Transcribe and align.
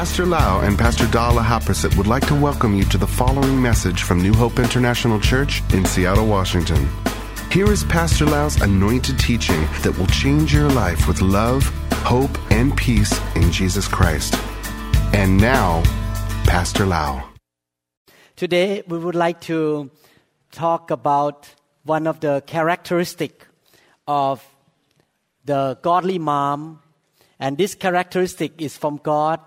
Pastor 0.00 0.24
Lau 0.24 0.60
and 0.60 0.78
Pastor 0.78 1.06
Dala 1.08 1.42
Haprasit 1.42 1.94
would 1.98 2.06
like 2.06 2.26
to 2.28 2.34
welcome 2.34 2.74
you 2.74 2.84
to 2.84 2.96
the 2.96 3.06
following 3.06 3.60
message 3.60 4.02
from 4.02 4.22
New 4.22 4.32
Hope 4.32 4.58
International 4.58 5.20
Church 5.20 5.62
in 5.74 5.84
Seattle, 5.84 6.26
Washington. 6.26 6.88
Here 7.52 7.70
is 7.70 7.84
Pastor 7.84 8.24
Lau's 8.24 8.58
anointed 8.62 9.18
teaching 9.18 9.60
that 9.82 9.94
will 9.98 10.06
change 10.06 10.54
your 10.54 10.70
life 10.70 11.06
with 11.06 11.20
love, 11.20 11.64
hope, 11.92 12.30
and 12.50 12.74
peace 12.74 13.12
in 13.36 13.52
Jesus 13.52 13.86
Christ. 13.86 14.34
And 15.12 15.36
now, 15.36 15.82
Pastor 16.46 16.86
Lau. 16.86 17.22
Today, 18.36 18.82
we 18.88 18.96
would 18.96 19.14
like 19.14 19.42
to 19.42 19.90
talk 20.50 20.90
about 20.90 21.54
one 21.84 22.06
of 22.06 22.20
the 22.20 22.42
characteristic 22.46 23.46
of 24.08 24.42
the 25.44 25.78
godly 25.82 26.18
mom 26.18 26.80
and 27.38 27.58
this 27.58 27.74
characteristic 27.74 28.62
is 28.62 28.78
from 28.78 28.96
God 28.96 29.40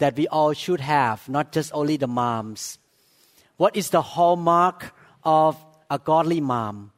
that 0.00 0.16
we 0.16 0.26
all 0.28 0.52
should 0.52 0.80
have, 0.80 1.28
not 1.28 1.52
just 1.52 1.70
only 1.72 1.96
the 1.96 2.08
moms. 2.08 2.78
What 3.56 3.76
is 3.76 3.90
the 3.90 4.02
hallmark 4.02 4.92
of 5.24 5.56
a 5.90 5.98
godly 5.98 6.40
mom? 6.40 6.92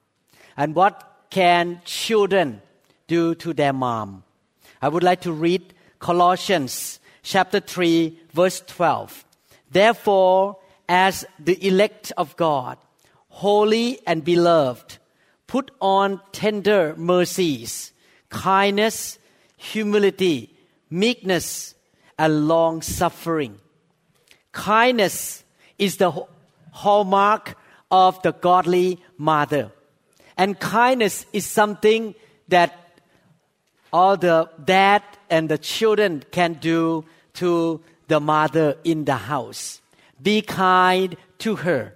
And 0.56 0.74
what 0.74 1.26
can 1.30 1.80
children 1.84 2.62
do 3.06 3.34
to 3.36 3.52
their 3.52 3.72
mom? 3.72 4.24
I 4.80 4.88
would 4.88 5.02
like 5.02 5.20
to 5.22 5.32
read 5.32 5.74
Colossians 5.98 7.00
chapter 7.22 7.60
3, 7.60 8.18
verse 8.32 8.62
12. 8.66 9.24
Therefore, 9.70 10.58
as 10.88 11.24
the 11.38 11.66
elect 11.66 12.12
of 12.16 12.36
God, 12.36 12.78
holy 13.28 14.00
and 14.06 14.24
beloved, 14.24 14.98
put 15.46 15.70
on 15.80 16.20
tender 16.32 16.94
mercies, 16.96 17.92
kindness, 18.28 19.18
humility, 19.56 20.54
meekness, 20.90 21.71
and 22.22 22.46
long 22.46 22.80
suffering. 22.82 23.58
Kindness 24.52 25.42
is 25.76 25.96
the 25.96 26.12
hallmark 26.70 27.56
of 27.90 28.22
the 28.22 28.30
godly 28.30 29.00
mother. 29.18 29.72
And 30.38 30.58
kindness 30.60 31.26
is 31.32 31.44
something 31.44 32.14
that 32.46 33.00
all 33.92 34.16
the 34.16 34.48
dad 34.64 35.02
and 35.30 35.48
the 35.48 35.58
children 35.58 36.22
can 36.30 36.54
do 36.54 37.04
to 37.34 37.80
the 38.06 38.20
mother 38.20 38.76
in 38.84 39.04
the 39.04 39.16
house. 39.16 39.80
Be 40.22 40.42
kind 40.42 41.16
to 41.38 41.56
her 41.56 41.92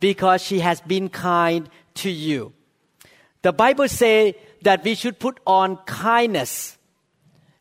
because 0.00 0.40
she 0.42 0.60
has 0.60 0.80
been 0.80 1.10
kind 1.10 1.68
to 1.96 2.08
you. 2.08 2.54
The 3.42 3.52
Bible 3.52 3.88
says 3.88 4.32
that 4.62 4.82
we 4.82 4.94
should 4.94 5.18
put 5.18 5.38
on 5.46 5.76
kindness 5.84 6.77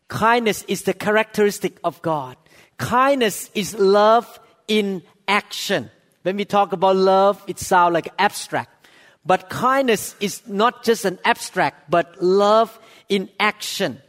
Kindness 0.07 0.63
is 0.67 0.83
the 0.83 0.93
characteristic 0.93 1.77
of 1.83 2.01
God. 2.01 2.37
Kindness 2.77 3.51
is 3.53 3.77
love 3.77 4.39
in 4.67 5.03
action. 5.27 5.89
When 6.23 6.37
we 6.37 6.45
talk 6.45 6.71
about 6.71 6.95
love, 6.95 7.43
it 7.47 7.59
sounds 7.59 7.93
like 7.93 8.09
abstract. 8.17 8.87
But 9.25 9.49
kindness 9.49 10.15
is 10.21 10.47
not 10.47 10.83
just 10.83 11.03
an 11.03 11.19
abstract, 11.25 11.91
but 11.91 12.21
love 12.21 12.79
in 13.09 13.29
action. 13.39 14.01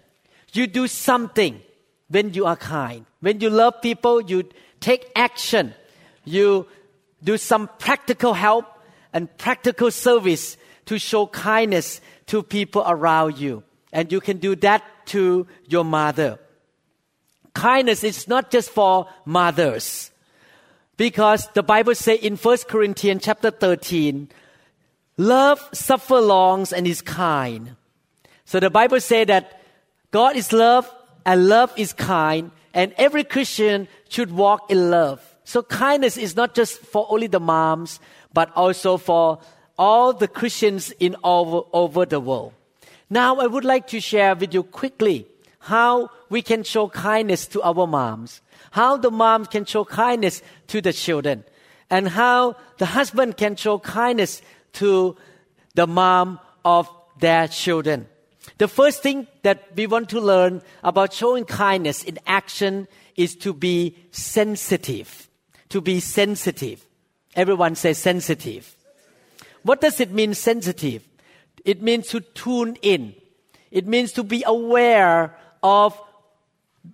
You 0.53 0.67
do 0.67 0.87
something 0.87 1.61
when 2.09 2.35
you 2.35 2.47
are 2.47 2.57
kind. 2.57 3.05
When 3.21 3.41
you 3.41 3.51
love 3.51 3.83
people, 3.83 4.21
you 4.21 4.45
take 4.81 5.11
action. 5.17 5.75
You 6.25 6.67
do 7.23 7.37
some 7.37 7.69
practical 7.79 8.35
help 8.35 8.67
and 9.13 9.29
practical 9.39 9.91
service 9.91 10.57
to 10.87 10.99
show 10.99 11.27
kindness 11.27 12.01
to 12.27 12.43
people 12.43 12.85
around 12.87 13.39
you. 13.39 13.65
And 13.93 14.13
you 14.13 14.21
can 14.21 14.39
do 14.39 14.55
that 14.57 14.85
to 15.09 15.47
your 15.67 15.85
mother. 15.85 16.39
Kindness 17.55 18.05
is 18.05 18.29
not 18.29 18.51
just 18.51 18.71
for 18.71 19.09
mothers. 19.25 20.11
Because 20.97 21.49
the 21.55 21.63
Bible 21.63 21.95
says 21.95 22.19
in 22.21 22.37
1 22.37 22.59
Corinthians 22.69 23.23
chapter 23.25 23.51
13, 23.51 24.29
love 25.17 25.61
suffer 25.73 26.21
longs 26.21 26.73
and 26.73 26.87
is 26.87 27.03
kind. 27.03 27.77
So 28.45 28.61
the 28.61 28.71
Bible 28.71 29.01
says 29.01 29.27
that 29.27 29.61
God 30.11 30.37
is 30.37 30.53
love 30.53 30.91
and 31.25 31.49
love 31.49 31.73
is 31.77 31.93
kind 31.93 32.51
and 32.75 32.95
every 32.97 33.25
Christian 33.25 33.89
should 34.09 34.33
walk 34.33 34.71
in 34.71 34.91
love. 34.91 35.23
So 35.45 35.63
kindness 35.63 36.17
is 36.17 36.37
not 36.37 36.55
just 36.55 36.81
for 36.81 37.07
only 37.11 37.27
the 37.27 37.41
moms, 37.41 38.01
but 38.33 38.51
also 38.55 38.97
for 38.97 39.41
all 39.79 40.13
the 40.13 40.29
Christians 40.29 40.91
in 40.99 41.15
all 41.17 41.69
over 41.73 42.05
the 42.05 42.21
world. 42.21 42.53
Now, 43.11 43.37
I 43.37 43.47
would 43.47 43.65
like 43.65 43.87
to 43.89 44.01
share 44.01 44.35
with 44.35 44.53
you 44.53 44.63
quickly 44.63 45.27
how 45.61 46.11
we 46.29 46.43
can 46.43 46.63
show 46.63 46.89
kindness 46.89 47.47
to 47.49 47.63
our 47.63 47.87
moms, 47.87 48.43
how 48.73 48.97
the 48.97 49.11
mom 49.11 49.47
can 49.47 49.65
show 49.65 49.85
kindness 49.85 50.43
to 50.69 50.81
the 50.81 50.93
children, 50.93 51.45
and 51.89 52.09
how 52.09 52.57
the 52.77 52.87
husband 52.87 53.37
can 53.37 53.57
show 53.57 53.79
kindness 53.79 54.43
to 54.75 55.17
the 55.75 55.87
mom 55.87 56.39
of 56.65 56.89
their 57.19 57.49
children. 57.49 58.07
The 58.59 58.69
first 58.69 59.03
thing 59.03 59.27
that 59.43 59.69
we 59.75 59.87
want 59.87 60.11
to 60.11 60.21
learn 60.21 60.63
about 60.83 61.13
showing 61.13 61.45
kindness 61.45 62.05
in 62.05 62.19
action 62.27 62.89
is 63.17 63.35
to 63.37 63.55
be 63.55 63.97
sensitive. 64.11 65.29
To 65.71 65.81
be 65.81 66.01
sensitive. 66.01 66.85
Everyone 67.35 67.75
says 67.75 67.99
sensitive. 67.99 68.77
What 69.63 69.81
does 69.81 70.01
it 70.01 70.13
mean 70.13 70.35
sensitive? 70.35 71.08
It 71.69 71.83
means 71.83 72.07
to 72.09 72.21
tune 72.21 72.79
in. 72.81 73.15
It 73.71 73.87
means 73.87 74.13
to 74.13 74.23
be 74.23 74.43
aware 74.47 75.37
of 75.63 76.01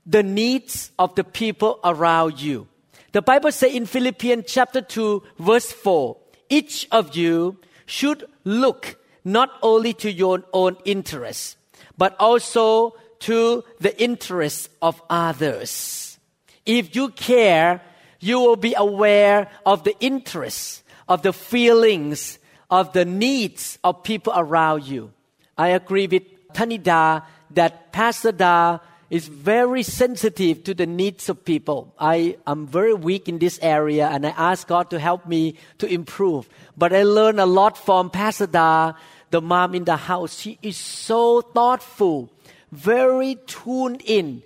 the 0.05 0.25
needs 0.25 0.91
of 0.99 1.15
the 1.15 1.23
people 1.23 1.79
around 1.85 2.41
you. 2.41 2.67
The 3.13 3.23
Bible 3.23 3.53
says 3.53 3.73
in 3.73 3.87
Philippians 3.87 4.47
chapter 4.49 4.81
2 4.81 5.23
verse 5.39 5.71
4, 5.71 6.17
each 6.49 6.89
of 6.91 7.15
you 7.15 7.57
should 7.87 8.25
look 8.43 8.99
not 9.23 9.51
only 9.63 9.93
to 9.93 10.11
your 10.11 10.43
own 10.53 10.77
interests, 10.85 11.55
but 11.97 12.17
also 12.19 12.97
to 13.21 13.63
the 13.79 13.95
interests 14.03 14.69
of 14.83 15.01
others. 15.09 16.19
If 16.67 16.97
you 16.97 17.11
care, 17.11 17.81
you 18.19 18.41
will 18.41 18.57
be 18.57 18.75
aware 18.77 19.53
of 19.65 19.85
the 19.85 19.95
interests, 20.01 20.83
of 21.09 21.23
the 21.23 21.33
feelings, 21.33 22.41
of 22.75 22.93
the 22.93 23.05
needs 23.05 23.79
of 23.85 24.03
people 24.03 24.33
around 24.35 24.83
you. 24.83 25.13
I 25.57 25.69
agree 25.79 26.09
with 26.09 26.25
Tanida 26.55 27.23
that 27.53 27.93
Pastor 27.93 28.33
Da 28.33 28.81
is 29.11 29.29
very 29.29 29.85
sensitive 29.85 30.65
to 30.65 30.75
the 30.75 30.85
needs 30.85 31.29
of 31.29 31.45
people. 31.45 31.95
I 32.01 32.37
am 32.49 32.67
very 32.67 32.93
weak 32.93 33.29
in 33.29 33.39
this 33.39 33.61
area 33.63 34.09
and 34.09 34.27
I 34.27 34.31
ask 34.31 34.67
God 34.67 34.91
to 34.91 34.99
help 34.99 35.25
me 35.25 35.55
to 35.79 35.87
improve. 35.87 36.49
But 36.77 36.93
I 36.93 37.05
learned 37.05 37.39
a 37.39 37.47
lot 37.47 37.79
from 37.79 38.11
Pastor 38.11 38.49
Da, 38.49 38.95
the 39.31 39.41
mom 39.41 39.77
in 39.77 39.85
the 39.85 39.97
house. 39.97 40.37
She 40.41 40.59
is 40.61 40.77
so 40.77 41.43
thoughtful, 41.43 42.29
very 42.73 43.39
tuned 43.47 44.03
in. 44.05 44.43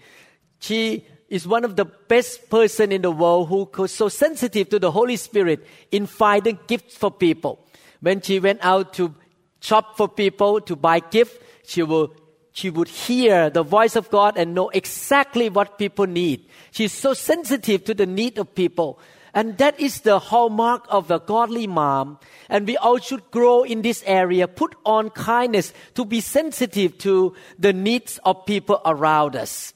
She 0.61 1.07
is 1.31 1.49
one 1.49 1.65
of 1.65 1.77
the 1.77 1.87
best 1.87 2.51
person 2.51 2.93
in 2.93 3.01
the 3.01 3.11
world 3.11 3.49
who 3.49 3.65
is 3.85 3.93
so 3.93 4.11
sensitive 4.11 4.69
to 4.69 4.79
the 4.79 4.91
Holy 4.91 5.17
Spirit 5.17 5.67
in 5.91 6.05
finding 6.05 6.59
gifts 6.67 6.95
for 6.95 7.11
people. 7.11 7.65
When 8.01 8.21
she 8.21 8.41
went 8.41 8.61
out 8.63 8.93
to 8.95 9.15
shop 9.61 9.97
for 9.97 10.09
people 10.09 10.61
to 10.63 10.77
buy 10.77 11.01
gifts, 11.01 11.39
she 11.65 11.83
will 11.83 12.13
she 12.53 12.71
would 12.71 12.89
hear 12.89 13.51
the 13.51 13.63
voice 13.63 13.95
of 13.95 14.11
God 14.11 14.37
and 14.37 14.53
know 14.53 14.69
exactly 14.71 15.49
what 15.49 15.79
people 15.79 16.09
need. 16.09 16.45
She's 16.73 16.93
so 16.93 17.15
sensitive 17.15 17.85
to 17.85 17.95
the 17.95 18.07
need 18.07 18.37
of 18.37 18.53
people. 18.53 18.99
And 19.33 19.57
that 19.59 19.79
is 19.79 20.01
the 20.01 20.19
hallmark 20.19 20.85
of 20.89 21.09
a 21.13 21.21
godly 21.21 21.69
mom. 21.69 22.19
And 22.49 22.67
we 22.67 22.77
all 22.77 22.99
should 22.99 23.31
grow 23.31 23.63
in 23.63 23.83
this 23.83 24.03
area, 24.07 24.49
put 24.49 24.75
on 24.85 25.11
kindness 25.11 25.73
to 25.95 26.05
be 26.05 26.21
sensitive 26.21 26.99
to 26.99 27.35
the 27.59 27.73
needs 27.73 28.19
of 28.25 28.45
people 28.45 28.81
around 28.85 29.37
us. 29.37 29.73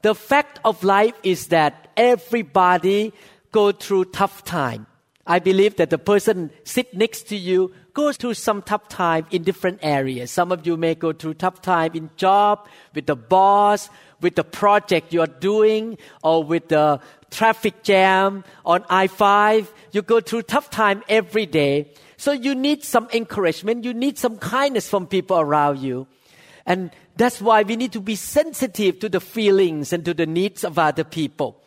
The 0.00 0.14
fact 0.14 0.58
of 0.64 0.82
life 0.82 1.14
is 1.22 1.48
that 1.48 1.88
everybody 1.98 3.12
go 3.52 3.72
through 3.72 4.06
tough 4.06 4.42
time. 4.44 4.86
I 5.30 5.38
believe 5.38 5.76
that 5.76 5.90
the 5.90 5.98
person 5.98 6.50
sit 6.64 6.92
next 6.92 7.28
to 7.28 7.36
you 7.36 7.72
goes 7.94 8.16
through 8.16 8.34
some 8.34 8.62
tough 8.62 8.88
time 8.88 9.26
in 9.30 9.44
different 9.44 9.78
areas. 9.80 10.32
Some 10.32 10.50
of 10.50 10.66
you 10.66 10.76
may 10.76 10.96
go 10.96 11.12
through 11.12 11.34
tough 11.34 11.62
time 11.62 11.92
in 11.94 12.10
job, 12.16 12.66
with 12.96 13.06
the 13.06 13.14
boss, 13.14 13.90
with 14.20 14.34
the 14.34 14.42
project 14.42 15.12
you 15.12 15.20
are 15.20 15.28
doing, 15.28 15.98
or 16.24 16.42
with 16.42 16.66
the 16.66 16.98
traffic 17.30 17.84
jam 17.84 18.42
on 18.66 18.84
I-5. 18.90 19.68
You 19.92 20.02
go 20.02 20.20
through 20.20 20.42
tough 20.42 20.68
time 20.68 21.04
every 21.08 21.46
day. 21.46 21.92
So 22.16 22.32
you 22.32 22.56
need 22.56 22.82
some 22.82 23.06
encouragement. 23.14 23.84
You 23.84 23.94
need 23.94 24.18
some 24.18 24.36
kindness 24.36 24.88
from 24.88 25.06
people 25.06 25.38
around 25.38 25.78
you. 25.78 26.08
And 26.66 26.90
that's 27.14 27.40
why 27.40 27.62
we 27.62 27.76
need 27.76 27.92
to 27.92 28.00
be 28.00 28.16
sensitive 28.16 28.98
to 28.98 29.08
the 29.08 29.20
feelings 29.20 29.92
and 29.92 30.04
to 30.06 30.12
the 30.12 30.26
needs 30.26 30.64
of 30.64 30.76
other 30.76 31.04
people. 31.04 31.62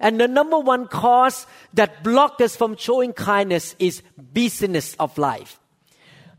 And 0.00 0.18
the 0.18 0.26
number 0.26 0.58
one 0.58 0.88
cause 0.88 1.46
that 1.74 2.02
blocks 2.02 2.42
us 2.42 2.56
from 2.56 2.76
showing 2.76 3.12
kindness 3.12 3.76
is 3.78 4.02
busyness 4.16 4.96
of 4.98 5.16
life. 5.18 5.60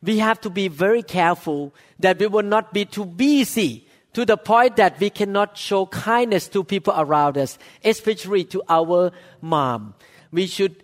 We 0.02 0.18
have 0.18 0.42
to 0.42 0.50
be 0.50 0.68
very 0.68 1.04
careful 1.04 1.74
that 2.00 2.18
we 2.18 2.26
will 2.26 2.44
not 2.44 2.74
be 2.74 2.86
too 2.86 3.06
busy 3.06 3.88
to 4.14 4.26
the 4.26 4.36
point 4.36 4.76
that 4.78 5.00
we 5.00 5.10
cannot 5.10 5.58
show 5.58 5.86
kindness 5.86 6.48
to 6.50 6.64
people 6.64 6.94
around 6.98 7.38
us, 7.38 7.58
especially 7.84 8.44
to 8.46 8.64
our 8.68 9.12
mom. 9.42 9.94
We 10.32 10.48
should 10.48 10.84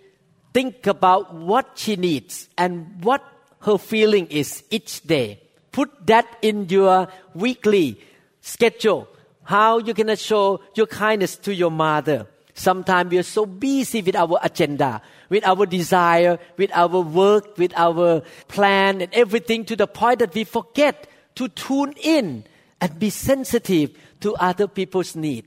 think 0.53 0.85
about 0.87 1.33
what 1.33 1.71
she 1.75 1.95
needs 1.95 2.47
and 2.57 3.03
what 3.03 3.23
her 3.61 3.77
feeling 3.77 4.27
is 4.27 4.63
each 4.69 5.01
day. 5.01 5.41
Put 5.71 6.07
that 6.07 6.25
in 6.41 6.69
your 6.69 7.07
weekly 7.33 7.99
schedule. 8.41 9.07
How 9.43 9.79
you 9.79 9.93
can 9.93 10.15
show 10.15 10.61
your 10.75 10.87
kindness 10.87 11.35
to 11.37 11.53
your 11.53 11.71
mother. 11.71 12.27
Sometimes 12.57 13.11
we 13.11 13.19
are 13.19 13.23
so 13.23 13.45
busy 13.45 14.01
with 14.01 14.15
our 14.15 14.39
agenda, 14.41 14.99
with 15.29 15.45
our 15.45 15.67
desire, 15.67 16.39
with 16.57 16.71
our 16.73 17.01
work, 17.01 17.55
with 17.55 17.71
our 17.77 18.23
plan 18.47 18.99
and 18.99 19.13
everything 19.13 19.63
to 19.65 19.75
the 19.75 19.85
point 19.85 20.17
that 20.19 20.33
we 20.33 20.43
forget 20.43 21.07
to 21.35 21.49
tune 21.49 21.93
in 22.01 22.45
and 22.81 22.97
be 22.97 23.11
sensitive 23.11 23.95
to 24.21 24.33
other 24.37 24.67
people's 24.67 25.15
need. 25.15 25.45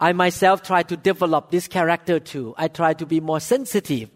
I 0.00 0.12
myself 0.12 0.64
try 0.64 0.82
to 0.82 0.96
develop 0.96 1.52
this 1.52 1.68
character 1.68 2.18
too. 2.18 2.52
I 2.58 2.66
try 2.66 2.94
to 2.94 3.06
be 3.06 3.20
more 3.20 3.38
sensitive 3.38 4.10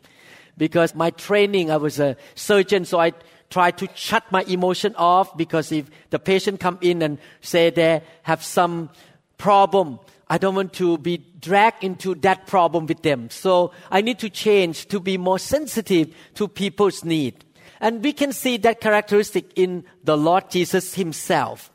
because 0.58 0.96
my 0.96 1.10
training, 1.10 1.70
I 1.70 1.76
was 1.76 2.00
a 2.00 2.16
surgeon, 2.34 2.84
so 2.84 2.98
I 2.98 3.12
try 3.48 3.70
to 3.70 3.88
shut 3.94 4.24
my 4.32 4.42
emotion 4.48 4.96
off 4.96 5.36
because 5.36 5.70
if 5.70 5.88
the 6.10 6.18
patient 6.18 6.58
come 6.58 6.78
in 6.80 7.00
and 7.00 7.18
say 7.42 7.70
they 7.70 8.02
have 8.22 8.42
some 8.42 8.90
problem, 9.38 10.00
I 10.32 10.38
don't 10.38 10.54
want 10.54 10.72
to 10.74 10.96
be 10.96 11.18
dragged 11.18 11.84
into 11.84 12.14
that 12.14 12.46
problem 12.46 12.86
with 12.86 13.02
them. 13.02 13.28
So 13.28 13.72
I 13.90 14.00
need 14.00 14.18
to 14.20 14.30
change 14.30 14.88
to 14.88 14.98
be 14.98 15.18
more 15.18 15.38
sensitive 15.38 16.14
to 16.36 16.48
people's 16.48 17.04
need. 17.04 17.44
And 17.82 18.02
we 18.02 18.14
can 18.14 18.32
see 18.32 18.56
that 18.56 18.80
characteristic 18.80 19.52
in 19.56 19.84
the 20.02 20.16
Lord 20.16 20.50
Jesus 20.50 20.94
himself. 20.94 21.70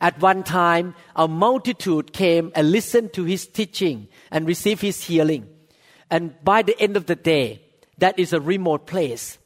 At 0.00 0.18
one 0.22 0.42
time, 0.42 0.94
a 1.14 1.28
multitude 1.28 2.14
came 2.14 2.50
and 2.54 2.72
listened 2.72 3.12
to 3.12 3.24
his 3.24 3.46
teaching 3.46 4.08
and 4.30 4.46
received 4.46 4.80
his 4.80 5.04
healing. 5.04 5.46
And 6.10 6.34
by 6.42 6.62
the 6.62 6.80
end 6.80 6.96
of 6.96 7.04
the 7.04 7.14
day, 7.14 7.60
that 7.98 8.18
is 8.18 8.32
a 8.32 8.40
remote 8.40 8.86
place. 8.86 9.36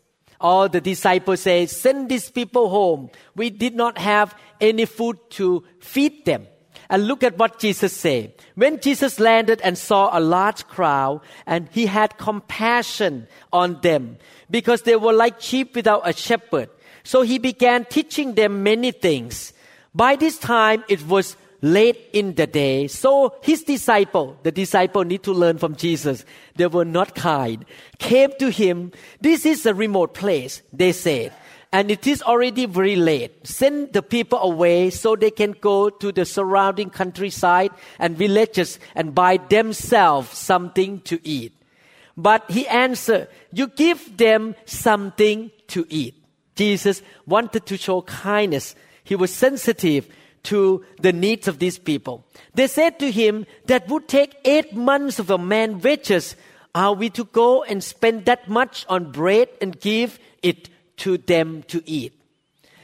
All 0.41 0.69
the 0.69 0.81
disciples 0.81 1.41
say, 1.41 1.67
send 1.67 2.11
these 2.11 2.31
people 2.31 2.69
home. 2.69 3.11
We 3.35 3.51
did 3.51 3.75
not 3.75 3.99
have 3.99 4.37
any 4.61 4.85
food 4.85 5.19
to 5.31 5.65
feed 5.81 6.25
them. 6.27 6.47
And 6.89 7.07
look 7.07 7.23
at 7.23 7.39
what 7.39 7.59
Jesus 7.59 7.93
said. 7.93 8.33
When 8.55 8.81
Jesus 8.81 9.19
landed 9.19 9.61
and 9.63 9.77
saw 9.77 10.17
a 10.17 10.21
large 10.21 10.67
crowd, 10.69 11.21
and 11.47 11.69
he 11.73 11.87
had 11.87 12.19
compassion 12.19 13.27
on 13.53 13.81
them 13.81 14.19
because 14.51 14.83
they 14.83 14.97
were 14.97 15.13
like 15.13 15.41
sheep 15.41 15.75
without 15.75 16.09
a 16.09 16.13
shepherd. 16.13 16.71
So 17.03 17.23
he 17.23 17.39
began 17.39 17.85
teaching 17.85 18.35
them 18.35 18.63
many 18.63 18.93
things. 18.93 19.53
By 19.95 20.17
this 20.17 20.39
time, 20.39 20.85
it 20.89 21.07
was 21.07 21.37
late 21.63 22.11
in 22.13 22.35
the 22.35 22.47
day. 22.47 22.87
So 22.87 23.35
his 23.43 23.63
disciple, 23.63 24.37
the 24.43 24.53
disciple 24.53 25.05
need 25.05 25.23
to 25.25 25.33
learn 25.33 25.59
from 25.59 25.77
Jesus. 25.77 26.25
They 26.57 26.67
were 26.67 26.85
not 26.85 27.15
kind. 27.15 27.65
Came 27.99 28.33
to 28.39 28.51
him. 28.51 28.93
This 29.21 29.47
is 29.47 29.67
a 29.67 29.75
remote 29.75 30.15
place, 30.15 30.63
they 30.73 30.93
said. 30.93 31.33
And 31.73 31.91
it 31.91 32.07
is 32.07 32.23
already 32.23 32.67
very 32.67 32.97
late. 32.97 33.47
Send 33.47 33.93
the 33.93 34.03
people 34.03 34.39
away 34.39 34.91
so 34.91 35.17
they 35.17 35.31
can 35.31 35.53
go 35.53 35.91
to 35.91 36.13
the 36.13 36.25
surrounding 36.25 36.91
countryside 36.91 37.71
and 37.99 38.17
villages 38.17 38.79
and 38.95 39.15
buy 39.15 39.37
themselves 39.37 40.37
something 40.37 41.01
to 41.03 41.21
eat. 41.27 41.53
But 42.17 42.51
he 42.51 42.67
answered, 42.67 43.29
You 43.53 43.67
give 43.67 44.17
them 44.17 44.55
something 44.65 45.51
to 45.69 45.87
eat. 45.91 46.15
Jesus 46.55 47.03
wanted 47.27 47.67
to 47.67 47.77
show 47.77 48.01
kindness 48.03 48.75
he 49.07 49.15
was 49.15 49.33
sensitive 49.33 50.09
to 50.43 50.85
the 51.01 51.13
needs 51.13 51.47
of 51.47 51.61
these 51.61 51.79
people. 51.79 52.25
They 52.55 52.67
said 52.67 52.99
to 52.99 53.11
him, 53.11 53.47
That 53.67 53.89
would 53.89 54.09
take 54.09 54.37
eight 54.45 54.75
months 54.75 55.21
of 55.21 55.31
a 55.31 55.39
man's 55.39 55.85
wages. 55.85 56.35
Are 56.75 56.93
we 56.93 57.09
to 57.11 57.25
go 57.25 57.63
and 57.63 57.83
spend 57.83 58.25
that 58.25 58.49
much 58.49 58.85
on 58.89 59.13
bread 59.13 59.49
and 59.61 59.81
give 59.81 60.19
it 60.43 60.69
to 60.99 61.19
them 61.19 61.63
to 61.69 61.83
eat? 61.87 62.13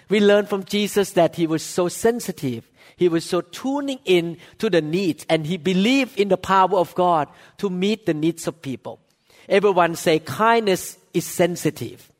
We 0.08 0.20
learn 0.20 0.46
from 0.46 0.64
Jesus 0.64 1.12
that 1.12 1.36
he 1.36 1.46
was 1.46 1.62
so 1.62 1.88
sensitive. 1.88 2.68
He 2.96 3.08
was 3.08 3.24
so 3.24 3.40
tuning 3.40 3.98
in 4.04 4.36
to 4.58 4.68
the 4.68 4.82
needs 4.82 5.24
and 5.28 5.46
he 5.46 5.56
believed 5.56 6.18
in 6.18 6.28
the 6.28 6.36
power 6.36 6.76
of 6.76 6.94
God 6.94 7.28
to 7.58 7.70
meet 7.70 8.06
the 8.06 8.14
needs 8.14 8.46
of 8.46 8.60
people. 8.60 9.00
Everyone 9.48 9.96
say 9.96 10.18
kindness 10.18 10.98
is 11.14 11.24
sensitive. 11.24 12.10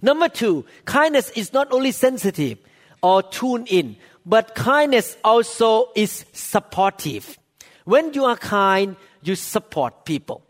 Number 0.00 0.28
two, 0.28 0.64
kindness 0.84 1.30
is 1.30 1.52
not 1.52 1.72
only 1.72 1.92
sensitive 1.92 2.58
or 3.02 3.22
tuned 3.22 3.68
in, 3.68 3.96
but 4.24 4.54
kindness 4.54 5.16
also 5.24 5.90
is 5.94 6.24
supportive. 6.32 7.38
When 7.84 8.12
you 8.14 8.24
are 8.24 8.36
kind, 8.36 8.96
you 9.22 9.34
support 9.34 10.04
people. 10.04 10.42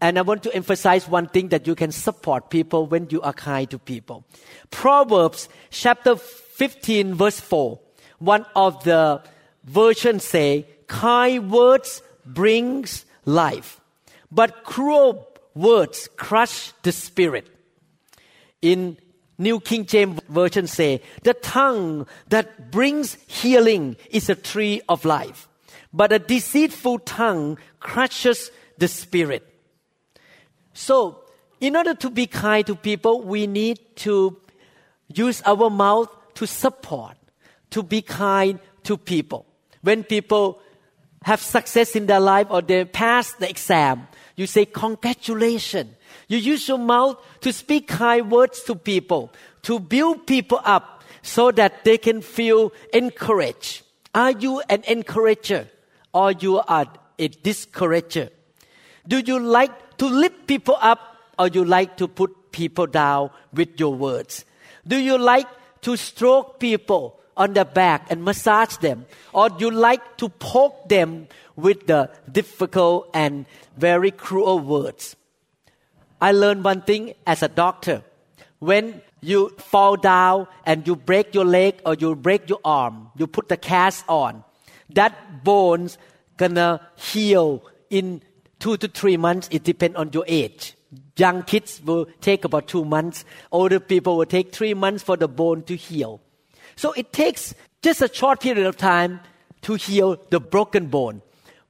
And 0.00 0.18
I 0.18 0.22
want 0.22 0.42
to 0.44 0.54
emphasize 0.54 1.08
one 1.08 1.26
thing 1.28 1.48
that 1.48 1.66
you 1.66 1.74
can 1.74 1.92
support 1.92 2.50
people 2.50 2.86
when 2.86 3.08
you 3.10 3.20
are 3.20 3.32
kind 3.32 3.70
to 3.70 3.78
people. 3.78 4.24
Proverbs 4.70 5.48
chapter 5.70 6.16
15 6.16 7.14
verse 7.14 7.40
4. 7.40 7.78
One 8.18 8.46
of 8.56 8.82
the 8.84 9.22
versions 9.64 10.24
say, 10.24 10.66
kind 10.86 11.50
words 11.50 12.02
brings 12.24 13.04
life, 13.24 13.80
but 14.30 14.64
cruel 14.64 15.28
words 15.54 16.08
crush 16.16 16.72
the 16.82 16.92
spirit 16.92 17.48
in 18.62 18.98
New 19.38 19.58
King 19.60 19.86
James 19.86 20.20
Version 20.28 20.66
say, 20.66 21.00
the 21.22 21.34
tongue 21.34 22.06
that 22.28 22.70
brings 22.70 23.14
healing 23.26 23.96
is 24.10 24.28
a 24.28 24.34
tree 24.34 24.82
of 24.88 25.04
life, 25.04 25.48
but 25.92 26.12
a 26.12 26.18
deceitful 26.18 26.98
tongue 27.00 27.58
crushes 27.80 28.50
the 28.78 28.88
spirit. 28.88 29.46
So, 30.72 31.22
in 31.60 31.76
order 31.76 31.94
to 31.94 32.10
be 32.10 32.26
kind 32.26 32.66
to 32.66 32.74
people, 32.74 33.22
we 33.22 33.46
need 33.46 33.78
to 33.96 34.36
use 35.08 35.42
our 35.44 35.68
mouth 35.70 36.08
to 36.34 36.46
support, 36.46 37.16
to 37.70 37.82
be 37.82 38.02
kind 38.02 38.58
to 38.84 38.96
people. 38.96 39.46
When 39.82 40.04
people 40.04 40.60
have 41.22 41.40
success 41.40 41.94
in 41.96 42.06
their 42.06 42.20
life 42.20 42.46
or 42.50 42.62
they 42.62 42.84
pass 42.84 43.32
the 43.32 43.48
exam, 43.48 44.08
you 44.36 44.46
say, 44.46 44.64
Congratulations. 44.64 45.90
You 46.28 46.38
use 46.38 46.68
your 46.68 46.78
mouth 46.78 47.18
to 47.40 47.52
speak 47.52 47.88
kind 47.88 48.30
words 48.30 48.62
to 48.64 48.74
people, 48.74 49.32
to 49.62 49.78
build 49.78 50.26
people 50.26 50.60
up 50.64 51.02
so 51.22 51.50
that 51.52 51.84
they 51.84 51.98
can 51.98 52.22
feel 52.22 52.72
encouraged. 52.94 53.82
Are 54.14 54.30
you 54.30 54.62
an 54.68 54.82
encourager 54.88 55.68
or 56.14 56.32
you 56.32 56.58
are 56.58 56.86
a 57.18 57.28
discourager? 57.28 58.30
Do 59.06 59.18
you 59.18 59.38
like 59.38 59.89
to 60.00 60.08
lift 60.08 60.46
people 60.46 60.78
up 60.80 61.18
or 61.38 61.48
you 61.48 61.62
like 61.62 61.98
to 61.98 62.08
put 62.08 62.52
people 62.52 62.86
down 62.86 63.28
with 63.52 63.78
your 63.78 63.92
words? 63.94 64.46
Do 64.88 64.96
you 64.96 65.18
like 65.18 65.46
to 65.82 65.94
stroke 65.94 66.58
people 66.58 67.20
on 67.36 67.52
the 67.52 67.66
back 67.66 68.06
and 68.08 68.24
massage 68.24 68.78
them? 68.78 69.04
Or 69.34 69.50
do 69.50 69.66
you 69.66 69.70
like 69.70 70.16
to 70.16 70.30
poke 70.30 70.88
them 70.88 71.28
with 71.54 71.86
the 71.86 72.08
difficult 72.32 73.10
and 73.12 73.44
very 73.76 74.10
cruel 74.10 74.58
words? 74.58 75.16
I 76.18 76.32
learned 76.32 76.64
one 76.64 76.80
thing 76.80 77.12
as 77.26 77.42
a 77.42 77.48
doctor. 77.48 78.02
When 78.58 79.02
you 79.20 79.50
fall 79.58 79.96
down 79.96 80.46
and 80.64 80.86
you 80.86 80.96
break 80.96 81.34
your 81.34 81.44
leg 81.44 81.82
or 81.84 81.92
you 81.92 82.16
break 82.16 82.48
your 82.48 82.60
arm, 82.64 83.10
you 83.16 83.26
put 83.26 83.50
the 83.50 83.58
cast 83.58 84.06
on. 84.08 84.44
That 84.94 85.44
bone's 85.44 85.98
gonna 86.38 86.80
heal 86.96 87.62
in 87.90 88.22
two 88.60 88.76
to 88.76 88.86
three 88.86 89.16
months. 89.16 89.48
It 89.50 89.64
depends 89.64 89.96
on 89.96 90.10
your 90.12 90.24
age. 90.28 90.76
Young 91.16 91.42
kids 91.42 91.80
will 91.84 92.06
take 92.20 92.44
about 92.44 92.68
two 92.68 92.84
months. 92.84 93.24
Older 93.50 93.80
people 93.80 94.16
will 94.16 94.26
take 94.26 94.52
three 94.52 94.74
months 94.74 95.02
for 95.02 95.16
the 95.16 95.28
bone 95.28 95.62
to 95.64 95.76
heal. 95.76 96.20
So 96.76 96.92
it 96.92 97.12
takes 97.12 97.54
just 97.82 98.02
a 98.02 98.12
short 98.12 98.40
period 98.40 98.66
of 98.66 98.76
time 98.76 99.20
to 99.62 99.74
heal 99.74 100.20
the 100.30 100.40
broken 100.40 100.86
bone. 100.86 101.22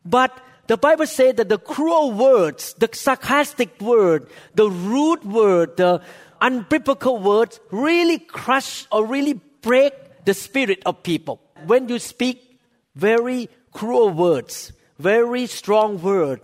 But 0.04 0.38
the 0.66 0.76
Bible 0.76 1.06
says 1.06 1.34
that 1.34 1.48
the 1.48 1.58
cruel 1.58 2.12
words, 2.12 2.74
the 2.74 2.88
sarcastic 2.92 3.80
word, 3.80 4.28
the 4.54 4.70
rude 4.70 5.24
word, 5.24 5.76
the 5.76 6.00
unbiblical 6.40 7.20
words 7.20 7.60
really 7.70 8.18
crush 8.18 8.86
or 8.92 9.04
really 9.04 9.34
break 9.62 9.92
the 10.24 10.34
spirit 10.34 10.82
of 10.86 11.02
people. 11.02 11.40
When 11.66 11.88
you 11.88 11.98
speak 11.98 12.60
very 12.94 13.48
cruel 13.72 14.10
words, 14.10 14.72
very 14.98 15.46
strong 15.46 16.00
word, 16.00 16.40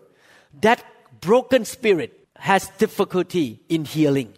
that 0.60 0.84
broken 1.20 1.64
spirit 1.64 2.26
has 2.36 2.68
difficulty 2.78 3.60
in 3.68 3.84
healing. 3.84 4.34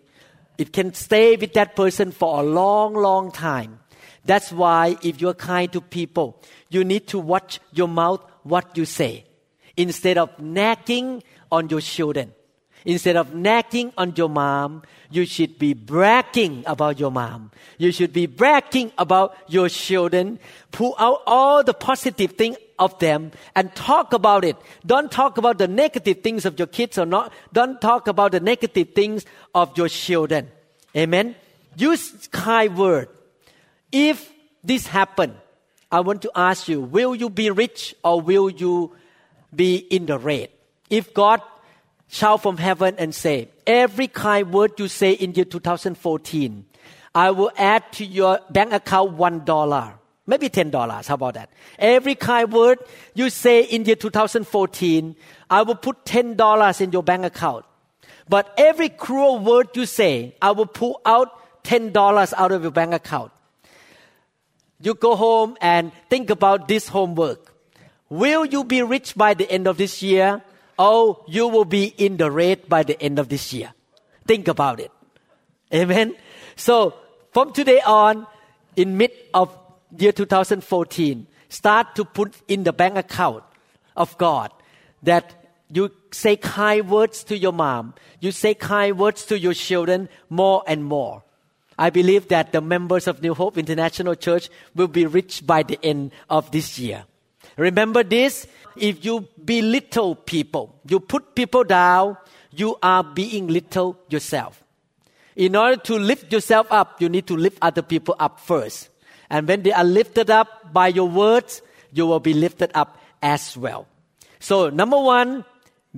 It 0.56 0.72
can 0.72 0.94
stay 0.94 1.36
with 1.36 1.52
that 1.54 1.76
person 1.76 2.10
for 2.10 2.40
a 2.40 2.42
long, 2.42 2.94
long 2.94 3.30
time. 3.30 3.80
That's 4.24 4.52
why 4.52 4.96
if 5.02 5.20
you're 5.20 5.34
kind 5.34 5.72
to 5.72 5.80
people, 5.80 6.42
you 6.68 6.84
need 6.84 7.06
to 7.08 7.18
watch 7.18 7.60
your 7.72 7.88
mouth, 7.88 8.20
what 8.42 8.76
you 8.76 8.84
say 8.84 9.24
instead 9.76 10.18
of 10.18 10.36
nagging 10.40 11.22
on 11.52 11.70
your 11.70 11.80
children, 11.80 12.34
Instead 12.88 13.16
of 13.16 13.34
nagging 13.34 13.92
on 13.98 14.14
your 14.16 14.30
mom, 14.30 14.80
you 15.10 15.26
should 15.26 15.58
be 15.58 15.74
bragging 15.74 16.64
about 16.64 16.98
your 16.98 17.10
mom. 17.10 17.50
You 17.76 17.92
should 17.92 18.14
be 18.14 18.24
bragging 18.24 18.92
about 18.96 19.36
your 19.46 19.68
children. 19.68 20.38
Pull 20.72 20.94
out 20.98 21.20
all 21.26 21.62
the 21.62 21.74
positive 21.74 22.32
things 22.32 22.56
of 22.78 22.98
them 22.98 23.32
and 23.54 23.74
talk 23.74 24.14
about 24.14 24.42
it. 24.42 24.56
Don't 24.86 25.12
talk 25.12 25.36
about 25.36 25.58
the 25.58 25.68
negative 25.68 26.22
things 26.22 26.46
of 26.46 26.58
your 26.58 26.66
kids 26.66 26.96
or 26.96 27.04
not. 27.04 27.30
Don't 27.52 27.78
talk 27.78 28.08
about 28.08 28.32
the 28.32 28.40
negative 28.40 28.94
things 28.94 29.26
of 29.54 29.76
your 29.76 29.90
children. 29.90 30.48
Amen. 30.96 31.36
Use 31.76 32.26
kind 32.28 32.74
word. 32.74 33.10
If 33.92 34.32
this 34.64 34.86
happen, 34.86 35.36
I 35.92 36.00
want 36.00 36.22
to 36.22 36.30
ask 36.34 36.68
you, 36.68 36.80
will 36.80 37.14
you 37.14 37.28
be 37.28 37.50
rich 37.50 37.94
or 38.02 38.22
will 38.22 38.48
you 38.48 38.96
be 39.54 39.76
in 39.76 40.06
the 40.06 40.18
red? 40.18 40.48
If 40.88 41.12
God 41.12 41.42
shout 42.08 42.42
from 42.42 42.56
heaven 42.56 42.94
and 42.98 43.14
say, 43.14 43.48
every 43.66 44.08
kind 44.08 44.52
word 44.52 44.72
you 44.78 44.88
say 44.88 45.12
in 45.12 45.32
year 45.34 45.44
2014, 45.44 46.64
I 47.14 47.30
will 47.30 47.50
add 47.56 47.90
to 47.92 48.04
your 48.04 48.40
bank 48.50 48.72
account 48.72 49.12
one 49.12 49.44
dollar. 49.44 49.94
Maybe 50.26 50.50
ten 50.50 50.70
dollars. 50.70 51.06
How 51.06 51.14
about 51.14 51.34
that? 51.34 51.50
Every 51.78 52.14
kind 52.14 52.52
word 52.52 52.78
you 53.14 53.30
say 53.30 53.62
in 53.62 53.84
year 53.86 53.96
2014, 53.96 55.16
I 55.48 55.62
will 55.62 55.74
put 55.74 56.04
ten 56.04 56.36
dollars 56.36 56.80
in 56.80 56.92
your 56.92 57.02
bank 57.02 57.24
account. 57.24 57.64
But 58.28 58.52
every 58.58 58.90
cruel 58.90 59.38
word 59.38 59.68
you 59.74 59.86
say, 59.86 60.36
I 60.42 60.50
will 60.50 60.66
pull 60.66 61.00
out 61.06 61.64
ten 61.64 61.92
dollars 61.92 62.34
out 62.36 62.52
of 62.52 62.62
your 62.62 62.72
bank 62.72 62.92
account. 62.92 63.32
You 64.80 64.94
go 64.94 65.16
home 65.16 65.56
and 65.60 65.92
think 66.10 66.30
about 66.30 66.68
this 66.68 66.88
homework. 66.88 67.54
Will 68.10 68.44
you 68.44 68.64
be 68.64 68.82
rich 68.82 69.16
by 69.16 69.34
the 69.34 69.50
end 69.50 69.66
of 69.66 69.76
this 69.76 70.02
year? 70.02 70.42
Or 70.78 71.24
you 71.26 71.48
will 71.48 71.64
be 71.64 71.92
in 71.96 72.16
the 72.16 72.30
red 72.30 72.68
by 72.68 72.84
the 72.84 73.00
end 73.02 73.18
of 73.18 73.28
this 73.28 73.52
year? 73.52 73.72
Think 74.26 74.46
about 74.46 74.78
it. 74.78 74.92
Amen. 75.74 76.14
So 76.56 76.94
from 77.32 77.52
today 77.52 77.80
on, 77.84 78.26
in 78.76 78.96
mid 78.96 79.10
of 79.34 79.56
year 79.96 80.12
2014, 80.12 81.26
start 81.48 81.94
to 81.96 82.04
put 82.04 82.34
in 82.46 82.64
the 82.64 82.72
bank 82.72 82.96
account 82.96 83.42
of 83.96 84.16
God 84.18 84.52
that 85.02 85.34
you 85.70 85.90
say 86.10 86.36
kind 86.36 86.88
words 86.88 87.24
to 87.24 87.36
your 87.36 87.52
mom, 87.52 87.94
you 88.20 88.32
say 88.32 88.54
kind 88.54 88.98
words 88.98 89.24
to 89.26 89.38
your 89.38 89.54
children 89.54 90.08
more 90.30 90.62
and 90.66 90.84
more. 90.84 91.22
I 91.78 91.90
believe 91.90 92.28
that 92.28 92.52
the 92.52 92.60
members 92.60 93.06
of 93.06 93.22
New 93.22 93.34
Hope 93.34 93.56
International 93.56 94.14
Church 94.14 94.48
will 94.74 94.88
be 94.88 95.06
rich 95.06 95.46
by 95.46 95.62
the 95.62 95.78
end 95.82 96.12
of 96.28 96.50
this 96.50 96.78
year. 96.78 97.04
Remember 97.58 98.04
this 98.04 98.46
if 98.76 99.04
you 99.04 99.28
belittle 99.44 100.14
people, 100.14 100.80
you 100.88 101.00
put 101.00 101.34
people 101.34 101.64
down, 101.64 102.16
you 102.52 102.76
are 102.82 103.02
being 103.02 103.48
little 103.48 103.98
yourself. 104.08 104.62
In 105.34 105.56
order 105.56 105.76
to 105.82 105.98
lift 105.98 106.32
yourself 106.32 106.68
up, 106.70 107.02
you 107.02 107.08
need 107.08 107.26
to 107.26 107.36
lift 107.36 107.58
other 107.60 107.82
people 107.82 108.14
up 108.18 108.40
first. 108.40 108.88
And 109.28 109.46
when 109.46 109.62
they 109.62 109.72
are 109.72 109.84
lifted 109.84 110.30
up 110.30 110.72
by 110.72 110.88
your 110.88 111.08
words, 111.08 111.60
you 111.92 112.06
will 112.06 112.20
be 112.20 112.32
lifted 112.32 112.70
up 112.74 112.98
as 113.22 113.56
well. 113.56 113.86
So, 114.38 114.70
number 114.70 114.98
one, 114.98 115.44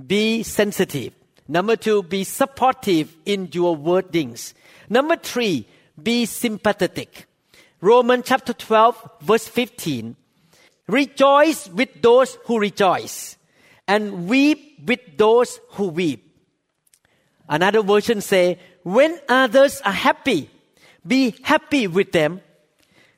be 0.07 0.43
sensitive. 0.43 1.13
Number 1.47 1.77
two, 1.77 2.03
be 2.03 2.25
supportive 2.25 3.15
in 3.27 3.49
your 3.53 3.77
wordings. 3.77 4.55
Number 4.89 5.17
three, 5.17 5.67
be 6.03 6.25
sympathetic. 6.25 7.27
Romans 7.81 8.25
chapter 8.27 8.53
12, 8.53 9.11
verse 9.21 9.49
15. 9.49 10.17
Rejoice 10.91 11.69
with 11.69 12.03
those 12.03 12.37
who 12.47 12.59
rejoice, 12.59 13.37
and 13.87 14.29
weep 14.29 14.81
with 14.85 15.01
those 15.17 15.61
who 15.71 15.89
weep. 15.89 16.37
Another 17.49 17.83
version 17.83 18.21
say, 18.21 18.59
when 18.83 19.19
others 19.29 19.81
are 19.83 19.93
happy, 19.93 20.51
be 21.07 21.37
happy 21.43 21.87
with 21.87 22.11
them. 22.11 22.41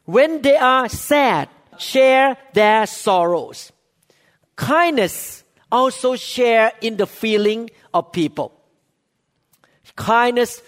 When 0.04 0.42
they 0.42 0.56
are 0.56 0.88
sad, 0.88 1.48
share 1.78 2.36
their 2.52 2.86
sorrows. 2.86 3.72
Kindness 4.56 5.44
also 5.70 6.16
share 6.16 6.72
in 6.82 6.98
the 6.98 7.06
feeling 7.06 7.70
of 7.94 8.12
people. 8.12 8.52
Kindness 9.96 10.60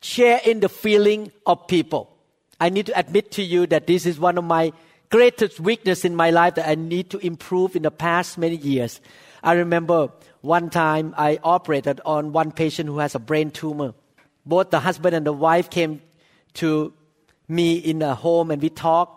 share 0.00 0.40
in 0.44 0.60
the 0.60 0.68
feeling 0.68 1.32
of 1.44 1.66
people. 1.66 2.16
I 2.60 2.68
need 2.68 2.86
to 2.86 2.98
admit 2.98 3.32
to 3.32 3.42
you 3.42 3.66
that 3.66 3.86
this 3.86 4.06
is 4.06 4.20
one 4.20 4.38
of 4.38 4.44
my 4.44 4.72
greatest 5.10 5.58
weakness 5.58 6.04
in 6.04 6.14
my 6.14 6.30
life 6.30 6.54
that 6.54 6.68
I 6.68 6.76
need 6.76 7.10
to 7.10 7.18
improve 7.18 7.74
in 7.74 7.82
the 7.82 7.90
past 7.90 8.38
many 8.38 8.56
years. 8.56 9.00
I 9.42 9.54
remember 9.54 10.10
one 10.40 10.70
time 10.70 11.14
I 11.16 11.38
operated 11.42 12.00
on 12.04 12.32
one 12.32 12.52
patient 12.52 12.88
who 12.88 12.98
has 12.98 13.14
a 13.14 13.18
brain 13.18 13.50
tumor. 13.50 13.94
Both 14.46 14.70
the 14.70 14.80
husband 14.80 15.16
and 15.16 15.26
the 15.26 15.32
wife 15.32 15.68
came 15.68 16.00
to 16.54 16.92
me 17.48 17.76
in 17.76 18.02
a 18.02 18.14
home 18.14 18.50
and 18.50 18.62
we 18.62 18.70
talked. 18.70 19.16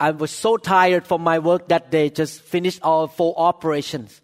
I 0.00 0.10
was 0.10 0.30
so 0.30 0.56
tired 0.56 1.06
from 1.06 1.22
my 1.22 1.38
work 1.38 1.68
that 1.68 1.90
day, 1.90 2.10
just 2.10 2.40
finished 2.40 2.80
all 2.82 3.06
four 3.06 3.34
operations. 3.36 4.20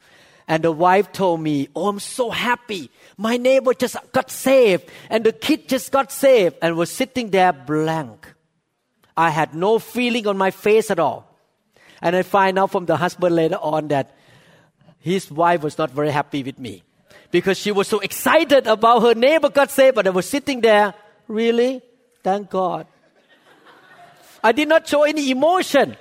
And 0.47 0.63
the 0.63 0.73
wife 0.73 1.11
told 1.13 1.41
me, 1.41 1.69
Oh, 1.75 1.89
I'm 1.89 2.01
so 2.01 2.31
happy. 2.31 2.91
My 3.17 3.37
neighbor 3.37 3.73
just 3.73 3.97
got 4.13 4.31
saved 4.31 4.91
and 5.09 5.25
the 5.25 5.33
kid 5.33 5.69
just 5.69 5.91
got 5.91 6.13
saved 6.13 6.57
and 6.61 6.77
was 6.77 6.91
sitting 6.91 7.31
there 7.31 7.53
blank. 7.53 8.34
I 9.17 9.31
had 9.31 9.55
no 9.55 9.79
feeling 9.79 10.27
on 10.27 10.37
my 10.37 10.51
face 10.51 10.91
at 10.91 10.99
all. 10.99 11.31
And 12.03 12.17
I 12.17 12.23
find 12.23 12.59
out 12.59 12.71
from 12.71 12.87
the 12.87 12.97
husband 12.97 13.35
later 13.35 13.57
on 13.57 13.89
that 13.89 14.15
his 14.99 15.31
wife 15.31 15.63
was 15.63 15.79
not 15.79 15.91
very 15.91 16.11
happy 16.11 16.43
with 16.43 16.59
me 16.59 16.83
because 17.31 17.59
she 17.59 17.73
was 17.73 17.89
so 17.89 18.01
excited 18.01 18.67
about 18.67 19.03
her 19.03 19.15
neighbor 19.15 19.49
got 19.49 19.71
saved, 19.71 19.97
but 19.97 20.07
I 20.07 20.11
was 20.11 20.29
sitting 20.29 20.61
there, 20.61 20.95
really? 21.29 21.83
Thank 22.23 22.51
God. 22.51 22.87
I 24.43 24.53
did 24.53 24.69
not 24.69 24.87
show 24.87 25.05
any 25.05 25.31
emotion. 25.31 25.97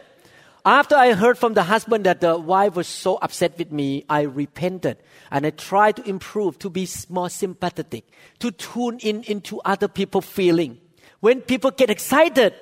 After 0.65 0.96
I 0.96 1.13
heard 1.13 1.38
from 1.38 1.55
the 1.55 1.63
husband 1.63 2.05
that 2.05 2.22
the 2.22 2.38
wife 2.38 2.75
was 2.75 2.88
so 2.88 3.17
upset 3.17 3.58
with 3.58 3.72
me, 3.72 4.05
I 4.10 4.22
repented 4.22 4.98
and 5.32 5.46
I 5.46 5.50
tried 5.50 5.98
to 5.98 6.08
improve, 6.08 6.58
to 6.60 6.70
be 6.70 6.88
more 7.10 7.29
sympathetic, 7.29 8.05
to 8.39 8.51
tune 8.51 9.00
in 9.00 9.24
into 9.24 9.60
other 9.65 9.88
people's 9.88 10.25
feeling. 10.25 10.79
When 11.20 11.41
people 11.41 11.72
get 11.72 11.89
excited, 11.89 12.53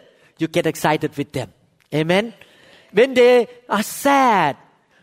you 0.42 0.48
get 0.48 0.66
excited 0.66 1.16
with 1.16 1.32
them. 1.32 1.54
Amen. 1.94 2.34
When 2.92 3.14
they 3.14 3.48
are 3.70 3.84
sad, 3.84 4.58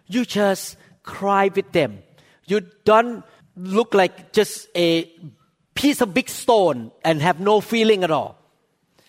you 0.06 0.24
just 0.24 0.76
cry 1.02 1.48
with 1.54 1.72
them. 1.72 2.02
You 2.46 2.62
don't 2.84 3.24
look 3.56 3.94
like 3.94 4.32
just 4.32 4.68
a 4.74 5.10
piece 5.74 6.00
of 6.00 6.12
big 6.12 6.28
stone 6.28 6.90
and 7.04 7.22
have 7.22 7.40
no 7.40 7.60
feeling 7.60 8.04
at 8.04 8.10
all. 8.10 8.36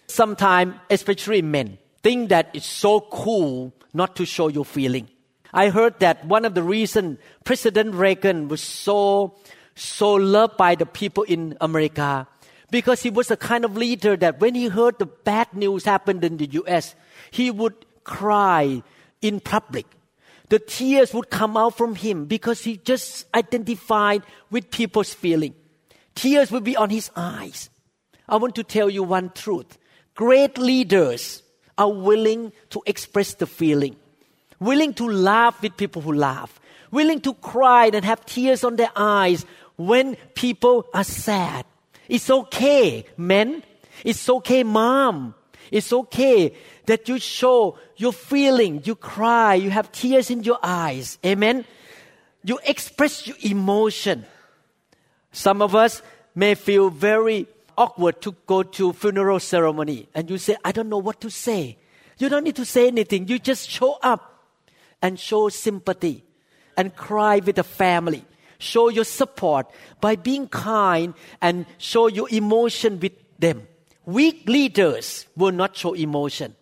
Sometimes, 0.07 0.75
especially 0.89 1.41
men, 1.41 1.77
think 2.03 2.29
that 2.29 2.49
it's 2.53 2.65
so 2.65 3.01
cool 3.01 3.73
not 3.93 4.15
to 4.15 4.25
show 4.25 4.47
your 4.47 4.65
feeling. 4.65 5.09
I 5.53 5.69
heard 5.69 5.99
that 5.99 6.25
one 6.25 6.45
of 6.45 6.53
the 6.53 6.63
reasons 6.63 7.17
President 7.43 7.95
Reagan 7.95 8.47
was 8.47 8.61
so 8.61 9.35
so 9.75 10.13
loved 10.13 10.57
by 10.57 10.75
the 10.75 10.85
people 10.85 11.23
in 11.23 11.57
America 11.61 12.27
because 12.71 13.01
he 13.01 13.09
was 13.09 13.27
the 13.27 13.37
kind 13.37 13.65
of 13.65 13.77
leader 13.77 14.15
that 14.17 14.39
when 14.39 14.55
he 14.55 14.67
heard 14.67 14.99
the 14.99 15.05
bad 15.05 15.53
news 15.53 15.85
happened 15.85 16.23
in 16.23 16.37
the 16.37 16.47
US, 16.51 16.95
he 17.31 17.51
would 17.51 17.73
cry 18.03 18.83
in 19.21 19.39
public. 19.39 19.85
The 20.49 20.59
tears 20.59 21.13
would 21.13 21.29
come 21.29 21.55
out 21.57 21.77
from 21.77 21.95
him 21.95 22.25
because 22.25 22.63
he 22.63 22.77
just 22.77 23.27
identified 23.35 24.23
with 24.49 24.71
people's 24.71 25.13
feeling. 25.13 25.53
Tears 26.15 26.51
would 26.51 26.63
be 26.63 26.75
on 26.75 26.89
his 26.89 27.11
eyes. 27.15 27.69
I 28.27 28.37
want 28.37 28.55
to 28.55 28.63
tell 28.63 28.89
you 28.89 29.03
one 29.03 29.31
truth. 29.31 29.77
Great 30.15 30.57
leaders 30.57 31.43
are 31.77 31.91
willing 31.91 32.51
to 32.71 32.81
express 32.85 33.35
the 33.35 33.47
feeling, 33.47 33.95
willing 34.59 34.93
to 34.95 35.07
laugh 35.07 35.61
with 35.61 35.77
people 35.77 36.01
who 36.01 36.13
laugh, 36.13 36.59
willing 36.91 37.21
to 37.21 37.33
cry 37.35 37.87
and 37.93 38.03
have 38.03 38.25
tears 38.25 38.63
on 38.63 38.75
their 38.75 38.91
eyes 38.95 39.45
when 39.77 40.15
people 40.35 40.85
are 40.93 41.05
sad. 41.05 41.65
It's 42.09 42.29
okay, 42.29 43.05
men. 43.15 43.63
It's 44.03 44.27
okay, 44.27 44.63
mom. 44.63 45.35
It's 45.71 45.93
okay 45.93 46.55
that 46.87 47.07
you 47.07 47.19
show 47.19 47.77
your 47.95 48.11
feeling, 48.11 48.81
you 48.83 48.95
cry, 48.95 49.53
you 49.53 49.69
have 49.69 49.91
tears 49.91 50.31
in 50.31 50.43
your 50.43 50.57
eyes. 50.63 51.19
Amen. 51.23 51.63
You 52.43 52.59
express 52.65 53.27
your 53.27 53.37
emotion. 53.41 54.25
Some 55.31 55.61
of 55.61 55.75
us 55.75 56.01
may 56.33 56.55
feel 56.55 56.89
very 56.89 57.45
awkward 57.77 58.21
to 58.21 58.35
go 58.47 58.63
to 58.63 58.91
funeral 58.93 59.39
ceremony 59.39 60.09
and 60.15 60.29
you 60.29 60.37
say, 60.39 60.57
I 60.65 60.71
don't 60.71 60.89
know 60.89 60.97
what 60.97 61.21
to 61.21 61.29
say. 61.29 61.77
You 62.17 62.27
don't 62.27 62.43
need 62.43 62.55
to 62.55 62.65
say 62.65 62.87
anything. 62.87 63.27
You 63.27 63.37
just 63.37 63.69
show 63.69 63.99
up 64.01 64.43
and 65.01 65.19
show 65.19 65.49
sympathy 65.49 66.23
and 66.75 66.95
cry 66.95 67.39
with 67.39 67.57
the 67.57 67.63
family 67.63 68.25
show 68.59 68.89
your 68.89 69.05
support 69.05 69.67
by 69.99 70.15
being 70.15 70.47
kind 70.47 71.15
and 71.41 71.65
show 71.77 72.07
your 72.07 72.27
emotion 72.29 72.99
with 72.99 73.13
them. 73.39 73.67
Weak 74.05 74.47
leaders 74.47 75.25
will 75.35 75.51
not 75.51 75.75
show 75.75 75.93
emotion, 75.93 76.55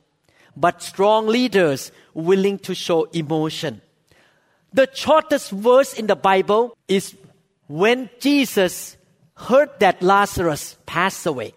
but 0.55 0.81
strong 0.81 1.27
leaders 1.27 1.91
willing 2.13 2.59
to 2.59 2.75
show 2.75 3.05
emotion. 3.05 3.81
The 4.73 4.89
shortest 4.93 5.51
verse 5.51 5.93
in 5.93 6.07
the 6.07 6.15
Bible 6.15 6.77
is 6.87 7.15
when 7.67 8.09
Jesus 8.19 8.97
heard 9.35 9.69
that 9.79 10.01
Lazarus 10.01 10.77
passed 10.85 11.25
away, 11.25 11.53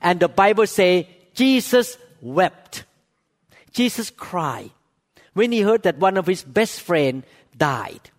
and 0.00 0.20
the 0.20 0.28
Bible 0.28 0.66
say 0.66 1.08
Jesus 1.34 1.98
wept. 2.20 2.84
Jesus 3.72 4.10
cried 4.10 4.70
when 5.34 5.52
he 5.52 5.60
heard 5.60 5.82
that 5.84 5.98
one 5.98 6.16
of 6.16 6.26
his 6.26 6.42
best 6.42 6.80
friend 6.80 7.24
died. 7.56 8.10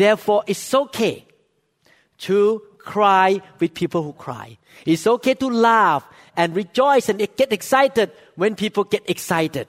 Therefore, 0.00 0.44
it's 0.46 0.72
okay 0.72 1.26
to 2.20 2.62
cry 2.78 3.42
with 3.58 3.74
people 3.74 4.02
who 4.02 4.14
cry. 4.14 4.56
It's 4.86 5.06
okay 5.06 5.34
to 5.34 5.46
laugh 5.48 6.08
and 6.34 6.56
rejoice 6.56 7.10
and 7.10 7.18
get 7.36 7.52
excited 7.52 8.10
when 8.34 8.54
people 8.54 8.84
get 8.84 9.02
excited. 9.10 9.68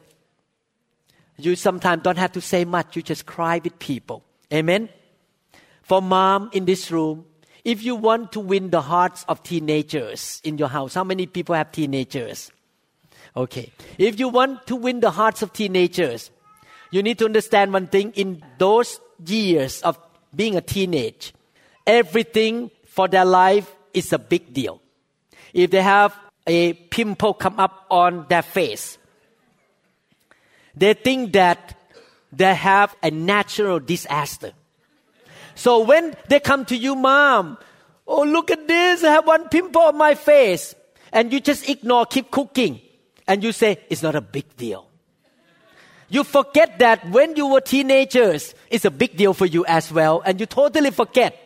You 1.36 1.58
sometimes 1.58 2.04
don't 2.04 2.18
have 2.18 2.32
to 2.32 2.40
say 2.40 2.64
much, 2.64 2.96
you 2.96 3.02
just 3.02 3.26
cry 3.26 3.60
with 3.62 3.78
people. 3.78 4.24
Amen. 4.54 4.88
For 5.84 6.02
mom 6.02 6.50
in 6.54 6.64
this 6.64 6.90
room, 6.92 7.26
if 7.66 7.84
you 7.84 7.98
want 7.98 8.32
to 8.32 8.40
win 8.40 8.70
the 8.70 8.80
hearts 8.80 9.26
of 9.28 9.44
teenagers 9.44 10.40
in 10.46 10.58
your 10.58 10.70
house, 10.70 10.94
how 10.94 11.04
many 11.04 11.26
people 11.26 11.56
have 11.56 11.74
teenagers? 11.74 12.52
Okay. 13.36 13.70
If 13.98 14.18
you 14.18 14.30
want 14.30 14.66
to 14.68 14.78
win 14.78 15.02
the 15.02 15.12
hearts 15.12 15.42
of 15.42 15.52
teenagers, 15.52 16.32
you 16.90 17.04
need 17.04 17.20
to 17.20 17.26
understand 17.26 17.74
one 17.74 17.88
thing 17.88 18.14
in 18.16 18.42
those 18.60 19.02
years 19.26 19.82
of 19.82 20.00
being 20.36 20.56
a 20.56 20.62
teenage, 20.62 21.34
everything 21.86 22.72
for 22.86 23.08
their 23.08 23.26
life 23.26 23.74
is 23.94 24.14
a 24.14 24.20
big 24.20 24.54
deal. 24.54 24.82
If 25.54 25.72
they 25.72 25.82
have 25.82 26.18
a 26.48 26.74
pimple 26.74 27.34
come 27.34 27.60
up 27.60 27.86
on 27.90 28.26
their 28.30 28.42
face, 28.42 28.98
they 30.76 30.94
think 30.94 31.34
that 31.34 31.78
they 32.32 32.56
have 32.56 32.96
a 33.04 33.12
natural 33.12 33.80
disaster. 33.80 34.54
So 35.56 35.82
when 35.84 36.16
they 36.30 36.40
come 36.40 36.66
to 36.66 36.78
you, 36.78 36.96
mom, 36.96 37.58
oh, 38.08 38.24
look 38.24 38.52
at 38.52 38.68
this, 38.68 39.04
I 39.04 39.12
have 39.12 39.28
one 39.28 39.50
pimple 39.50 39.82
on 39.82 39.98
my 39.98 40.16
face. 40.16 40.76
And 41.12 41.34
you 41.34 41.42
just 41.42 41.68
ignore, 41.68 42.06
keep 42.06 42.32
cooking. 42.32 42.80
And 43.28 43.44
you 43.44 43.52
say, 43.52 43.78
it's 43.90 44.02
not 44.02 44.16
a 44.16 44.22
big 44.22 44.56
deal. 44.56 44.88
You 46.12 46.26
forget 46.26 46.78
that 46.80 47.10
when 47.10 47.38
you 47.38 47.48
were 47.48 47.62
teenagers, 47.62 48.54
it's 48.70 48.84
a 48.84 48.92
big 48.92 49.16
deal 49.16 49.34
for 49.34 49.46
you 49.46 49.66
as 49.66 49.94
well. 49.94 50.22
And 50.26 50.42
you 50.42 50.46
totally 50.46 50.92
forget. 50.92 51.40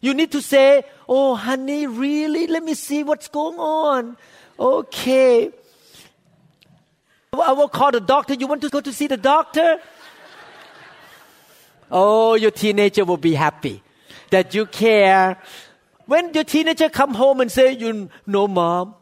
You 0.00 0.14
need 0.14 0.32
to 0.32 0.40
say, 0.40 0.84
oh, 1.06 1.34
honey, 1.34 1.86
really? 1.86 2.46
Let 2.46 2.64
me 2.64 2.72
see 2.72 3.04
what's 3.04 3.28
going 3.28 3.58
on. 3.58 4.16
Okay. 4.58 5.50
I 7.34 7.52
will 7.52 7.68
call 7.68 7.92
the 7.92 8.00
doctor. 8.00 8.32
You 8.32 8.46
want 8.46 8.62
to 8.62 8.70
go 8.70 8.80
to 8.80 8.92
see 8.94 9.08
the 9.08 9.18
doctor? 9.18 9.78
Oh, 11.90 12.34
your 12.34 12.50
teenager 12.50 13.04
will 13.04 13.18
be 13.18 13.34
happy 13.34 13.82
that 14.30 14.54
you 14.54 14.64
care. 14.64 15.36
When 16.06 16.32
your 16.32 16.44
teenager 16.44 16.88
come 16.88 17.12
home 17.12 17.42
and 17.42 17.52
say, 17.52 17.72
you 17.72 18.08
know, 18.26 18.48
mom, 18.48 18.94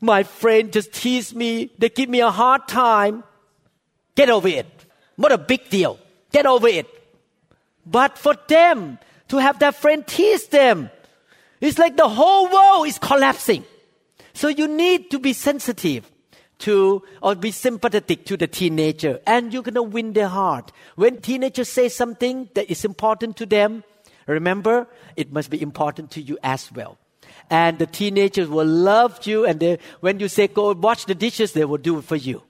my 0.00 0.24
friend 0.24 0.72
just 0.72 0.92
tease 0.92 1.36
me. 1.36 1.70
They 1.78 1.88
give 1.88 2.08
me 2.08 2.20
a 2.20 2.32
hard 2.32 2.66
time. 2.66 3.22
Get 4.20 4.28
over 4.28 4.48
it. 4.48 4.66
What 5.16 5.32
a 5.32 5.38
big 5.38 5.70
deal. 5.70 5.98
Get 6.30 6.44
over 6.44 6.68
it. 6.68 6.86
But 7.86 8.18
for 8.18 8.34
them 8.48 8.98
to 9.28 9.38
have 9.38 9.58
their 9.58 9.72
friend 9.72 10.06
tease 10.06 10.46
them, 10.48 10.90
it's 11.58 11.78
like 11.78 11.96
the 11.96 12.06
whole 12.06 12.52
world 12.52 12.86
is 12.86 12.98
collapsing. 12.98 13.64
So 14.34 14.48
you 14.48 14.68
need 14.68 15.10
to 15.12 15.18
be 15.18 15.32
sensitive 15.32 16.12
to 16.58 17.02
or 17.22 17.34
be 17.34 17.50
sympathetic 17.50 18.26
to 18.26 18.36
the 18.36 18.46
teenager 18.46 19.20
and 19.26 19.54
you're 19.54 19.62
going 19.62 19.74
to 19.76 19.82
win 19.82 20.12
their 20.12 20.28
heart. 20.28 20.70
When 20.96 21.22
teenagers 21.22 21.70
say 21.70 21.88
something 21.88 22.50
that 22.52 22.70
is 22.70 22.84
important 22.84 23.38
to 23.38 23.46
them, 23.46 23.84
remember, 24.26 24.86
it 25.16 25.32
must 25.32 25.48
be 25.48 25.62
important 25.62 26.10
to 26.10 26.20
you 26.20 26.36
as 26.42 26.70
well. 26.70 26.98
And 27.48 27.78
the 27.78 27.86
teenagers 27.86 28.50
will 28.50 28.66
love 28.66 29.26
you 29.26 29.46
and 29.46 29.60
they, 29.60 29.78
when 30.00 30.20
you 30.20 30.28
say 30.28 30.46
go 30.46 30.74
wash 30.74 31.06
the 31.06 31.14
dishes, 31.14 31.54
they 31.54 31.64
will 31.64 31.78
do 31.78 31.96
it 31.96 32.04
for 32.04 32.16
you. 32.16 32.42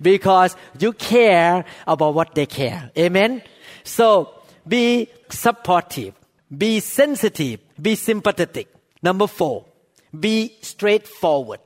Because 0.00 0.56
you 0.78 0.92
care 0.92 1.64
about 1.86 2.14
what 2.14 2.34
they 2.34 2.46
care. 2.46 2.90
Amen? 2.98 3.42
So, 3.84 4.32
be 4.66 5.08
supportive. 5.30 6.14
Be 6.56 6.80
sensitive. 6.80 7.60
Be 7.80 7.94
sympathetic. 7.94 8.68
Number 9.02 9.26
four, 9.26 9.64
be 10.18 10.56
straightforward. 10.62 11.60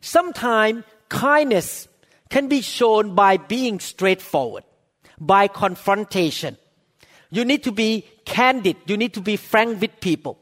Sometimes 0.00 0.84
kindness 1.08 1.88
can 2.28 2.48
be 2.48 2.60
shown 2.60 3.14
by 3.14 3.36
being 3.36 3.80
straightforward, 3.80 4.64
by 5.18 5.48
confrontation. 5.48 6.56
You 7.30 7.44
need 7.44 7.62
to 7.64 7.72
be 7.72 8.04
candid. 8.24 8.76
You 8.86 8.96
need 8.96 9.14
to 9.14 9.20
be 9.20 9.36
frank 9.36 9.80
with 9.80 10.00
people. 10.00 10.38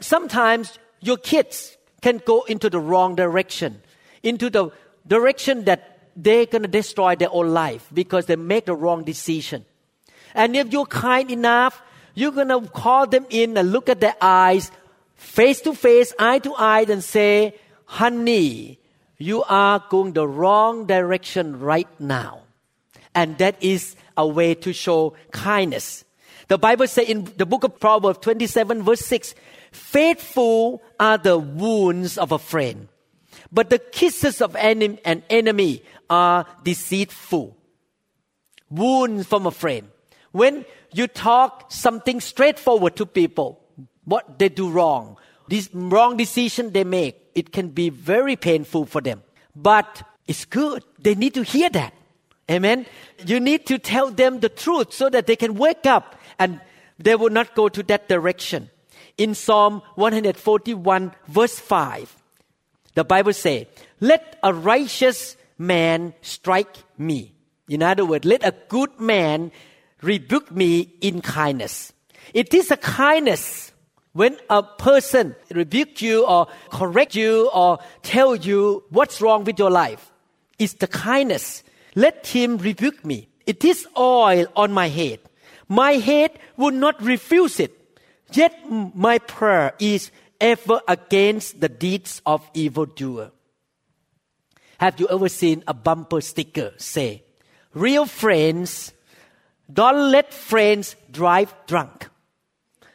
Sometimes 0.00 0.78
your 1.00 1.16
kids 1.16 1.76
can 2.00 2.20
go 2.24 2.42
into 2.44 2.70
the 2.70 2.78
wrong 2.78 3.14
direction, 3.14 3.80
into 4.22 4.50
the 4.50 4.70
direction 5.06 5.64
that 5.64 6.08
they're 6.16 6.46
going 6.46 6.62
to 6.62 6.68
destroy 6.68 7.16
their 7.16 7.32
own 7.32 7.52
life 7.52 7.88
because 7.92 8.26
they 8.26 8.36
make 8.36 8.66
the 8.66 8.74
wrong 8.74 9.04
decision. 9.04 9.64
And 10.34 10.56
if 10.56 10.72
you're 10.72 10.86
kind 10.86 11.30
enough, 11.30 11.82
you're 12.14 12.32
going 12.32 12.48
to 12.48 12.60
call 12.68 13.06
them 13.06 13.26
in 13.30 13.56
and 13.56 13.72
look 13.72 13.88
at 13.88 14.00
their 14.00 14.16
eyes, 14.20 14.70
face 15.14 15.60
to 15.62 15.74
face, 15.74 16.12
eye 16.18 16.38
to 16.40 16.54
eye, 16.54 16.86
and 16.88 17.02
say, 17.02 17.58
honey, 17.86 18.78
you 19.18 19.42
are 19.44 19.82
going 19.90 20.12
the 20.12 20.26
wrong 20.26 20.86
direction 20.86 21.60
right 21.60 21.88
now. 22.00 22.42
And 23.14 23.38
that 23.38 23.62
is 23.62 23.96
a 24.16 24.26
way 24.26 24.54
to 24.54 24.72
show 24.72 25.14
kindness. 25.30 26.04
The 26.48 26.58
Bible 26.58 26.86
says 26.86 27.08
in 27.08 27.24
the 27.36 27.46
book 27.46 27.64
of 27.64 27.80
Proverbs 27.80 28.18
27 28.18 28.82
verse 28.82 29.00
6, 29.00 29.34
faithful 29.72 30.82
are 31.00 31.18
the 31.18 31.38
wounds 31.38 32.18
of 32.18 32.32
a 32.32 32.38
friend, 32.38 32.88
but 33.54 33.70
the 33.70 33.78
kisses 33.78 34.40
of 34.42 34.56
an 34.56 34.98
enemy 35.30 35.82
are 36.10 36.44
deceitful. 36.64 37.56
Wounds 38.68 39.28
from 39.28 39.46
a 39.46 39.52
friend. 39.52 39.88
When 40.32 40.64
you 40.92 41.06
talk 41.06 41.70
something 41.70 42.20
straightforward 42.20 42.96
to 42.96 43.06
people, 43.06 43.60
what 44.04 44.40
they 44.40 44.48
do 44.48 44.68
wrong, 44.68 45.16
this 45.48 45.70
wrong 45.72 46.16
decision 46.16 46.72
they 46.72 46.82
make, 46.82 47.30
it 47.36 47.52
can 47.52 47.68
be 47.68 47.90
very 47.90 48.34
painful 48.34 48.86
for 48.86 49.00
them. 49.00 49.22
But 49.54 50.02
it's 50.26 50.44
good. 50.44 50.82
They 50.98 51.14
need 51.14 51.34
to 51.34 51.44
hear 51.44 51.70
that. 51.70 51.94
Amen. 52.50 52.86
You 53.24 53.38
need 53.38 53.66
to 53.66 53.78
tell 53.78 54.10
them 54.10 54.40
the 54.40 54.48
truth 54.48 54.92
so 54.92 55.08
that 55.08 55.28
they 55.28 55.36
can 55.36 55.54
wake 55.54 55.86
up 55.86 56.16
and 56.38 56.60
they 56.98 57.14
will 57.14 57.30
not 57.30 57.54
go 57.54 57.68
to 57.68 57.82
that 57.84 58.08
direction. 58.08 58.70
In 59.16 59.34
Psalm 59.36 59.80
141 59.94 61.12
verse 61.28 61.58
5, 61.58 62.16
the 62.94 63.04
Bible 63.04 63.32
says, 63.32 63.66
let 64.00 64.38
a 64.42 64.52
righteous 64.52 65.36
man 65.58 66.14
strike 66.22 66.76
me. 66.98 67.34
In 67.68 67.82
other 67.82 68.04
words, 68.04 68.24
let 68.24 68.44
a 68.44 68.54
good 68.68 69.00
man 69.00 69.52
rebuke 70.02 70.50
me 70.50 70.92
in 71.00 71.20
kindness. 71.20 71.92
It 72.32 72.54
is 72.54 72.70
a 72.70 72.76
kindness 72.76 73.72
when 74.14 74.38
a 74.48 74.62
person 74.62 75.34
rebuke 75.50 76.00
you 76.00 76.24
or 76.24 76.46
correct 76.70 77.16
you 77.16 77.50
or 77.52 77.78
tell 78.02 78.36
you 78.36 78.84
what's 78.90 79.20
wrong 79.20 79.42
with 79.42 79.58
your 79.58 79.70
life, 79.70 80.12
it's 80.56 80.74
the 80.74 80.86
kindness. 80.86 81.64
Let 81.96 82.26
him 82.28 82.58
rebuke 82.58 83.04
me. 83.04 83.28
It 83.44 83.64
is 83.64 83.86
oil 83.98 84.46
on 84.54 84.72
my 84.72 84.88
head. 84.88 85.18
My 85.68 85.92
head 85.94 86.38
would 86.56 86.74
not 86.74 87.02
refuse 87.02 87.58
it. 87.58 87.72
Yet 88.32 88.54
my 88.70 89.18
prayer 89.18 89.74
is 89.80 90.12
ever 90.40 90.80
against 90.88 91.60
the 91.60 91.68
deeds 91.68 92.22
of 92.26 92.48
evildoer. 92.54 93.30
Have 94.78 94.98
you 95.00 95.08
ever 95.08 95.28
seen 95.28 95.64
a 95.66 95.74
bumper 95.74 96.20
sticker 96.20 96.72
say, 96.76 97.22
real 97.72 98.06
friends, 98.06 98.92
don't 99.72 100.10
let 100.10 100.32
friends 100.32 100.96
drive 101.10 101.54
drunk. 101.66 102.08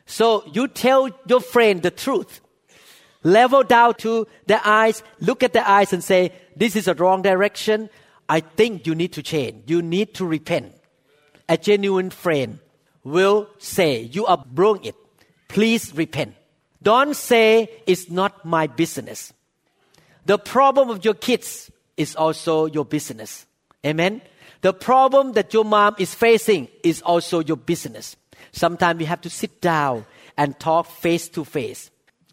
So 0.06 0.44
you 0.52 0.68
tell 0.68 1.10
your 1.28 1.40
friend 1.40 1.82
the 1.82 1.92
truth. 1.92 2.42
Level 3.24 3.64
down 3.64 3.96
to 3.96 4.28
the 4.48 4.66
eyes, 4.68 5.04
look 5.20 5.44
at 5.44 5.54
the 5.54 5.68
eyes 5.68 5.92
and 5.94 6.04
say, 6.04 6.32
this 6.56 6.76
is 6.76 6.88
a 6.88 6.94
wrong 6.94 7.22
direction. 7.22 7.90
I 8.28 8.40
think 8.40 8.88
you 8.88 8.96
need 8.96 9.14
to 9.14 9.24
change. 9.24 9.70
You 9.70 9.82
need 9.82 10.14
to 10.16 10.26
repent. 10.26 10.74
A 11.48 11.58
genuine 11.58 12.12
friend 12.12 12.60
will 13.04 13.50
say, 13.58 14.02
you 14.02 14.26
are 14.26 14.38
blowing 14.38 14.86
it. 14.86 14.96
Please 15.48 15.94
repent. 15.96 16.36
Don't 16.82 17.16
say 17.16 17.70
it's 17.86 18.10
not 18.10 18.46
my 18.46 18.68
business. 18.68 19.34
The 20.26 20.38
problem 20.38 20.90
of 20.90 21.04
your 21.04 21.14
kids 21.14 21.72
is 21.98 22.16
also 22.16 22.66
your 22.66 22.86
business. 22.86 23.46
Amen. 23.86 24.22
The 24.62 24.74
problem 24.74 25.34
that 25.34 25.54
your 25.54 25.66
mom 25.66 25.96
is 26.00 26.14
facing 26.14 26.68
is 26.84 27.02
also 27.02 27.40
your 27.40 27.58
business. 27.58 28.16
Sometimes 28.52 29.00
we 29.00 29.06
have 29.06 29.22
to 29.22 29.30
sit 29.30 29.62
down 29.62 30.06
and 30.38 30.58
talk 30.60 30.88
face 30.88 31.30
to 31.30 31.44
face. 31.44 31.92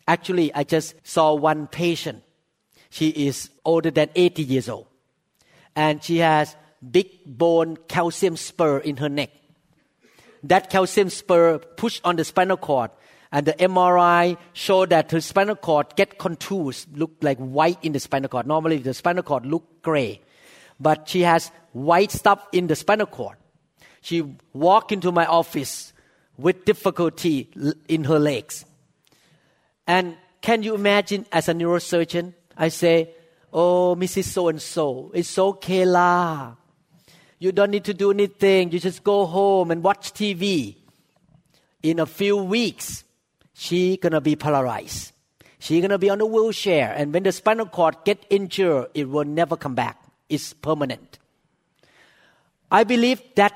Actually, 0.09 0.55
I 0.55 0.65
just 0.65 0.95
saw 1.05 1.35
one 1.35 1.67
patient. 1.67 2.23
She 2.91 3.09
is 3.11 3.51
older 3.65 3.91
than 3.91 4.11
80 4.15 4.43
years 4.43 4.69
old. 4.69 4.87
And 5.75 6.03
she 6.03 6.19
has 6.19 6.57
big 6.89 7.09
bone 7.27 7.77
calcium 7.89 8.37
spur 8.37 8.79
in 8.79 8.97
her 8.99 9.09
neck. 9.09 9.31
that 10.43 10.71
calcium 10.71 11.11
spur 11.11 11.59
pushed 11.59 12.01
on 12.05 12.17
the 12.17 12.25
spinal 12.25 12.57
cord. 12.57 12.91
And 13.37 13.45
the 13.45 13.53
MRI 13.53 14.39
showed 14.55 14.89
that 14.89 15.11
her 15.11 15.21
spinal 15.21 15.57
cord 15.57 15.95
get 15.95 16.17
contours, 16.17 16.87
look 16.95 17.11
like 17.21 17.37
white 17.37 17.77
in 17.83 17.93
the 17.93 18.01
spinal 18.01 18.31
cord. 18.31 18.47
Normally 18.47 18.79
the 18.79 18.95
spinal 18.95 19.23
cord 19.23 19.45
look 19.45 19.83
gray. 19.83 20.23
But 20.81 21.07
she 21.07 21.21
has 21.21 21.51
white 21.73 22.11
stuff 22.11 22.47
in 22.53 22.67
the 22.67 22.75
spinal 22.75 23.05
cord. 23.05 23.37
She 24.01 24.23
walked 24.55 24.91
into 24.91 25.13
my 25.13 25.27
office 25.27 25.93
with 26.39 26.65
difficulty 26.65 27.51
in 27.89 28.05
her 28.05 28.19
legs. 28.19 28.65
And 29.87 30.17
can 30.41 30.63
you 30.63 30.75
imagine 30.75 31.27
as 31.31 31.51
a 31.51 31.53
neurosurgeon? 31.53 32.33
I 32.57 32.69
say, 32.69 33.11
Oh, 33.53 33.95
Mrs. 33.97 34.25
So 34.25 34.49
and 34.49 34.63
so, 34.63 35.11
it's 35.13 35.39
okay 35.39 35.85
lah. 35.85 36.55
You 37.39 37.53
don't 37.53 37.71
need 37.71 37.85
to 37.85 37.93
do 37.93 38.13
anything. 38.13 38.73
You 38.73 38.81
just 38.81 39.05
go 39.05 39.27
home 39.27 39.71
and 39.73 39.83
watch 39.83 40.15
TV. 40.15 40.77
In 41.83 41.99
a 41.99 42.07
few 42.07 42.39
weeks, 42.39 43.05
she 43.59 43.97
gonna 43.97 44.21
be 44.21 44.37
paralyzed. 44.37 45.13
She 45.59 45.81
gonna 45.81 45.97
be 45.97 46.11
on 46.11 46.21
a 46.21 46.27
wheelchair, 46.27 46.93
and 46.95 47.13
when 47.15 47.23
the 47.23 47.33
spinal 47.33 47.65
cord 47.65 47.97
get 48.05 48.27
injured, 48.29 48.89
it 48.93 49.09
will 49.09 49.25
never 49.25 49.57
come 49.57 49.75
back. 49.75 49.97
It's 50.29 50.53
permanent. 50.53 51.19
I 52.71 52.85
believe 52.85 53.23
that 53.37 53.55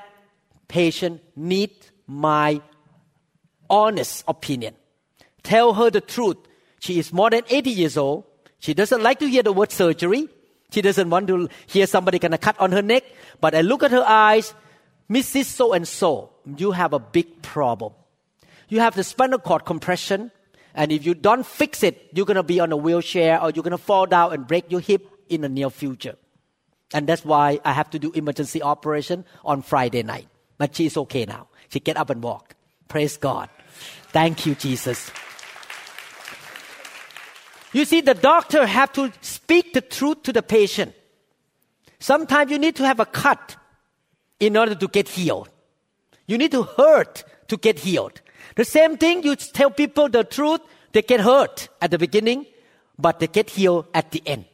patient 0.67 1.21
need 1.35 1.69
my 2.07 2.61
honest 3.69 4.23
opinion. 4.27 4.73
Tell 5.43 5.75
her 5.75 5.91
the 5.91 6.01
truth. 6.01 6.37
She 6.79 6.97
is 6.97 7.13
more 7.13 7.29
than 7.29 7.43
80 7.47 7.69
years 7.69 7.95
old. 7.95 8.23
She 8.57 8.73
doesn't 8.73 9.03
like 9.03 9.19
to 9.19 9.29
hear 9.29 9.43
the 9.43 9.53
word 9.53 9.71
surgery. 9.71 10.27
She 10.71 10.81
doesn't 10.81 11.11
want 11.11 11.27
to 11.27 11.47
hear 11.67 11.85
somebody 11.85 12.17
gonna 12.17 12.39
cut 12.39 12.59
on 12.59 12.71
her 12.71 12.81
neck. 12.81 13.03
But 13.39 13.53
I 13.53 13.61
look 13.61 13.83
at 13.83 13.91
her 13.91 14.03
eyes, 14.03 14.55
Mrs. 15.11 15.45
So 15.45 15.73
and 15.73 15.87
so, 15.87 16.31
you 16.57 16.71
have 16.71 16.93
a 16.93 16.99
big 16.99 17.43
problem. 17.43 17.93
You 18.71 18.79
have 18.79 18.95
the 18.95 19.03
spinal 19.03 19.37
cord 19.37 19.65
compression, 19.65 20.31
and 20.73 20.93
if 20.93 21.05
you 21.05 21.13
don't 21.13 21.45
fix 21.45 21.83
it, 21.83 22.07
you're 22.13 22.25
gonna 22.25 22.41
be 22.41 22.61
on 22.61 22.71
a 22.71 22.77
wheelchair 22.77 23.43
or 23.43 23.51
you're 23.51 23.63
gonna 23.63 23.77
fall 23.77 24.05
down 24.05 24.31
and 24.31 24.47
break 24.47 24.71
your 24.71 24.79
hip 24.79 25.05
in 25.27 25.41
the 25.41 25.49
near 25.49 25.69
future. 25.69 26.15
And 26.93 27.05
that's 27.05 27.25
why 27.25 27.59
I 27.65 27.73
have 27.73 27.89
to 27.89 27.99
do 27.99 28.13
emergency 28.13 28.61
operation 28.61 29.25
on 29.43 29.61
Friday 29.61 30.03
night. 30.03 30.29
But 30.57 30.73
she's 30.73 30.95
okay 30.95 31.25
now. 31.25 31.49
She 31.67 31.81
get 31.81 31.97
up 31.97 32.09
and 32.09 32.23
walk. 32.23 32.55
Praise 32.87 33.17
God. 33.17 33.49
Thank 34.13 34.45
you, 34.45 34.55
Jesus. 34.55 35.11
You 37.73 37.83
see, 37.83 37.99
the 37.99 38.13
doctor 38.13 38.65
have 38.65 38.93
to 38.93 39.11
speak 39.19 39.73
the 39.73 39.81
truth 39.81 40.23
to 40.23 40.31
the 40.31 40.41
patient. 40.41 40.95
Sometimes 41.99 42.49
you 42.49 42.57
need 42.57 42.77
to 42.77 42.85
have 42.85 43.01
a 43.01 43.05
cut 43.05 43.57
in 44.39 44.55
order 44.55 44.75
to 44.75 44.87
get 44.87 45.09
healed. 45.09 45.49
You 46.25 46.37
need 46.37 46.51
to 46.51 46.63
hurt 46.63 47.25
to 47.49 47.57
get 47.57 47.79
healed. 47.79 48.21
The 48.55 48.65
same 48.65 48.97
thing, 48.97 49.23
you 49.23 49.35
tell 49.35 49.71
people 49.71 50.09
the 50.09 50.23
truth, 50.23 50.61
they 50.91 51.01
get 51.01 51.21
hurt 51.21 51.69
at 51.81 51.91
the 51.91 51.97
beginning, 51.97 52.45
but 52.97 53.19
they 53.19 53.27
get 53.27 53.49
healed 53.49 53.87
at 53.93 54.11
the 54.11 54.21
end. 54.25 54.45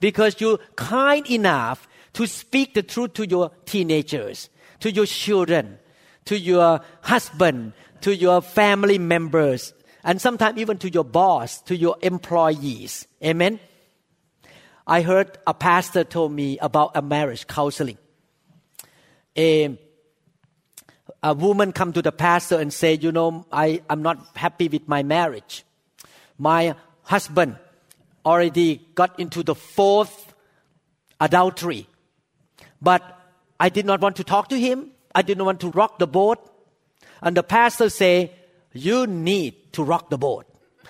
Because 0.00 0.40
you're 0.40 0.58
kind 0.76 1.28
enough 1.30 1.88
to 2.14 2.26
speak 2.26 2.74
the 2.74 2.82
truth 2.82 3.14
to 3.14 3.26
your 3.26 3.50
teenagers, 3.64 4.48
to 4.80 4.90
your 4.90 5.06
children, 5.06 5.78
to 6.26 6.38
your 6.38 6.80
husband, 7.02 7.72
to 8.02 8.14
your 8.14 8.42
family 8.42 8.98
members, 8.98 9.72
and 10.04 10.20
sometimes 10.20 10.58
even 10.58 10.78
to 10.78 10.90
your 10.90 11.04
boss, 11.04 11.60
to 11.62 11.76
your 11.76 11.96
employees. 12.02 13.06
Amen. 13.24 13.58
I 14.86 15.02
heard 15.02 15.36
a 15.46 15.54
pastor 15.54 16.04
told 16.04 16.32
me 16.32 16.58
about 16.58 16.92
a 16.94 17.02
marriage 17.02 17.46
counseling. 17.46 17.98
A, 19.36 19.78
a 21.22 21.34
woman 21.34 21.72
come 21.72 21.92
to 21.92 22.02
the 22.02 22.12
pastor 22.12 22.58
and 22.58 22.72
say, 22.72 22.94
you 22.94 23.12
know, 23.12 23.46
I, 23.50 23.82
I'm 23.88 24.02
not 24.02 24.18
happy 24.36 24.68
with 24.68 24.86
my 24.88 25.02
marriage. 25.02 25.64
My 26.38 26.74
husband 27.02 27.56
already 28.24 28.86
got 28.94 29.18
into 29.18 29.42
the 29.42 29.54
fourth 29.54 30.34
adultery. 31.20 31.86
But 32.80 33.02
I 33.58 33.68
did 33.68 33.86
not 33.86 34.00
want 34.00 34.16
to 34.16 34.24
talk 34.24 34.48
to 34.48 34.58
him. 34.58 34.90
I 35.14 35.22
didn't 35.22 35.44
want 35.44 35.60
to 35.60 35.70
rock 35.70 35.98
the 35.98 36.06
boat. 36.06 36.38
And 37.22 37.36
the 37.36 37.42
pastor 37.42 37.88
say, 37.88 38.32
you 38.72 39.06
need 39.06 39.72
to 39.72 39.82
rock 39.82 40.10
the 40.10 40.18
boat. 40.18 40.46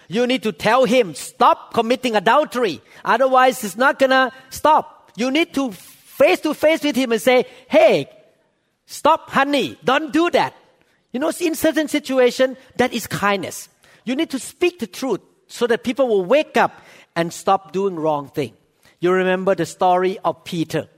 You 0.08 0.26
need 0.26 0.42
to 0.44 0.52
tell 0.52 0.84
him, 0.84 1.14
stop 1.14 1.74
committing 1.74 2.16
adultery. 2.16 2.80
Otherwise, 3.04 3.62
it's 3.64 3.76
not 3.76 3.98
gonna 3.98 4.32
stop. 4.50 5.10
You 5.16 5.30
need 5.30 5.54
to 5.54 5.72
face 5.72 6.40
to 6.40 6.54
face 6.54 6.82
with 6.82 6.96
him 6.96 7.12
and 7.12 7.20
say, 7.20 7.46
hey, 7.68 8.08
stop, 8.86 9.30
honey, 9.30 9.78
don't 9.84 10.12
do 10.12 10.30
that. 10.30 10.54
You 11.12 11.20
know, 11.20 11.32
in 11.40 11.54
certain 11.54 11.88
situation, 11.88 12.56
that 12.76 12.92
is 12.92 13.06
kindness. 13.06 13.68
You 14.04 14.16
need 14.16 14.30
to 14.30 14.38
speak 14.38 14.78
the 14.78 14.86
truth 14.86 15.20
so 15.46 15.66
that 15.66 15.84
people 15.84 16.08
will 16.08 16.24
wake 16.24 16.56
up 16.56 16.80
and 17.14 17.32
stop 17.32 17.72
doing 17.72 17.96
wrong 17.96 18.28
thing. 18.28 18.54
You 19.00 19.12
remember 19.12 19.54
the 19.54 19.66
story 19.66 20.18
of 20.24 20.44
Peter. 20.44 20.88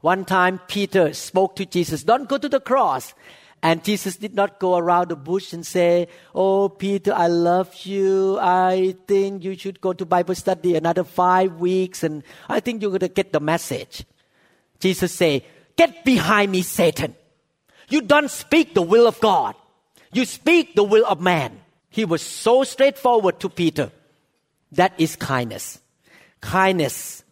One 0.00 0.24
time, 0.24 0.60
Peter 0.68 1.12
spoke 1.14 1.56
to 1.56 1.66
Jesus, 1.66 2.04
don't 2.04 2.28
go 2.28 2.38
to 2.38 2.48
the 2.48 2.60
cross. 2.60 3.14
And 3.62 3.82
Jesus 3.82 4.16
did 4.16 4.34
not 4.34 4.60
go 4.60 4.76
around 4.76 5.08
the 5.08 5.16
bush 5.16 5.54
and 5.54 5.64
say, 5.66 6.08
Oh, 6.34 6.68
Peter, 6.68 7.14
I 7.14 7.28
love 7.28 7.74
you. 7.86 8.38
I 8.38 8.94
think 9.06 9.42
you 9.42 9.56
should 9.56 9.80
go 9.80 9.94
to 9.94 10.04
Bible 10.04 10.34
study 10.34 10.76
another 10.76 11.02
five 11.02 11.54
weeks 11.54 12.02
and 12.02 12.22
I 12.46 12.60
think 12.60 12.82
you're 12.82 12.90
going 12.90 13.00
to 13.00 13.08
get 13.08 13.32
the 13.32 13.40
message. 13.40 14.04
Jesus 14.80 15.14
say, 15.14 15.46
Get 15.76 16.04
behind 16.04 16.52
me, 16.52 16.62
Satan. 16.62 17.14
You 17.88 18.02
don't 18.02 18.30
speak 18.30 18.74
the 18.74 18.82
will 18.82 19.06
of 19.06 19.20
God. 19.20 19.54
You 20.12 20.24
speak 20.24 20.74
the 20.74 20.84
will 20.84 21.04
of 21.06 21.20
man. 21.20 21.60
He 21.90 22.04
was 22.04 22.22
so 22.22 22.64
straightforward 22.64 23.40
to 23.40 23.48
Peter. 23.48 23.90
That 24.72 24.92
is 24.98 25.16
kindness. 25.16 25.80
Kindness 26.40 27.24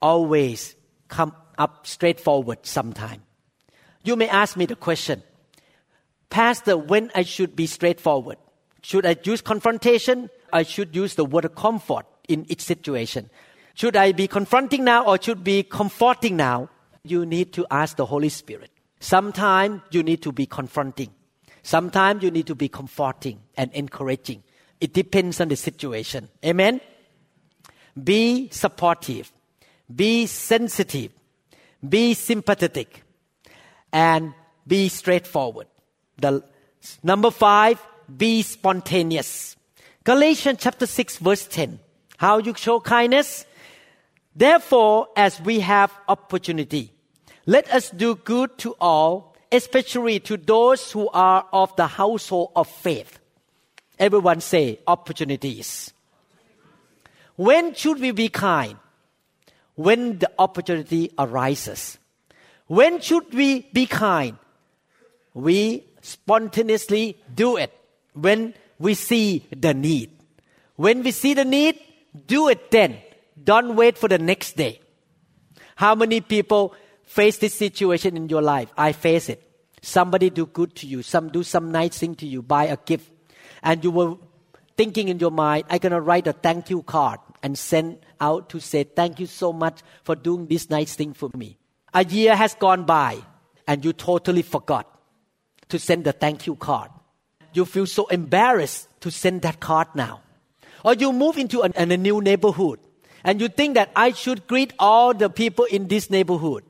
always 0.00 0.74
come 1.08 1.34
up 1.58 1.86
straightforward 1.86 2.64
sometime. 2.66 3.22
You 4.02 4.16
may 4.16 4.28
ask 4.28 4.56
me 4.56 4.66
the 4.66 4.76
question, 4.76 5.22
Pastor, 6.30 6.76
when 6.76 7.10
I 7.14 7.22
should 7.22 7.54
be 7.56 7.66
straightforward? 7.66 8.38
Should 8.82 9.04
I 9.04 9.16
use 9.22 9.42
confrontation? 9.42 10.30
I 10.52 10.62
should 10.62 10.94
use 10.96 11.14
the 11.14 11.24
word 11.24 11.54
comfort 11.54 12.06
in 12.28 12.46
each 12.48 12.62
situation. 12.62 13.28
Should 13.74 13.96
I 13.96 14.12
be 14.12 14.26
confronting 14.26 14.84
now 14.84 15.04
or 15.04 15.20
should 15.20 15.44
be 15.44 15.62
comforting 15.62 16.36
now? 16.36 16.70
You 17.02 17.24
need 17.24 17.52
to 17.54 17.66
ask 17.70 17.96
the 17.96 18.06
Holy 18.06 18.28
Spirit. 18.28 18.70
Sometimes 19.00 19.82
you 19.90 20.02
need 20.02 20.22
to 20.22 20.32
be 20.32 20.46
confronting. 20.46 21.10
Sometimes 21.62 22.22
you 22.22 22.30
need 22.30 22.46
to 22.46 22.54
be 22.54 22.68
comforting 22.68 23.40
and 23.56 23.72
encouraging. 23.72 24.42
It 24.80 24.92
depends 24.92 25.40
on 25.40 25.48
the 25.48 25.56
situation. 25.56 26.28
Amen. 26.44 26.80
Be 28.02 28.48
supportive. 28.50 29.32
Be 29.94 30.26
sensitive. 30.26 31.12
Be 31.86 32.14
sympathetic. 32.14 33.02
And 33.92 34.34
be 34.66 34.88
straightforward. 34.88 35.66
The 36.18 36.44
number 37.02 37.30
five, 37.30 37.84
be 38.14 38.42
spontaneous. 38.42 39.56
Galatians 40.04 40.58
chapter 40.60 40.86
6 40.86 41.18
verse 41.18 41.46
10. 41.46 41.78
How 42.16 42.38
you 42.38 42.54
show 42.54 42.80
kindness? 42.80 43.46
Therefore, 44.34 45.08
as 45.16 45.40
we 45.40 45.60
have 45.60 45.92
opportunity, 46.08 46.92
let 47.46 47.68
us 47.72 47.90
do 47.90 48.14
good 48.14 48.56
to 48.58 48.76
all, 48.80 49.34
especially 49.50 50.20
to 50.20 50.36
those 50.36 50.92
who 50.92 51.08
are 51.08 51.46
of 51.52 51.74
the 51.76 51.86
household 51.86 52.52
of 52.54 52.68
faith. 52.68 53.18
Everyone 53.98 54.40
say 54.40 54.78
opportunities. 54.86 55.92
When 57.36 57.74
should 57.74 58.00
we 58.00 58.12
be 58.12 58.28
kind? 58.28 58.76
When 59.74 60.18
the 60.18 60.30
opportunity 60.38 61.10
arises. 61.18 61.98
When 62.66 63.00
should 63.00 63.34
we 63.34 63.62
be 63.72 63.86
kind? 63.86 64.36
We 65.34 65.84
spontaneously 66.02 67.16
do 67.34 67.56
it 67.56 67.72
when 68.14 68.54
we 68.78 68.94
see 68.94 69.46
the 69.54 69.74
need. 69.74 70.10
When 70.76 71.02
we 71.02 71.10
see 71.10 71.34
the 71.34 71.44
need, 71.44 71.78
do 72.26 72.48
it 72.48 72.70
then. 72.70 72.98
Don't 73.42 73.76
wait 73.76 73.96
for 73.96 74.08
the 74.08 74.18
next 74.18 74.56
day. 74.56 74.80
How 75.76 75.94
many 75.94 76.20
people 76.20 76.74
face 77.04 77.38
this 77.38 77.54
situation 77.54 78.16
in 78.16 78.28
your 78.28 78.42
life? 78.42 78.72
I 78.76 78.92
face 78.92 79.28
it. 79.28 79.42
Somebody 79.82 80.28
do 80.28 80.46
good 80.46 80.74
to 80.76 80.86
you, 80.86 81.02
some 81.02 81.30
do 81.30 81.42
some 81.42 81.72
nice 81.72 81.98
thing 81.98 82.14
to 82.16 82.26
you, 82.26 82.42
buy 82.42 82.66
a 82.66 82.76
gift, 82.76 83.10
and 83.62 83.82
you 83.82 83.90
were 83.90 84.16
thinking 84.76 85.08
in 85.08 85.18
your 85.18 85.30
mind, 85.30 85.64
I'm 85.70 85.78
gonna 85.78 86.00
write 86.00 86.26
a 86.26 86.34
thank 86.34 86.68
you 86.68 86.82
card 86.82 87.20
and 87.42 87.58
send 87.58 87.98
out 88.20 88.50
to 88.50 88.60
say 88.60 88.84
thank 88.84 89.20
you 89.20 89.26
so 89.26 89.52
much 89.52 89.80
for 90.02 90.14
doing 90.14 90.46
this 90.46 90.68
nice 90.68 90.94
thing 90.94 91.14
for 91.14 91.30
me. 91.34 91.56
A 91.94 92.04
year 92.04 92.36
has 92.36 92.54
gone 92.54 92.84
by 92.84 93.18
and 93.66 93.84
you 93.84 93.92
totally 93.92 94.42
forgot 94.42 94.86
to 95.68 95.78
send 95.78 96.04
the 96.04 96.12
thank 96.12 96.46
you 96.46 96.56
card. 96.56 96.90
You 97.52 97.64
feel 97.64 97.86
so 97.86 98.06
embarrassed 98.08 98.88
to 99.00 99.10
send 99.10 99.42
that 99.42 99.60
card 99.60 99.88
now. 99.94 100.20
Or 100.84 100.94
you 100.94 101.12
move 101.12 101.38
into 101.38 101.62
a, 101.62 101.70
a 101.74 101.86
new 101.86 102.20
neighborhood 102.20 102.80
and 103.24 103.40
you 103.40 103.48
think 103.48 103.74
that 103.74 103.90
I 103.94 104.12
should 104.12 104.46
greet 104.46 104.72
all 104.78 105.14
the 105.14 105.30
people 105.30 105.64
in 105.64 105.88
this 105.88 106.10
neighborhood. 106.10 106.64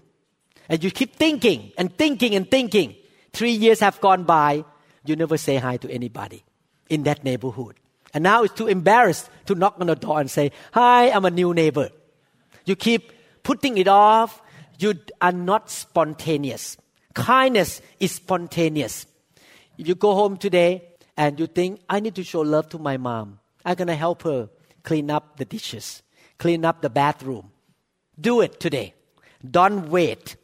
And 0.68 0.82
you 0.82 0.90
keep 0.90 1.16
thinking 1.16 1.72
and 1.76 1.96
thinking 1.96 2.34
and 2.34 2.50
thinking. 2.50 2.94
Three 3.32 3.52
years 3.52 3.80
have 3.80 4.00
gone 4.00 4.24
by. 4.24 4.64
You 5.04 5.16
never 5.16 5.36
say 5.36 5.56
hi 5.56 5.76
to 5.78 5.90
anybody 5.90 6.44
in 6.88 7.04
that 7.04 7.24
neighborhood. 7.24 7.76
And 8.12 8.24
now 8.24 8.42
it's 8.42 8.54
too 8.54 8.66
embarrassed 8.66 9.30
to 9.46 9.54
knock 9.54 9.76
on 9.80 9.86
the 9.86 9.96
door 9.96 10.20
and 10.20 10.30
say, 10.30 10.52
Hi, 10.72 11.10
I'm 11.10 11.24
a 11.24 11.30
new 11.30 11.54
neighbor. 11.54 11.90
You 12.64 12.76
keep 12.76 13.12
putting 13.42 13.78
it 13.78 13.88
off. 13.88 14.42
You 14.78 14.94
are 15.20 15.32
not 15.32 15.70
spontaneous. 15.70 16.76
Kindness 17.14 17.82
is 17.98 18.12
spontaneous. 18.12 19.06
If 19.78 19.88
you 19.88 19.94
go 19.94 20.14
home 20.14 20.36
today 20.36 20.84
and 21.16 21.38
you 21.38 21.46
think, 21.46 21.80
I 21.88 22.00
need 22.00 22.14
to 22.16 22.24
show 22.24 22.40
love 22.40 22.68
to 22.70 22.78
my 22.78 22.96
mom, 22.96 23.38
I'm 23.64 23.74
going 23.74 23.88
to 23.88 23.94
help 23.94 24.22
her 24.22 24.48
clean 24.82 25.10
up 25.10 25.36
the 25.36 25.44
dishes, 25.44 26.02
clean 26.40 26.64
up 26.64 26.80
the 26.80 26.90
bathroom. 26.90 27.52
Do 28.18 28.40
it 28.40 28.58
today. 28.58 28.94
Don't 29.48 29.90
wait. 29.90 30.36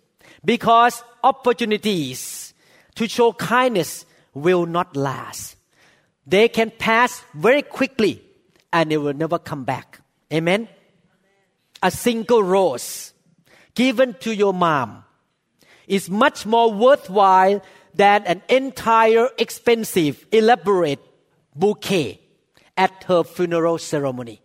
Because 0.45 1.03
opportunities 1.25 2.55
to 2.95 3.09
show 3.09 3.33
kindness 3.33 4.07
will 4.33 4.67
not 4.67 4.95
last. 4.95 5.57
They 6.27 6.49
can 6.49 6.71
pass 6.71 7.25
very 7.35 7.63
quickly 7.63 8.23
and 8.73 8.91
they 8.91 8.97
will 8.99 9.15
never 9.15 9.39
come 9.39 9.65
back. 9.65 10.01
Amen? 10.33 10.69
A 11.83 11.91
single 11.91 12.43
rose 12.43 13.13
given 13.75 14.15
to 14.21 14.35
your 14.35 14.53
mom 14.53 15.05
is 15.87 16.11
much 16.11 16.47
more 16.47 16.73
worthwhile 16.73 17.63
than 17.95 18.25
an 18.25 18.43
entire 18.49 19.31
expensive, 19.39 20.27
elaborate 20.33 21.01
bouquet 21.55 22.21
at 22.77 23.05
her 23.05 23.25
funeral 23.25 23.79
ceremony. 23.79 24.43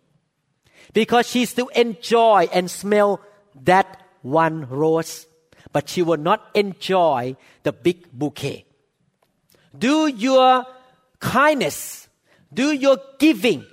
Because 0.92 1.28
she 1.28 1.44
still 1.46 1.68
enjoy 1.68 2.48
and 2.52 2.70
smell 2.70 3.20
that 3.64 4.00
one 4.22 4.68
rose, 4.68 5.26
but 5.72 5.88
she 5.88 6.02
will 6.02 6.18
not 6.18 6.48
enjoy 6.54 7.36
the 7.62 7.72
big 7.72 8.10
bouquet. 8.12 8.64
Do 9.76 10.06
your 10.06 10.66
kindness, 11.18 12.08
do 12.52 12.72
your 12.72 12.98
giving 13.18 13.64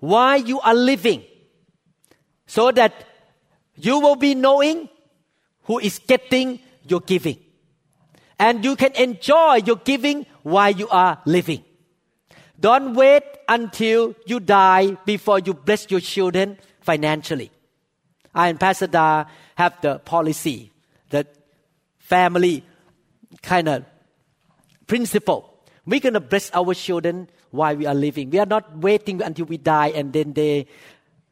while 0.00 0.40
you 0.40 0.60
are 0.60 0.74
living, 0.74 1.22
so 2.46 2.72
that 2.72 2.92
you 3.76 4.00
will 4.00 4.16
be 4.16 4.34
knowing 4.34 4.88
who 5.62 5.78
is 5.78 6.00
getting 6.00 6.60
your 6.86 7.00
giving. 7.00 7.38
And 8.38 8.64
you 8.64 8.76
can 8.76 8.92
enjoy 8.92 9.62
your 9.64 9.76
giving 9.76 10.26
while 10.42 10.72
you 10.72 10.88
are 10.88 11.22
living. 11.24 11.64
Don't 12.58 12.94
wait 12.94 13.24
until 13.48 14.14
you 14.26 14.40
die 14.40 14.92
before 15.04 15.38
you 15.40 15.54
bless 15.54 15.90
your 15.90 16.00
children 16.00 16.58
financially. 16.80 17.50
I 18.34 18.48
and 18.48 18.58
Pastor 18.58 18.86
Da 18.86 19.24
have 19.56 19.80
the 19.80 19.98
policy, 19.98 20.72
the 21.10 21.26
family 21.98 22.64
kind 23.42 23.68
of 23.68 23.84
principle. 24.86 25.50
We're 25.86 26.00
going 26.00 26.14
to 26.14 26.20
bless 26.20 26.50
our 26.52 26.74
children 26.74 27.28
while 27.50 27.76
we 27.76 27.86
are 27.86 27.94
living. 27.94 28.30
We 28.30 28.38
are 28.38 28.46
not 28.46 28.78
waiting 28.78 29.22
until 29.22 29.46
we 29.46 29.58
die 29.58 29.88
and 29.88 30.12
then 30.12 30.32
they 30.32 30.66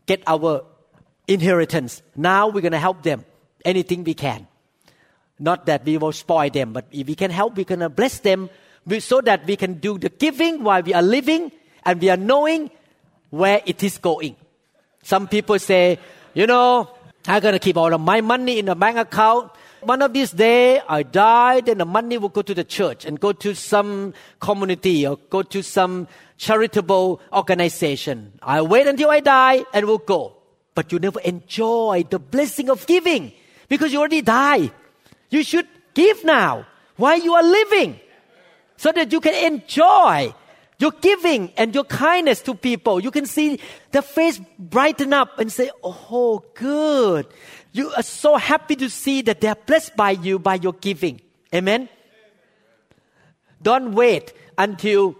get 0.06 0.22
our 0.26 0.64
inheritance. 1.26 2.02
Now 2.16 2.48
we're 2.48 2.60
going 2.60 2.72
to 2.72 2.78
help 2.78 3.02
them 3.02 3.24
anything 3.64 4.04
we 4.04 4.14
can. 4.14 4.46
Not 5.38 5.66
that 5.66 5.84
we 5.84 5.98
will 5.98 6.12
spoil 6.12 6.50
them, 6.50 6.72
but 6.72 6.86
if 6.92 7.06
we 7.06 7.14
can 7.14 7.30
help, 7.30 7.56
we're 7.56 7.64
going 7.64 7.80
to 7.80 7.88
bless 7.88 8.20
them 8.20 8.50
so 8.98 9.20
that 9.20 9.46
we 9.46 9.56
can 9.56 9.74
do 9.74 9.98
the 9.98 10.08
giving 10.08 10.62
while 10.62 10.82
we 10.82 10.94
are 10.94 11.02
living 11.02 11.52
and 11.84 12.00
we 12.00 12.10
are 12.10 12.16
knowing 12.16 12.70
where 13.30 13.60
it 13.64 13.82
is 13.82 13.98
going. 13.98 14.36
Some 15.02 15.28
people 15.28 15.58
say, 15.58 15.98
you 16.34 16.46
know, 16.46 16.88
I'm 17.26 17.40
going 17.42 17.54
to 17.54 17.58
keep 17.58 17.76
all 17.76 17.92
of 17.92 18.00
my 18.00 18.20
money 18.20 18.58
in 18.58 18.66
the 18.66 18.74
bank 18.74 18.96
account. 18.98 19.52
One 19.80 20.02
of 20.02 20.12
these 20.12 20.30
days, 20.30 20.80
I 20.88 21.02
die, 21.02 21.60
then 21.60 21.78
the 21.78 21.84
money 21.84 22.18
will 22.18 22.28
go 22.28 22.42
to 22.42 22.54
the 22.54 22.62
church 22.64 23.04
and 23.04 23.18
go 23.18 23.32
to 23.32 23.54
some 23.54 24.14
community 24.38 25.06
or 25.06 25.16
go 25.30 25.42
to 25.42 25.62
some 25.62 26.06
charitable 26.38 27.20
organization. 27.32 28.32
I 28.42 28.62
wait 28.62 28.86
until 28.86 29.10
I 29.10 29.20
die 29.20 29.64
and 29.72 29.86
will 29.86 29.98
go. 29.98 30.36
But 30.74 30.92
you 30.92 30.98
never 30.98 31.20
enjoy 31.20 32.04
the 32.08 32.18
blessing 32.18 32.70
of 32.70 32.86
giving 32.86 33.32
because 33.68 33.92
you 33.92 33.98
already 33.98 34.22
die. 34.22 34.70
You 35.30 35.42
should 35.42 35.66
give 35.94 36.24
now 36.24 36.66
while 36.96 37.20
you 37.20 37.34
are 37.34 37.42
living 37.42 38.00
so 38.82 38.90
that 38.90 39.12
you 39.12 39.20
can 39.20 39.52
enjoy 39.52 40.34
your 40.78 40.90
giving 40.90 41.52
and 41.56 41.72
your 41.72 41.84
kindness 41.84 42.42
to 42.42 42.52
people. 42.52 42.98
You 42.98 43.12
can 43.12 43.26
see 43.26 43.60
the 43.92 44.02
face 44.02 44.40
brighten 44.58 45.12
up 45.12 45.38
and 45.38 45.52
say, 45.52 45.70
Oh, 45.84 46.42
good. 46.54 47.28
You 47.70 47.92
are 47.96 48.02
so 48.02 48.36
happy 48.36 48.74
to 48.74 48.90
see 48.90 49.22
that 49.22 49.40
they 49.40 49.46
are 49.46 49.60
blessed 49.66 49.94
by 49.94 50.10
you 50.10 50.40
by 50.40 50.56
your 50.56 50.72
giving. 50.72 51.20
Amen. 51.54 51.88
Don't 53.62 53.92
wait 53.94 54.32
until 54.58 55.14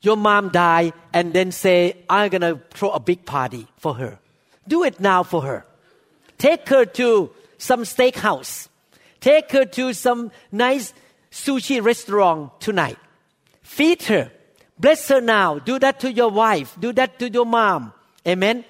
your 0.00 0.16
mom 0.16 0.48
die 0.48 0.92
and 1.12 1.32
then 1.32 1.52
say, 1.52 1.96
I'm 2.10 2.30
going 2.30 2.40
to 2.42 2.60
throw 2.74 2.90
a 2.90 2.98
big 2.98 3.24
party 3.24 3.68
for 3.76 3.94
her. 3.94 4.18
Do 4.66 4.82
it 4.82 4.98
now 4.98 5.22
for 5.22 5.42
her. 5.42 5.64
Take 6.36 6.68
her 6.68 6.84
to 6.84 7.30
some 7.58 7.82
steakhouse. 7.84 8.66
Take 9.20 9.52
her 9.52 9.64
to 9.78 9.92
some 9.92 10.32
nice 10.50 10.92
sushi 11.32 11.82
restaurant 11.82 12.60
tonight. 12.60 12.98
Feed 13.62 14.02
her. 14.04 14.30
Bless 14.78 15.08
her 15.08 15.20
now. 15.20 15.58
Do 15.58 15.78
that 15.78 15.98
to 16.00 16.12
your 16.12 16.30
wife. 16.30 16.76
Do 16.78 16.92
that 16.92 17.18
to 17.18 17.30
your 17.30 17.46
mom. 17.46 17.92
Amen. 18.28 18.64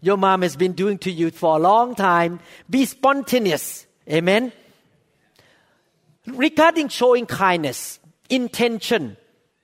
Your 0.00 0.16
mom 0.16 0.42
has 0.42 0.56
been 0.56 0.72
doing 0.72 0.98
to 0.98 1.10
you 1.10 1.30
for 1.30 1.56
a 1.56 1.58
long 1.58 1.94
time. 1.94 2.38
Be 2.68 2.84
spontaneous. 2.84 3.86
Amen. 4.08 4.52
Regarding 6.26 6.88
showing 6.88 7.26
kindness, 7.26 7.98
intention 8.28 9.16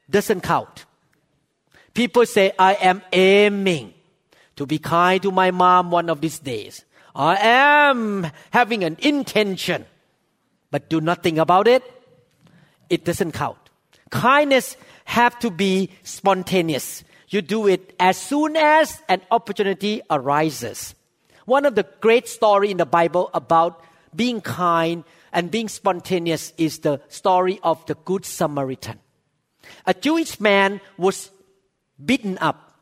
doesn't 0.08 0.40
count. 0.40 0.86
People 1.94 2.24
say, 2.24 2.52
I 2.58 2.74
am 2.74 3.02
aiming 3.12 3.92
to 4.56 4.66
be 4.66 4.78
kind 4.78 5.22
to 5.22 5.30
my 5.30 5.50
mom 5.50 5.90
one 5.90 6.08
of 6.08 6.20
these 6.20 6.38
days. 6.38 6.84
I 7.14 7.36
am 7.36 8.30
having 8.50 8.84
an 8.84 8.96
intention, 9.00 9.84
but 10.70 10.88
do 10.88 11.00
nothing 11.00 11.38
about 11.38 11.68
it, 11.68 11.82
it 12.92 13.04
doesn't 13.04 13.32
count. 13.32 13.58
Kindness 14.10 14.76
have 15.06 15.38
to 15.38 15.50
be 15.50 15.90
spontaneous. 16.04 17.02
You 17.28 17.40
do 17.40 17.66
it 17.66 17.96
as 17.98 18.18
soon 18.18 18.54
as 18.56 19.02
an 19.08 19.22
opportunity 19.30 20.02
arises. 20.10 20.94
One 21.46 21.64
of 21.64 21.74
the 21.74 21.86
great 22.00 22.28
story 22.28 22.70
in 22.70 22.76
the 22.76 22.86
Bible 22.86 23.30
about 23.32 23.82
being 24.14 24.42
kind 24.42 25.04
and 25.32 25.50
being 25.50 25.68
spontaneous 25.68 26.52
is 26.58 26.80
the 26.80 27.00
story 27.08 27.58
of 27.62 27.84
the 27.86 27.94
Good 27.94 28.26
Samaritan. 28.26 29.00
A 29.86 29.94
Jewish 29.94 30.38
man 30.38 30.82
was 30.98 31.30
beaten 32.04 32.36
up, 32.38 32.76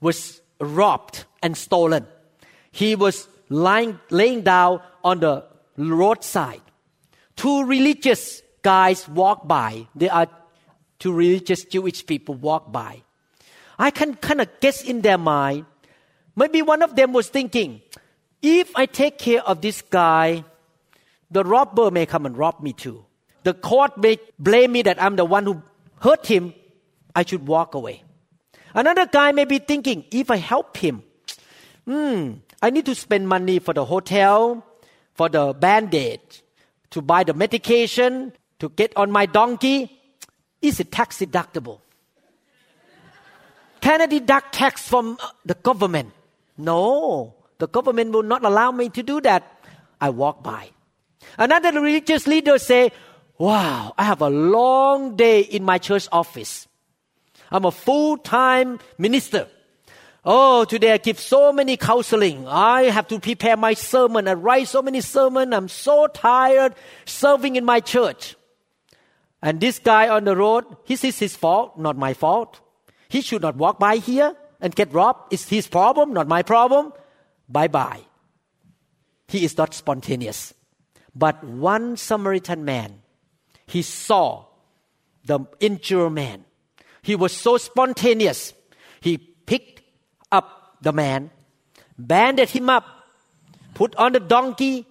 was 0.00 0.40
robbed 0.60 1.24
and 1.42 1.56
stolen. 1.56 2.06
He 2.70 2.94
was 2.94 3.26
lying, 3.48 3.98
laying 4.10 4.42
down 4.42 4.80
on 5.02 5.18
the 5.18 5.44
roadside. 5.76 6.62
Two 7.34 7.64
religious 7.64 8.42
guys 8.66 9.06
walk 9.08 9.46
by. 9.46 9.86
They 9.94 10.10
are 10.10 10.26
two 10.98 11.12
religious 11.12 11.62
Jewish 11.62 12.04
people 12.04 12.34
walk 12.34 12.72
by. 12.72 13.06
I 13.78 13.92
can 13.92 14.18
kind 14.18 14.40
of 14.40 14.48
guess 14.58 14.82
in 14.82 15.02
their 15.02 15.18
mind. 15.18 15.66
Maybe 16.34 16.62
one 16.62 16.82
of 16.82 16.96
them 16.96 17.12
was 17.12 17.28
thinking, 17.28 17.80
if 18.42 18.74
I 18.74 18.86
take 18.86 19.18
care 19.18 19.42
of 19.46 19.60
this 19.62 19.82
guy, 19.82 20.42
the 21.30 21.44
robber 21.44 21.92
may 21.92 22.06
come 22.06 22.26
and 22.26 22.36
rob 22.36 22.58
me 22.58 22.72
too. 22.72 23.06
The 23.44 23.54
court 23.54 23.98
may 23.98 24.18
blame 24.36 24.72
me 24.72 24.82
that 24.82 25.00
I'm 25.00 25.14
the 25.14 25.24
one 25.24 25.46
who 25.46 25.62
hurt 26.00 26.26
him. 26.26 26.52
I 27.14 27.24
should 27.24 27.46
walk 27.46 27.74
away. 27.74 28.02
Another 28.74 29.06
guy 29.06 29.30
may 29.30 29.44
be 29.44 29.58
thinking, 29.58 30.04
if 30.10 30.28
I 30.28 30.42
help 30.42 30.76
him, 30.76 31.04
hmm, 31.86 32.42
I 32.60 32.70
need 32.70 32.86
to 32.86 32.96
spend 32.96 33.28
money 33.28 33.60
for 33.60 33.72
the 33.72 33.84
hotel, 33.84 34.66
for 35.14 35.28
the 35.28 35.54
band-aid, 35.54 36.20
to 36.90 37.00
buy 37.00 37.22
the 37.22 37.32
medication, 37.32 38.32
to 38.58 38.68
get 38.70 38.92
on 38.96 39.10
my 39.10 39.26
donkey. 39.26 39.90
Is 40.62 40.80
it 40.80 40.90
tax 40.90 41.18
deductible? 41.18 41.80
Can 43.80 44.00
I 44.00 44.06
deduct 44.06 44.54
tax 44.54 44.88
from 44.88 45.18
uh, 45.20 45.28
the 45.44 45.54
government? 45.54 46.12
No, 46.58 47.34
the 47.58 47.68
government 47.68 48.12
will 48.12 48.22
not 48.22 48.44
allow 48.44 48.72
me 48.72 48.88
to 48.88 49.02
do 49.02 49.20
that. 49.20 49.44
I 50.00 50.10
walk 50.10 50.42
by. 50.42 50.70
Another 51.38 51.72
religious 51.80 52.26
leader 52.26 52.58
say, 52.58 52.90
wow, 53.38 53.94
I 53.96 54.04
have 54.04 54.22
a 54.22 54.30
long 54.30 55.16
day 55.16 55.40
in 55.40 55.62
my 55.64 55.78
church 55.78 56.08
office. 56.10 56.66
I'm 57.50 57.64
a 57.64 57.70
full-time 57.70 58.80
minister. 58.98 59.48
Oh, 60.24 60.64
today 60.64 60.92
I 60.92 60.98
give 60.98 61.20
so 61.20 61.52
many 61.52 61.76
counseling. 61.76 62.48
I 62.48 62.84
have 62.84 63.06
to 63.08 63.20
prepare 63.20 63.56
my 63.56 63.74
sermon. 63.74 64.26
I 64.26 64.32
write 64.32 64.66
so 64.66 64.82
many 64.82 65.00
sermon. 65.00 65.54
I'm 65.54 65.68
so 65.68 66.08
tired 66.08 66.74
serving 67.04 67.54
in 67.54 67.64
my 67.64 67.78
church. 67.78 68.34
And 69.42 69.60
this 69.60 69.78
guy 69.78 70.08
on 70.08 70.24
the 70.24 70.36
road, 70.36 70.64
this 70.86 71.04
is 71.04 71.18
his 71.18 71.36
fault, 71.36 71.78
not 71.78 71.96
my 71.96 72.14
fault. 72.14 72.60
He 73.08 73.20
should 73.20 73.42
not 73.42 73.56
walk 73.56 73.78
by 73.78 73.96
here 73.96 74.34
and 74.60 74.74
get 74.74 74.92
robbed. 74.92 75.32
It's 75.32 75.48
his 75.48 75.68
problem, 75.68 76.12
not 76.12 76.26
my 76.26 76.42
problem. 76.42 76.92
Bye 77.48 77.68
bye. 77.68 78.00
He 79.28 79.44
is 79.44 79.56
not 79.56 79.74
spontaneous. 79.74 80.54
But 81.14 81.42
one 81.44 81.96
Samaritan 81.96 82.64
man, 82.64 83.02
he 83.66 83.82
saw 83.82 84.46
the 85.24 85.40
injured 85.60 86.12
man. 86.12 86.44
He 87.02 87.14
was 87.14 87.32
so 87.32 87.56
spontaneous. 87.56 88.52
He 89.00 89.18
picked 89.18 89.82
up 90.32 90.78
the 90.82 90.92
man, 90.92 91.30
banded 91.98 92.50
him 92.50 92.68
up, 92.68 92.84
put 93.74 93.94
on 93.96 94.12
the 94.12 94.20
donkey, 94.20 94.86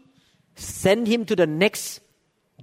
sent 0.55 1.08
him 1.08 1.25
to 1.25 1.36
the 1.36 1.47
next 1.47 1.99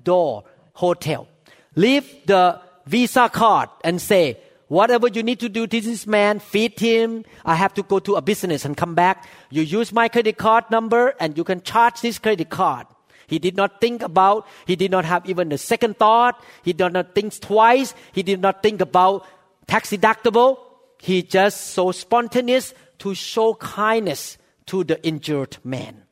door 0.03 0.45
hotel. 0.75 1.29
Leave 1.75 2.27
the 2.27 2.61
visa 2.87 3.29
card 3.29 3.71
and 3.83 4.01
say, 4.01 4.39
whatever 4.69 5.09
you 5.09 5.23
need 5.23 5.41
to 5.41 5.49
do 5.49 5.67
to 5.67 5.81
this 5.81 6.07
man, 6.07 6.39
feed 6.39 6.79
him. 6.79 7.25
I 7.45 7.55
have 7.55 7.75
to 7.75 7.83
go 7.83 7.99
to 8.01 8.17
a 8.17 8.23
business 8.23 8.65
and 8.65 8.77
come 8.77 8.95
back. 8.95 9.27
You 9.51 9.63
use 9.63 9.93
my 9.93 10.09
credit 10.09 10.37
card 10.37 10.65
number 10.71 11.15
and 11.21 11.37
you 11.37 11.45
can 11.45 11.63
charge 11.63 12.01
this 12.01 12.19
credit 12.19 12.51
card. 12.51 12.87
He 13.27 13.39
did 13.39 13.57
not 13.57 13.81
think 13.81 14.03
about, 14.03 14.47
he 14.67 14.77
did 14.77 14.91
not 14.91 15.05
have 15.07 15.25
even 15.29 15.53
a 15.53 15.59
second 15.59 15.99
thought. 15.99 16.43
He 16.63 16.73
did 16.73 16.93
not 16.93 17.15
think 17.15 17.41
twice. 17.41 17.95
He 18.13 18.23
did 18.23 18.41
not 18.41 18.63
think 18.63 18.81
about 18.81 19.27
tax 19.67 19.91
deductible. 19.91 20.59
He 21.01 21.23
just 21.23 21.71
so 21.71 21.93
spontaneous 21.93 22.75
to 22.99 23.15
show 23.15 23.55
kindness 23.55 24.37
to 24.67 24.85
the 24.85 25.03
injured 25.07 25.57
man. 25.65 26.05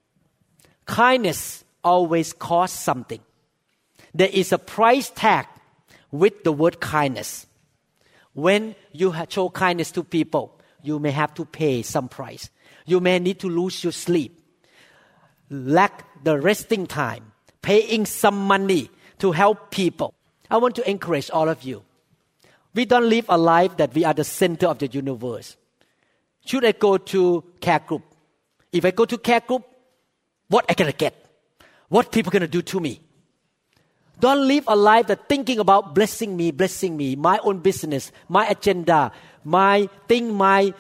Kindness 0.87 1.65
always 1.85 2.33
costs 2.33 2.79
something. 2.81 3.21
There 4.15 4.29
is 4.33 4.53
a 4.53 4.59
price 4.59 5.11
tag 5.11 5.47
with 6.11 6.45
the 6.45 6.53
word 6.53 6.81
kindness. 6.81 7.47
When 8.33 8.75
you 8.93 9.15
show 9.29 9.49
kindness 9.51 9.91
to 9.93 10.05
people, 10.05 10.61
you 10.83 10.99
may 10.99 11.11
have 11.11 11.35
to 11.35 11.45
pay 11.45 11.83
some 11.83 12.09
price. 12.09 12.51
You 12.87 13.01
may 13.01 13.19
need 13.19 13.39
to 13.41 13.49
lose 13.49 13.85
your 13.85 13.93
sleep, 13.93 14.41
lack 15.51 16.25
the 16.25 16.39
resting 16.41 16.87
time, 16.87 17.33
paying 17.63 18.07
some 18.07 18.37
money 18.47 18.91
to 19.19 19.33
help 19.33 19.71
people. 19.71 20.15
I 20.51 20.57
want 20.57 20.75
to 20.77 20.91
encourage 20.91 21.31
all 21.31 21.49
of 21.49 21.63
you. 21.63 21.83
We 22.75 22.85
don't 22.85 23.09
live 23.09 23.27
a 23.29 23.37
life 23.37 23.77
that 23.77 23.95
we 23.95 24.05
are 24.05 24.15
the 24.15 24.25
center 24.25 24.67
of 24.67 24.79
the 24.79 24.87
universe. 24.87 25.57
Should 26.45 26.65
I 26.65 26.73
go 26.73 26.99
to 26.99 27.45
care 27.61 27.81
group? 27.81 28.03
If 28.73 28.85
I 28.85 28.93
go 28.93 29.05
to 29.05 29.19
care 29.19 29.41
group, 29.41 29.65
what 30.49 30.65
I 30.69 30.75
gonna 30.75 30.93
get? 30.93 31.15
What 31.89 32.11
people 32.11 32.31
gonna 32.31 32.49
do 32.49 32.63
to 32.63 32.81
me? 32.81 33.01
Don't 34.21 34.47
live 34.47 34.65
a 34.69 34.77
life 34.77 35.07
that 35.09 35.29
thinking 35.29 35.59
about 35.59 35.95
blessing 35.95 36.37
me, 36.37 36.51
blessing 36.51 36.97
me, 36.97 37.17
my 37.17 37.39
own 37.43 37.59
business, 37.59 38.13
my 38.29 38.47
agenda, 38.47 39.13
my 39.45 39.89
thing, 40.07 40.35
my 40.35 40.75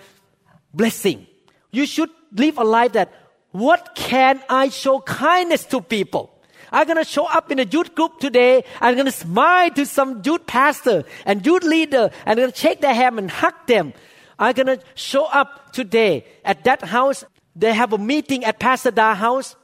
blessing. 0.74 1.26
You 1.70 1.86
should 1.86 2.10
live 2.32 2.58
a 2.58 2.64
life 2.64 2.92
that 2.92 3.12
what 3.52 3.94
can 3.94 4.40
I 4.48 4.68
show 4.68 5.00
kindness 5.00 5.64
to 5.66 5.80
people? 5.80 6.30
I'm 6.70 6.86
gonna 6.86 7.04
show 7.04 7.26
up 7.26 7.50
in 7.50 7.58
a 7.58 7.64
youth 7.64 7.94
group 7.94 8.20
today. 8.20 8.62
I'm 8.80 8.96
gonna 8.96 9.10
smile 9.10 9.70
to 9.70 9.86
some 9.86 10.22
youth 10.24 10.46
pastor 10.46 11.04
and 11.24 11.44
youth 11.44 11.64
leader 11.64 12.10
and 12.26 12.38
I'm 12.38 12.46
gonna 12.46 12.54
shake 12.54 12.80
their 12.80 12.94
hand 12.94 13.18
and 13.18 13.30
hug 13.30 13.54
them. 13.66 13.92
I'm 14.38 14.54
gonna 14.54 14.78
show 14.94 15.24
up 15.24 15.72
today 15.72 16.26
at 16.44 16.64
that 16.64 16.82
house. 16.82 17.24
They 17.56 17.74
have 17.74 17.92
a 17.92 17.98
meeting 17.98 18.44
at 18.44 18.60
Pastor 18.60 18.90
Da 18.90 19.14
house 19.14 19.56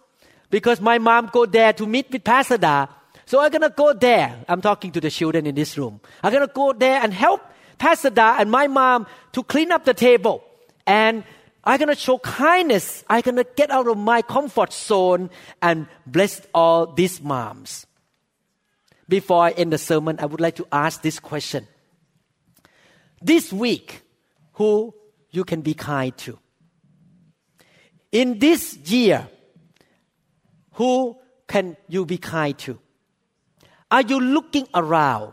because 0.50 0.80
my 0.80 0.98
mom 0.98 1.30
go 1.32 1.46
there 1.46 1.72
to 1.74 1.86
meet 1.86 2.10
with 2.10 2.24
Pastor 2.24 2.58
Da. 2.58 2.86
So 3.26 3.40
I'm 3.40 3.50
gonna 3.50 3.70
go 3.70 3.92
there. 3.92 4.44
I'm 4.48 4.60
talking 4.60 4.92
to 4.92 5.00
the 5.00 5.10
children 5.10 5.46
in 5.46 5.54
this 5.54 5.76
room. 5.76 6.00
I'm 6.22 6.32
gonna 6.32 6.46
go 6.46 6.72
there 6.72 7.00
and 7.02 7.12
help 7.12 7.42
Pastor 7.76 8.10
Da 8.10 8.36
and 8.38 8.50
my 8.50 8.68
mom 8.68 9.06
to 9.32 9.42
clean 9.42 9.72
up 9.72 9.84
the 9.84 9.94
table. 9.94 10.44
And 10.86 11.24
I'm 11.64 11.78
gonna 11.80 11.96
show 11.96 12.18
kindness. 12.18 13.04
I'm 13.08 13.22
gonna 13.22 13.44
get 13.56 13.72
out 13.72 13.88
of 13.88 13.98
my 13.98 14.22
comfort 14.22 14.72
zone 14.72 15.30
and 15.60 15.88
bless 16.06 16.40
all 16.54 16.86
these 16.86 17.20
moms. 17.20 17.86
Before 19.08 19.42
I 19.42 19.50
end 19.50 19.72
the 19.72 19.78
sermon, 19.78 20.18
I 20.20 20.26
would 20.26 20.40
like 20.40 20.56
to 20.56 20.66
ask 20.70 21.02
this 21.02 21.18
question. 21.18 21.66
This 23.20 23.52
week, 23.52 24.02
who 24.52 24.94
you 25.30 25.44
can 25.44 25.62
be 25.62 25.74
kind 25.74 26.16
to? 26.18 26.38
In 28.12 28.38
this 28.38 28.76
year, 28.76 29.28
who 30.74 31.16
can 31.48 31.76
you 31.88 32.06
be 32.06 32.18
kind 32.18 32.56
to? 32.58 32.78
Are 33.90 34.02
you 34.02 34.20
looking 34.20 34.66
around 34.74 35.32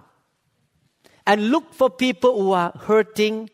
and 1.26 1.50
look 1.50 1.74
for 1.74 1.90
people 1.90 2.40
who 2.42 2.52
are 2.52 2.72
hurting, 2.72 3.50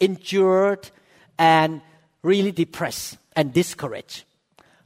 injured, 0.00 0.90
and 1.38 1.80
really 2.22 2.50
depressed 2.50 3.18
and 3.36 3.52
discouraged? 3.52 4.24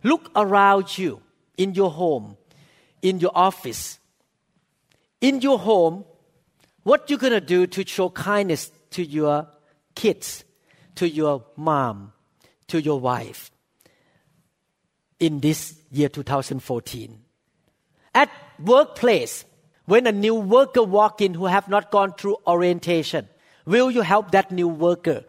Look 0.02 0.30
around 0.36 0.98
you 0.98 1.22
in 1.56 1.74
your 1.74 1.90
home, 1.90 2.36
in 3.00 3.20
your 3.20 3.32
office. 3.34 3.98
In 5.20 5.40
your 5.40 5.58
home, 5.58 6.04
what 6.82 7.08
you 7.08 7.16
gonna 7.16 7.40
do 7.40 7.66
to 7.66 7.86
show 7.86 8.10
kindness 8.10 8.70
to 8.90 9.02
your 9.02 9.48
kids, 9.94 10.44
to 10.96 11.08
your 11.08 11.44
mom, 11.56 12.12
to 12.68 12.80
your 12.82 13.00
wife 13.00 13.50
in 15.18 15.40
this 15.40 15.74
year 15.90 16.10
2014? 16.10 17.18
At 18.14 18.30
workplace, 18.62 19.46
when 19.86 20.06
a 20.06 20.12
new 20.12 20.34
worker 20.34 20.82
walk 20.82 21.20
in 21.20 21.34
who 21.34 21.46
have 21.46 21.68
not 21.68 21.90
gone 21.90 22.12
through 22.14 22.36
orientation, 22.46 23.28
will 23.66 23.90
you 23.90 24.02
help 24.02 24.30
that 24.30 24.50
new 24.50 24.68
worker 24.68 25.24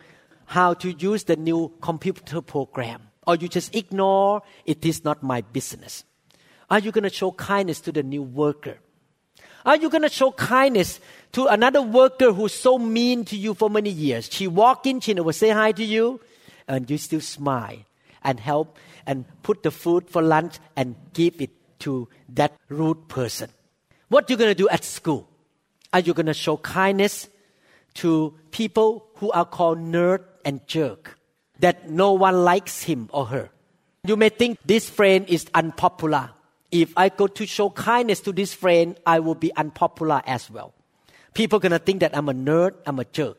how 0.46 0.74
to 0.76 0.92
use 0.94 1.26
the 1.26 1.36
new 1.36 1.72
computer 1.82 2.42
program? 2.42 3.02
Or 3.28 3.36
you 3.36 3.48
just 3.48 3.76
ignore, 3.76 4.44
it 4.66 4.86
is 4.86 5.04
not 5.04 5.24
my 5.24 5.42
business? 5.42 6.04
Are 6.70 6.80
you 6.80 6.92
going 6.92 7.04
to 7.04 7.10
show 7.10 7.32
kindness 7.32 7.82
to 7.82 7.92
the 7.92 8.04
new 8.04 8.24
worker? 8.24 8.78
Are 9.66 9.76
you 9.76 9.90
going 9.90 10.04
to 10.04 10.10
show 10.10 10.32
kindness 10.32 11.00
to 11.32 11.48
another 11.48 11.82
worker 11.82 12.32
who's 12.32 12.54
so 12.54 12.78
mean 12.78 13.26
to 13.26 13.36
you 13.36 13.56
for 13.56 13.70
many 13.70 13.90
years? 13.90 14.30
She 14.32 14.48
walk 14.48 14.86
in, 14.86 15.00
she 15.00 15.14
never 15.14 15.34
say 15.34 15.50
hi 15.50 15.72
to 15.72 15.84
you, 15.84 16.22
and 16.68 16.90
you 16.90 16.98
still 16.98 17.22
smile 17.22 17.80
and 18.24 18.40
help 18.40 18.78
and 19.08 19.26
put 19.42 19.64
the 19.64 19.72
food 19.72 20.10
for 20.10 20.22
lunch 20.22 20.60
and 20.76 20.96
give 21.14 21.42
it 21.42 21.50
to 21.80 22.08
that 22.30 22.54
rude 22.70 23.08
person. 23.08 23.50
What 24.16 24.30
you 24.30 24.38
going 24.38 24.50
to 24.50 24.56
do 24.56 24.70
at 24.70 24.86
school? 24.86 25.28
Are 25.92 26.00
you 26.00 26.14
going 26.14 26.28
to 26.28 26.34
show 26.34 26.56
kindness 26.56 27.28
to 27.96 28.34
people 28.50 29.06
who 29.16 29.30
are 29.32 29.44
called 29.44 29.78
nerd 29.78 30.24
and 30.46 30.66
jerk 30.68 31.20
that 31.60 31.90
no 31.90 32.14
one 32.14 32.46
likes 32.46 32.82
him 32.82 33.10
or 33.12 33.26
her? 33.26 33.50
You 34.06 34.16
may 34.16 34.30
think 34.30 34.60
this 34.64 34.90
friend 34.90 35.28
is 35.28 35.48
unpopular. 35.54 36.32
If 36.72 36.94
I 36.96 37.10
go 37.10 37.28
to 37.28 37.46
show 37.46 37.70
kindness 37.72 38.22
to 38.22 38.32
this 38.32 38.54
friend, 38.54 38.98
I 39.06 39.20
will 39.20 39.36
be 39.36 39.54
unpopular 39.58 40.22
as 40.26 40.50
well. 40.50 40.74
People 41.34 41.58
are 41.58 41.60
gonna 41.60 41.78
think 41.78 42.00
that 42.00 42.16
I'm 42.16 42.30
a 42.30 42.34
nerd, 42.34 42.76
I'm 42.86 43.00
a 43.00 43.04
jerk. 43.04 43.38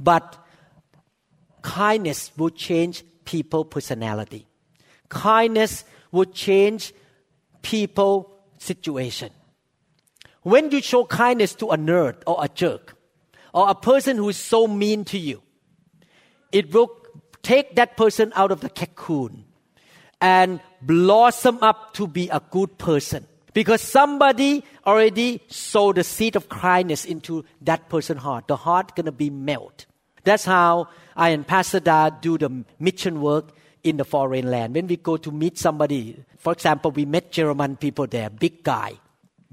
But 0.00 0.34
kindness 1.60 2.32
will 2.38 2.48
change 2.48 3.04
people 3.26 3.66
personality. 3.66 4.46
Kindness 5.10 5.84
will 6.10 6.24
change 6.24 6.94
people 7.60 8.32
situation. 8.56 9.28
When 10.44 10.70
you 10.70 10.80
show 10.82 11.04
kindness 11.04 11.54
to 11.56 11.70
a 11.70 11.76
nerd 11.76 12.16
or 12.26 12.36
a 12.44 12.48
jerk, 12.48 12.96
or 13.54 13.70
a 13.70 13.74
person 13.74 14.18
who 14.18 14.28
is 14.28 14.36
so 14.36 14.66
mean 14.66 15.04
to 15.06 15.18
you, 15.18 15.42
it 16.52 16.72
will 16.72 16.90
take 17.42 17.76
that 17.76 17.96
person 17.96 18.30
out 18.36 18.52
of 18.52 18.60
the 18.60 18.68
cocoon 18.68 19.44
and 20.20 20.60
blossom 20.82 21.58
up 21.62 21.94
to 21.94 22.06
be 22.06 22.28
a 22.28 22.42
good 22.50 22.76
person. 22.76 23.26
Because 23.54 23.80
somebody 23.80 24.64
already 24.86 25.40
sowed 25.48 25.96
the 25.96 26.04
seed 26.04 26.36
of 26.36 26.48
kindness 26.48 27.04
into 27.04 27.44
that 27.62 27.88
person's 27.88 28.20
heart. 28.20 28.46
The 28.48 28.56
heart 28.56 28.94
gonna 28.96 29.12
be 29.12 29.30
melt. 29.30 29.86
That's 30.24 30.44
how 30.44 30.88
I 31.16 31.30
and 31.30 31.46
Pastor 31.46 31.80
Da 31.80 32.10
do 32.10 32.36
the 32.36 32.64
mission 32.78 33.20
work 33.20 33.52
in 33.82 33.96
the 33.96 34.04
foreign 34.04 34.50
land. 34.50 34.74
When 34.74 34.88
we 34.88 34.96
go 34.96 35.16
to 35.16 35.30
meet 35.30 35.56
somebody, 35.56 36.22
for 36.36 36.52
example, 36.52 36.90
we 36.90 37.04
met 37.04 37.30
German 37.30 37.76
people 37.76 38.06
there, 38.06 38.28
big 38.28 38.62
guy. 38.62 38.98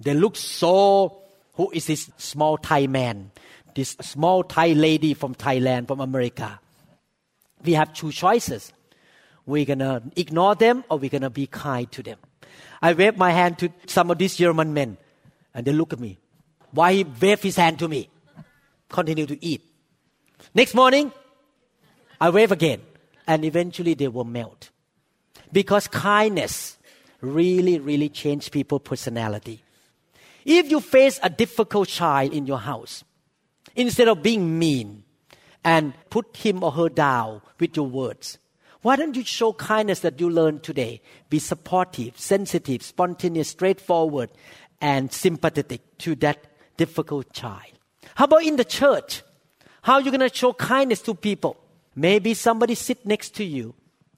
They 0.02 0.16
look 0.16 0.36
so, 0.36 1.22
who 1.54 1.70
is 1.72 1.86
this 1.86 2.10
small 2.18 2.58
Thai 2.58 2.88
man? 2.88 3.32
This 3.76 3.92
small 4.02 4.44
Thai 4.44 4.74
lady 4.74 5.14
from 5.14 5.36
Thailand, 5.36 5.88
from 5.88 6.02
America. 6.02 6.60
We 7.64 7.74
have 7.74 7.94
two 7.94 8.12
choices. 8.12 8.74
We're 9.46 9.66
gonna 9.66 10.02
ignore 10.16 10.56
them 10.56 10.84
or 10.90 10.98
we're 10.98 11.10
gonna 11.10 11.30
be 11.30 11.48
kind 11.48 11.92
to 11.92 12.04
them. 12.04 12.18
I 12.82 12.94
wave 12.94 13.18
my 13.18 13.32
hand 13.32 13.60
to 13.60 13.70
some 13.86 14.10
of 14.10 14.18
these 14.18 14.36
German 14.36 14.74
men 14.74 14.98
and 15.54 15.66
they 15.66 15.72
look 15.72 15.94
at 15.94 16.00
me. 16.00 16.18
Why 16.72 16.94
he 16.94 17.04
wave 17.04 17.44
his 17.44 17.56
hand 17.56 17.78
to 17.80 17.88
me? 17.88 18.10
Continue 18.90 19.28
to 19.28 19.46
eat. 19.46 19.62
Next 20.56 20.74
morning, 20.74 21.12
I 22.20 22.30
wave 22.32 22.52
again 22.52 22.82
and 23.28 23.46
eventually 23.46 23.94
they 23.94 24.08
will 24.08 24.26
melt. 24.26 24.72
Because 25.52 25.88
kindness 25.88 26.78
really, 27.22 27.78
really 27.80 28.10
change 28.10 28.50
people's 28.50 28.82
personality. 28.84 29.62
If 30.46 30.72
you 30.72 30.80
face 30.80 31.20
a 31.22 31.30
difficult 31.30 31.90
child 31.90 32.34
in 32.34 32.46
your 32.46 32.60
house, 32.60 33.04
instead 33.76 34.08
of 34.08 34.24
being 34.24 34.58
mean 34.58 35.04
and 35.64 35.94
put 36.10 36.36
him 36.38 36.64
or 36.64 36.72
her 36.72 36.90
down 36.90 37.42
with 37.60 37.76
your 37.76 37.88
words, 37.88 38.40
Why 38.82 38.96
don't 38.96 39.16
you 39.16 39.24
show 39.24 39.54
kindness 39.54 40.00
that 40.00 40.20
you 40.20 40.30
learned 40.30 40.64
today? 40.64 41.02
Be 41.30 41.38
supportive, 41.38 42.20
sensitive, 42.20 42.82
spontaneous, 42.82 43.50
straightforward, 43.50 44.32
and 44.82 45.12
sympathetic 45.14 45.98
to 46.00 46.16
that 46.16 46.48
difficult 46.78 47.32
child. 47.32 47.78
How 48.16 48.26
about 48.26 48.44
in 48.44 48.56
the 48.56 48.66
church? 48.66 49.22
How 49.84 49.94
are 49.94 50.02
you 50.02 50.10
going 50.10 50.28
to 50.28 50.36
show 50.36 50.54
kindness 50.54 51.02
to 51.04 51.14
people? 51.14 51.58
Maybe 51.96 52.34
somebody 52.34 52.74
sit 52.74 53.06
next 53.06 53.36
to 53.36 53.44
you. 53.44 53.76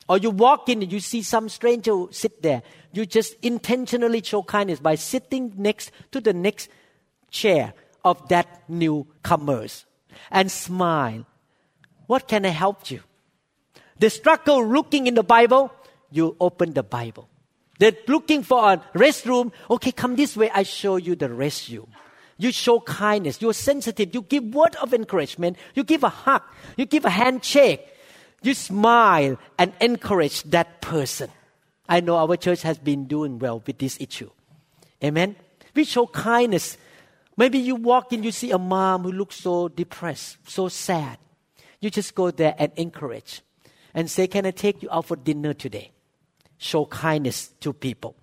Or 0.10 0.18
you 0.18 0.30
walk 0.30 0.70
in 0.70 0.84
and 0.84 0.91
you 0.91 0.99
see 0.99 1.24
some 1.24 1.49
stranger 1.49 2.06
sit 2.12 2.41
there. 2.41 2.62
You 2.91 3.06
just 3.06 3.36
intentionally 3.41 4.22
show 4.22 4.43
kindness 4.43 4.80
by 4.80 4.95
sitting 4.95 5.54
next 5.58 5.91
to 6.12 6.20
the 6.20 6.34
next 6.34 6.70
chair 7.32 7.74
of 8.04 8.28
that 8.30 8.64
newcomers 8.70 9.86
and 10.30 10.51
smile. 10.51 11.26
What 12.08 12.28
can 12.28 12.45
I 12.45 12.49
help 12.49 12.91
you? 12.91 13.01
The 13.99 14.10
struggle 14.10 14.66
looking 14.68 15.08
in 15.08 15.16
the 15.16 15.24
Bible, 15.24 15.72
you 16.12 16.36
open 16.39 16.74
the 16.74 16.84
Bible. 16.84 17.30
They're 17.80 17.93
looking 18.08 18.43
for 18.43 18.74
a 18.74 18.78
restroom. 18.93 19.51
Okay, 19.70 19.91
come 19.91 20.16
this 20.16 20.38
way. 20.38 20.49
I 20.54 20.64
show 20.64 20.97
you 20.97 21.16
the 21.16 21.30
restroom. 21.30 21.88
You 22.38 22.51
show 22.51 22.80
kindness. 22.80 23.41
You're 23.41 23.54
sensitive. 23.54 24.14
You 24.14 24.22
give 24.22 24.43
word 24.43 24.76
of 24.78 24.93
encouragement. 24.93 25.58
You 25.76 25.84
give 25.84 26.04
a 26.04 26.10
hug. 26.10 26.41
You 26.78 26.86
give 26.86 27.06
a 27.06 27.10
handshake. 27.10 27.88
You 28.44 28.54
smile 28.54 29.39
and 29.58 29.74
encourage 29.82 30.44
that 30.44 30.82
person. 30.82 31.30
I 31.88 32.02
know 32.02 32.18
our 32.18 32.38
church 32.38 32.62
has 32.62 32.78
been 32.78 33.06
doing 33.06 33.39
well 33.39 33.64
with 33.66 33.78
this 33.78 33.98
issue. 34.00 34.30
Amen. 35.04 35.36
We 35.74 35.86
show 35.86 36.08
kindness. 36.08 36.78
Maybe 37.36 37.58
you 37.58 37.76
walk 37.76 38.14
in, 38.14 38.24
you 38.24 38.32
see 38.32 38.52
a 38.52 38.60
mom 38.60 39.04
who 39.04 39.12
looks 39.12 39.38
so 39.38 39.70
depressed, 39.70 40.38
so 40.48 40.68
sad. 40.68 41.18
You 41.80 41.89
just 41.89 42.16
go 42.16 42.32
there 42.32 42.56
and 42.58 42.72
encourage 42.76 43.41
and 43.94 44.10
say, 44.10 44.28
Can 44.28 44.46
I 44.46 44.52
take 44.52 44.84
you 44.84 44.89
out 44.91 45.06
for 45.06 45.16
dinner 45.16 45.54
today? 45.54 45.91
Show 46.58 46.86
kindness 46.86 47.50
to 47.62 47.74
people. 47.74 48.16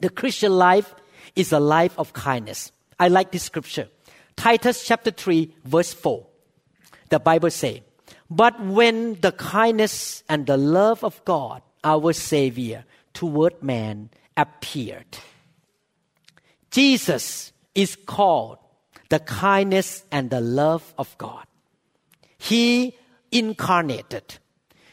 The 0.00 0.10
Christian 0.10 0.52
life 0.52 0.94
is 1.34 1.52
a 1.52 1.60
life 1.60 1.98
of 1.98 2.12
kindness. 2.12 2.70
I 2.98 3.08
like 3.08 3.32
this 3.32 3.44
scripture. 3.44 3.88
Titus 4.36 4.86
chapter 4.86 5.10
3, 5.10 5.54
verse 5.64 5.92
4. 5.92 6.26
The 7.08 7.18
Bible 7.18 7.50
says, 7.50 7.80
But 8.30 8.60
when 8.60 9.20
the 9.20 9.32
kindness 9.32 10.24
and 10.28 10.46
the 10.46 10.56
love 10.56 11.04
of 11.04 11.24
God, 11.24 11.62
our 11.84 12.12
Savior, 12.12 12.84
toward 13.14 13.62
man 13.62 14.10
appeared, 14.36 15.18
Jesus 16.70 17.52
is 17.74 17.96
called 17.96 18.58
the 19.08 19.20
kindness 19.20 20.04
and 20.10 20.30
the 20.30 20.40
love 20.40 20.94
of 20.98 21.16
God. 21.18 21.46
He 22.38 22.96
incarnated. 23.30 24.38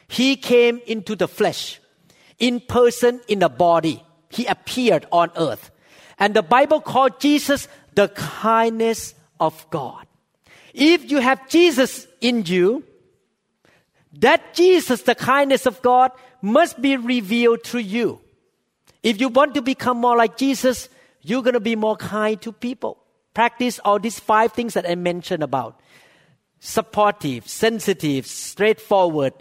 He 0.07 0.35
came 0.35 0.79
into 0.85 1.15
the 1.15 1.27
flesh, 1.27 1.81
in 2.37 2.59
person, 2.59 3.21
in 3.27 3.39
the 3.39 3.49
body. 3.49 4.03
He 4.29 4.45
appeared 4.45 5.07
on 5.11 5.31
earth. 5.35 5.71
And 6.19 6.35
the 6.35 6.43
Bible 6.43 6.81
called 6.81 7.19
Jesus 7.19 7.67
the 7.95 8.09
kindness 8.09 9.15
of 9.39 9.67
God. 9.71 10.05
If 10.73 11.09
you 11.09 11.19
have 11.19 11.49
Jesus 11.49 12.07
in 12.21 12.45
you, 12.45 12.83
that 14.19 14.53
Jesus, 14.53 15.01
the 15.01 15.15
kindness 15.15 15.65
of 15.65 15.81
God, 15.81 16.11
must 16.41 16.81
be 16.81 16.97
revealed 16.97 17.63
to 17.65 17.79
you. 17.79 18.21
If 19.01 19.19
you 19.19 19.29
want 19.29 19.55
to 19.55 19.61
become 19.61 19.97
more 19.97 20.15
like 20.15 20.37
Jesus, 20.37 20.89
you're 21.21 21.41
going 21.41 21.53
to 21.53 21.59
be 21.59 21.75
more 21.75 21.95
kind 21.95 22.41
to 22.41 22.51
people. 22.51 22.97
Practice 23.33 23.79
all 23.83 23.99
these 23.99 24.19
five 24.19 24.53
things 24.53 24.75
that 24.75 24.89
I 24.89 24.95
mentioned 24.95 25.43
about 25.43 25.79
supportive, 26.59 27.45
sensitive, 27.47 28.25
straightforward, 28.25 29.33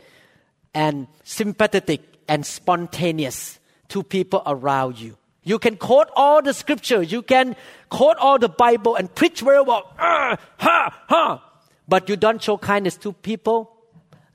and 0.75 1.07
sympathetic 1.23 2.01
and 2.27 2.45
spontaneous 2.45 3.61
to 3.89 4.03
people 4.03 4.43
around 4.45 4.99
you. 4.99 5.17
You 5.45 5.59
can 5.59 5.77
quote 5.77 6.09
all 6.17 6.43
the 6.43 6.55
scripture. 6.55 7.03
You 7.03 7.23
can 7.23 7.57
quote 7.91 8.17
all 8.19 8.39
the 8.39 8.49
Bible 8.49 8.97
and 8.97 9.13
preach 9.15 9.41
very 9.41 9.63
well. 9.63 9.93
Uh, 9.99 10.37
ha, 10.59 11.03
ha. 11.09 11.51
But 11.87 12.09
you 12.09 12.17
don't 12.17 12.43
show 12.43 12.57
kindness 12.57 12.97
to 12.99 13.13
people. 13.13 13.72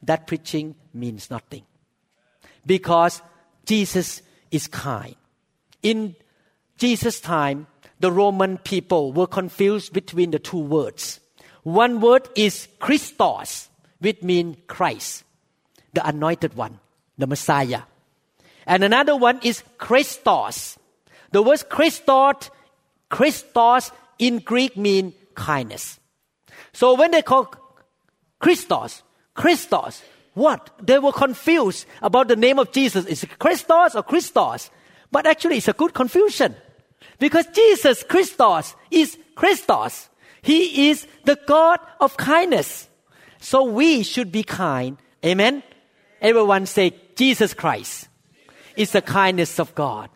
That 0.04 0.28
preaching 0.28 0.76
means 0.94 1.30
nothing. 1.30 1.64
Because 2.66 3.22
Jesus 3.66 4.22
is 4.52 4.68
kind. 4.68 5.16
In 5.82 6.16
Jesus' 6.78 7.20
time, 7.20 7.68
the 8.00 8.12
Roman 8.12 8.58
people 8.58 9.12
were 9.12 9.28
confused 9.28 9.94
between 9.94 10.32
the 10.32 10.40
two 10.40 10.60
words. 10.60 11.20
One 11.64 12.00
word 12.00 12.30
is 12.36 12.68
Christos, 12.80 13.70
which 14.00 14.22
means 14.22 14.58
Christ, 14.68 15.24
the 15.94 16.08
anointed 16.08 16.56
one, 16.56 16.80
the 17.18 17.28
Messiah. 17.28 17.82
And 18.66 18.84
another 18.84 19.16
one 19.16 19.40
is 19.44 19.64
Christos, 19.78 20.78
the 21.32 21.42
word 21.42 21.68
Christos, 21.70 22.50
Christos 23.10 23.92
in 24.20 24.40
Greek 24.40 24.78
mean 24.78 25.14
kindness. 25.36 26.00
So 26.74 26.94
when 26.94 27.12
they 27.12 27.22
call 27.22 27.54
Christos, 28.40 29.04
Christos, 29.38 30.04
what? 30.34 30.70
They 30.82 31.00
were 31.00 31.14
confused 31.14 31.86
about 32.02 32.28
the 32.28 32.36
name 32.36 32.60
of 32.60 32.72
Jesus. 32.72 33.06
Is 33.06 33.24
it 33.24 33.40
Christos 33.40 33.96
or 33.96 34.04
Christos? 34.04 34.70
But 35.12 35.26
actually 35.26 35.58
it's 35.58 35.70
a 35.70 35.74
good 35.74 35.94
confusion. 35.94 36.56
Because 37.20 37.46
Jesus 37.48 38.04
Christos 38.04 38.76
is 38.92 39.18
Christos. 39.36 40.10
He 40.42 40.90
is 40.90 41.08
the 41.24 41.40
God 41.48 41.80
of 42.00 42.18
kindness. 42.18 42.90
So 43.40 43.64
we 43.64 44.04
should 44.04 44.32
be 44.32 44.44
kind. 44.44 44.98
Amen. 45.26 45.64
Everyone 46.22 46.66
say 46.66 46.94
Jesus 47.16 47.54
Christ 47.54 48.08
is 48.76 48.92
the 48.92 49.02
kindness 49.02 49.60
of 49.60 49.74
God. 49.76 50.10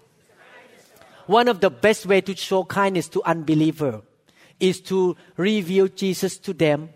One 1.28 1.47
of 1.47 1.61
the 1.61 1.69
best 1.69 2.05
way 2.05 2.22
to 2.22 2.36
show 2.36 2.63
kindness 2.63 3.07
to 3.09 3.24
unbeliever 3.24 4.01
is 4.59 4.82
to 4.82 5.15
reveal 5.38 5.88
Jesus 5.88 6.38
to 6.39 6.53
them 6.53 6.89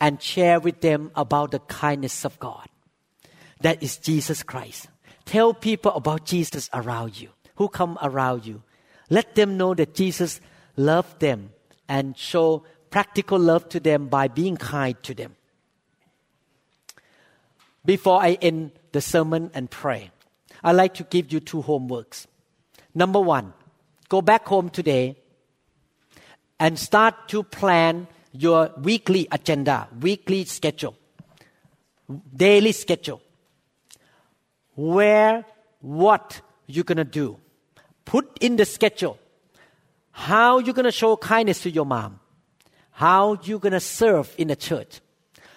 and 0.00 0.20
share 0.20 0.60
with 0.60 0.80
them 0.80 1.10
about 1.14 1.50
the 1.50 1.60
kindness 1.60 2.24
of 2.24 2.38
God. 2.38 2.68
That 3.60 3.82
is 3.82 3.96
Jesus 3.96 4.42
Christ. 4.42 4.88
Tell 5.24 5.54
people 5.54 5.92
about 5.92 6.26
Jesus 6.26 6.68
around 6.74 7.20
you, 7.20 7.30
who 7.56 7.68
come 7.68 7.98
around 8.02 8.46
you. 8.46 8.62
Let 9.08 9.34
them 9.34 9.56
know 9.56 9.74
that 9.74 9.94
Jesus 9.94 10.40
loved 10.76 11.20
them 11.20 11.50
and 11.88 12.16
show 12.16 12.64
practical 12.90 13.38
love 13.38 13.68
to 13.70 13.80
them 13.80 14.08
by 14.08 14.28
being 14.28 14.56
kind 14.56 15.00
to 15.02 15.14
them. 15.14 15.36
Before 17.84 18.22
I 18.22 18.38
end 18.40 18.72
the 18.92 19.00
sermon 19.00 19.50
and 19.54 19.70
pray, 19.70 20.10
I'd 20.62 20.72
like 20.72 20.94
to 20.94 21.04
give 21.04 21.32
you 21.32 21.40
two 21.40 21.62
homeworks. 21.62 22.26
Number 22.94 23.20
one, 23.20 23.52
go 24.08 24.22
back 24.22 24.46
home 24.46 24.70
today 24.70 25.16
and 26.58 26.78
start 26.78 27.28
to 27.28 27.42
plan 27.42 28.06
your 28.36 28.72
weekly 28.82 29.28
agenda, 29.30 29.88
weekly 30.00 30.44
schedule, 30.44 30.96
daily 32.36 32.72
schedule. 32.72 33.22
Where, 34.74 35.44
what 35.80 36.40
you're 36.66 36.84
going 36.84 36.98
to 36.98 37.04
do. 37.04 37.38
Put 38.04 38.38
in 38.40 38.56
the 38.56 38.64
schedule 38.64 39.18
how 40.10 40.58
you're 40.58 40.74
going 40.74 40.84
to 40.84 40.92
show 40.92 41.16
kindness 41.16 41.62
to 41.62 41.70
your 41.70 41.84
mom, 41.84 42.20
how 42.92 43.36
you're 43.42 43.58
going 43.58 43.72
to 43.72 43.80
serve 43.80 44.32
in 44.38 44.48
the 44.48 44.56
church, 44.56 45.00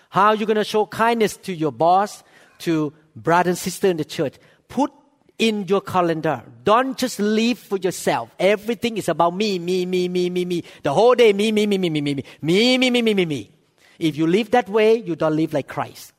how 0.10 0.32
you're 0.32 0.48
going 0.48 0.58
to 0.58 0.64
show 0.64 0.86
kindness 0.86 1.38
to 1.38 1.54
your 1.54 1.72
boss, 1.72 2.24
to 2.60 2.92
brother 3.16 3.52
and 3.52 3.58
sister 3.58 3.88
in 3.88 3.98
the 3.98 4.06
church. 4.06 4.36
Put 4.68 4.92
in 5.40 5.68
your 5.68 5.82
calendar. 5.82 6.44
Don't 6.64 6.98
just 6.98 7.20
live 7.20 7.60
for 7.60 7.78
yourself. 7.78 8.30
Everything 8.40 8.98
is 8.98 9.08
about 9.08 9.36
me, 9.36 9.60
me, 9.60 9.86
me, 9.86 10.08
me, 10.08 10.30
me, 10.30 10.46
me. 10.46 10.64
The 10.84 10.94
whole 10.94 11.16
day, 11.16 11.34
me, 11.34 11.52
me, 11.52 11.68
me, 11.68 11.78
me, 11.78 11.90
me, 11.90 12.02
me, 12.02 12.14
me, 12.14 12.24
me, 12.42 12.78
me, 12.78 12.90
me, 12.90 13.02
me, 13.02 13.14
me, 13.14 13.26
me. 13.26 13.52
If 14.00 14.16
you 14.16 14.28
live 14.28 14.52
that 14.52 14.70
way, 14.70 14.96
you 14.96 15.16
don't 15.16 15.36
live 15.36 15.54
like 15.54 15.68
Christ. 15.68 16.14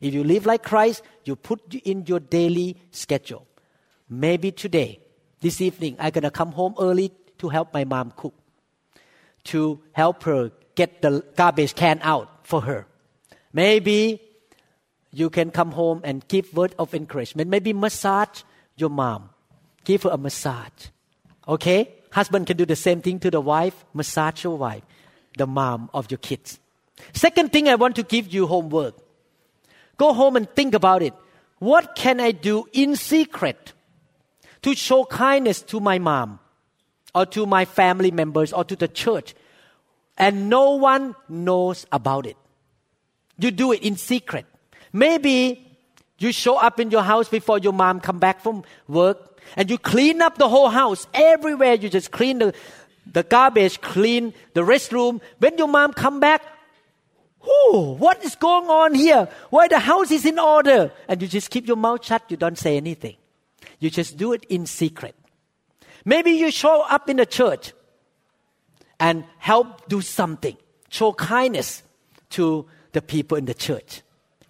If 0.00 0.14
you 0.14 0.22
live 0.22 0.46
like 0.46 0.62
Christ, 0.62 1.02
you 1.24 1.36
put 1.36 1.74
in 1.74 2.04
your 2.06 2.20
daily 2.20 2.76
schedule. 2.90 3.46
Maybe 4.08 4.52
today, 4.52 5.00
this 5.40 5.60
evening, 5.60 5.96
I'm 5.98 6.10
gonna 6.10 6.30
come 6.30 6.52
home 6.52 6.74
early 6.78 7.12
to 7.38 7.48
help 7.48 7.72
my 7.74 7.84
mom 7.84 8.12
cook, 8.16 8.34
to 9.44 9.80
help 9.92 10.22
her 10.24 10.52
get 10.74 11.02
the 11.02 11.24
garbage 11.36 11.74
can 11.74 12.00
out 12.02 12.46
for 12.46 12.62
her. 12.62 12.86
Maybe 13.52 14.20
you 15.12 15.30
can 15.30 15.50
come 15.50 15.72
home 15.72 16.00
and 16.04 16.26
give 16.28 16.54
word 16.54 16.74
of 16.78 16.94
encouragement. 16.94 17.50
Maybe 17.50 17.72
massage 17.72 18.42
your 18.80 18.90
mom. 18.90 19.30
Give 19.84 20.02
her 20.02 20.10
a 20.10 20.18
massage. 20.18 20.88
Okay? 21.46 21.94
Husband 22.10 22.46
can 22.46 22.56
do 22.56 22.66
the 22.66 22.76
same 22.76 23.00
thing 23.00 23.18
to 23.20 23.30
the 23.30 23.40
wife. 23.40 23.84
Massage 23.94 24.44
your 24.44 24.56
wife, 24.56 24.82
the 25.36 25.46
mom 25.46 25.90
of 25.92 26.10
your 26.10 26.18
kids. 26.18 26.58
Second 27.12 27.52
thing 27.52 27.68
I 27.68 27.74
want 27.74 27.96
to 27.96 28.02
give 28.02 28.32
you 28.32 28.46
homework. 28.46 28.94
Go 29.96 30.12
home 30.12 30.36
and 30.36 30.48
think 30.54 30.74
about 30.74 31.02
it. 31.02 31.14
What 31.58 31.94
can 31.94 32.20
I 32.20 32.32
do 32.32 32.66
in 32.72 32.96
secret 32.96 33.72
to 34.62 34.74
show 34.74 35.04
kindness 35.04 35.62
to 35.62 35.80
my 35.80 35.98
mom 35.98 36.38
or 37.14 37.26
to 37.26 37.46
my 37.46 37.64
family 37.64 38.10
members 38.10 38.52
or 38.52 38.64
to 38.64 38.76
the 38.76 38.88
church 38.88 39.34
and 40.16 40.48
no 40.48 40.72
one 40.72 41.14
knows 41.28 41.86
about 41.90 42.26
it? 42.26 42.36
You 43.38 43.50
do 43.50 43.72
it 43.72 43.82
in 43.82 43.96
secret. 43.96 44.46
Maybe 44.92 45.67
You 46.18 46.32
show 46.32 46.56
up 46.56 46.80
in 46.80 46.90
your 46.90 47.02
house 47.02 47.28
before 47.28 47.58
your 47.58 47.72
mom 47.72 48.00
come 48.00 48.18
back 48.18 48.40
from 48.40 48.64
work 48.88 49.40
and 49.56 49.70
you 49.70 49.78
clean 49.78 50.20
up 50.20 50.36
the 50.36 50.48
whole 50.48 50.68
house. 50.68 51.06
Everywhere 51.14 51.74
you 51.74 51.88
just 51.88 52.10
clean 52.10 52.40
the, 52.40 52.54
the 53.12 53.22
garbage, 53.22 53.80
clean 53.80 54.34
the 54.54 54.62
restroom. 54.62 55.20
When 55.38 55.56
your 55.56 55.68
mom 55.68 55.92
come 55.92 56.20
back, 56.20 56.42
Whoo, 57.40 57.94
what 57.94 58.22
is 58.24 58.34
going 58.34 58.68
on 58.68 58.94
here? 58.94 59.28
Why 59.50 59.68
the 59.68 59.78
house 59.78 60.10
is 60.10 60.26
in 60.26 60.38
order? 60.38 60.90
And 61.06 61.22
you 61.22 61.28
just 61.28 61.50
keep 61.50 61.66
your 61.66 61.76
mouth 61.76 62.04
shut, 62.04 62.24
you 62.28 62.36
don't 62.36 62.58
say 62.58 62.76
anything. 62.76 63.16
You 63.78 63.90
just 63.90 64.16
do 64.16 64.32
it 64.32 64.44
in 64.48 64.66
secret. 64.66 65.14
Maybe 66.04 66.32
you 66.32 66.50
show 66.50 66.82
up 66.82 67.08
in 67.08 67.16
the 67.16 67.26
church 67.26 67.72
and 68.98 69.24
help 69.38 69.88
do 69.88 70.00
something. 70.00 70.56
Show 70.88 71.12
kindness 71.12 71.82
to 72.30 72.66
the 72.92 73.02
people 73.02 73.38
in 73.38 73.44
the 73.44 73.54
church. 73.54 74.02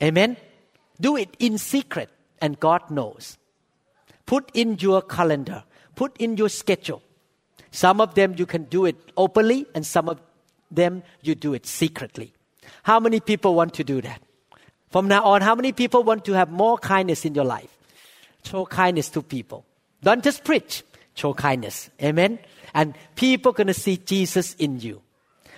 Amen? 0.02 0.36
Do 1.00 1.16
it 1.16 1.36
in 1.38 1.58
secret 1.58 2.10
and 2.40 2.58
God 2.58 2.90
knows. 2.90 3.38
Put 4.26 4.50
in 4.54 4.78
your 4.78 5.02
calendar. 5.02 5.64
Put 5.94 6.16
in 6.18 6.36
your 6.36 6.48
schedule. 6.48 7.02
Some 7.70 8.00
of 8.00 8.14
them 8.14 8.34
you 8.36 8.46
can 8.46 8.64
do 8.64 8.84
it 8.84 8.96
openly 9.16 9.66
and 9.74 9.86
some 9.86 10.08
of 10.08 10.20
them 10.70 11.02
you 11.22 11.34
do 11.34 11.54
it 11.54 11.66
secretly. 11.66 12.32
How 12.82 13.00
many 13.00 13.20
people 13.20 13.54
want 13.54 13.74
to 13.74 13.84
do 13.84 14.00
that? 14.02 14.20
From 14.90 15.08
now 15.08 15.24
on, 15.24 15.42
how 15.42 15.54
many 15.54 15.72
people 15.72 16.02
want 16.02 16.24
to 16.26 16.32
have 16.32 16.50
more 16.50 16.78
kindness 16.78 17.24
in 17.24 17.34
your 17.34 17.44
life? 17.44 17.76
Show 18.44 18.64
kindness 18.66 19.10
to 19.10 19.22
people. 19.22 19.64
Don't 20.02 20.24
just 20.24 20.44
preach, 20.44 20.82
show 21.14 21.34
kindness. 21.34 21.90
Amen? 22.02 22.38
And 22.74 22.94
people 23.14 23.52
going 23.52 23.66
to 23.66 23.74
see 23.74 23.96
Jesus 23.96 24.54
in 24.54 24.80
you. 24.80 25.02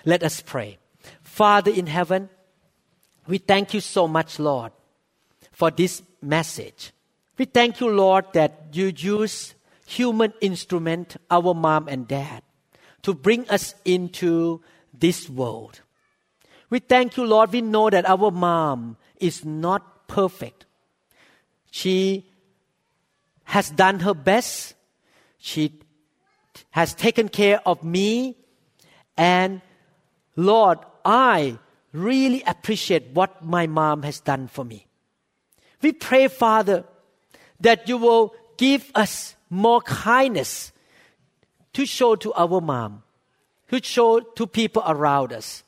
Let 0.04 0.22
us 0.22 0.40
pray. 0.40 0.78
Father 1.22 1.70
in 1.70 1.86
heaven, 1.86 2.28
we 3.26 3.38
thank 3.38 3.74
you 3.74 3.80
so 3.80 4.08
much, 4.08 4.38
Lord, 4.38 4.72
for 5.60 5.70
this 5.70 6.02
message. 6.22 6.90
We 7.36 7.44
thank 7.44 7.80
you, 7.80 7.90
Lord, 7.90 8.32
that 8.32 8.68
you 8.72 8.94
use 8.96 9.54
human 9.84 10.32
instrument, 10.40 11.18
our 11.30 11.52
mom 11.52 11.86
and 11.86 12.08
dad, 12.08 12.40
to 13.02 13.12
bring 13.12 13.46
us 13.50 13.74
into 13.84 14.62
this 14.98 15.28
world. 15.28 15.82
We 16.70 16.78
thank 16.78 17.18
you, 17.18 17.26
Lord. 17.26 17.52
We 17.52 17.60
know 17.60 17.90
that 17.90 18.08
our 18.08 18.30
mom 18.30 18.96
is 19.20 19.44
not 19.44 20.08
perfect. 20.08 20.64
She 21.70 22.24
has 23.44 23.68
done 23.68 24.00
her 24.00 24.14
best. 24.14 24.72
She 25.36 25.78
has 26.70 26.94
taken 26.94 27.28
care 27.28 27.60
of 27.68 27.84
me. 27.84 28.38
And 29.14 29.60
Lord, 30.36 30.78
I 31.04 31.58
really 31.92 32.42
appreciate 32.46 33.10
what 33.12 33.44
my 33.44 33.66
mom 33.66 34.04
has 34.04 34.20
done 34.20 34.48
for 34.48 34.64
me. 34.64 34.86
We 35.82 35.92
pray, 35.92 36.28
Father, 36.28 36.84
that 37.60 37.88
you 37.88 37.96
will 37.96 38.34
give 38.56 38.90
us 38.94 39.34
more 39.48 39.80
kindness 39.80 40.72
to 41.72 41.86
show 41.86 42.16
to 42.16 42.32
our 42.34 42.60
mom, 42.60 43.02
to 43.68 43.82
show 43.82 44.20
to 44.20 44.46
people 44.46 44.82
around 44.86 45.32
us 45.32 45.64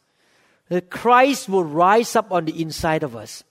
that 0.73 0.89
Christ 0.89 1.51
will 1.51 1.65
rise 1.65 2.17
up 2.17 2.33
on 2.33 2.47
the 2.47 2.63
inside 2.63 3.03
of 3.03 3.15
us. 3.15 3.45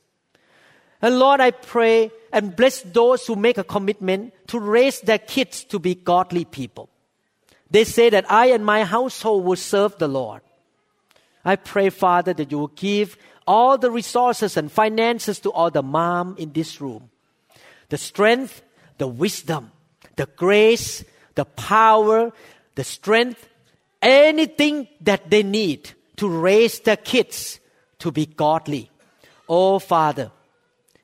And 1.04 1.20
Lord, 1.20 1.40
I 1.40 1.52
pray 1.52 2.12
and 2.34 2.56
bless 2.56 2.82
those 2.82 3.28
who 3.28 3.36
make 3.36 3.60
a 3.60 3.64
commitment 3.64 4.34
to 4.48 4.60
raise 4.60 5.02
their 5.02 5.20
kids 5.20 5.64
to 5.66 5.78
be 5.78 5.94
godly 5.94 6.46
people. 6.46 6.90
They 7.70 7.84
say 7.84 8.10
that 8.10 8.30
I 8.32 8.48
and 8.48 8.66
my 8.66 8.86
household 8.86 9.46
will 9.46 9.56
serve 9.56 10.00
the 10.00 10.08
Lord. 10.08 10.42
I 11.44 11.56
pray, 11.56 11.90
Father, 11.90 12.34
that 12.34 12.52
you 12.52 12.60
will 12.60 12.68
give 12.68 13.18
all 13.48 13.78
the 13.78 13.92
resources 13.92 14.58
and 14.58 14.72
finances 14.72 15.40
to 15.40 15.52
all 15.52 15.72
the 15.72 15.84
mom 15.84 16.36
in 16.38 16.54
this 16.54 16.80
room. 16.80 17.10
The 17.90 17.98
strength, 17.98 18.62
the 18.98 19.08
wisdom, 19.08 19.72
the 20.16 20.28
grace, 20.36 21.04
the 21.36 21.46
power, 21.46 22.32
the 22.76 22.84
strength, 22.84 23.48
anything 24.02 24.88
that 25.02 25.30
they 25.30 25.44
need 25.44 25.92
to 26.18 26.30
raise 26.30 26.80
their 26.80 26.98
kids 26.98 27.60
to 28.00 28.12
be 28.12 28.26
godly. 28.26 28.90
Oh, 29.50 29.80
Father, 29.80 30.32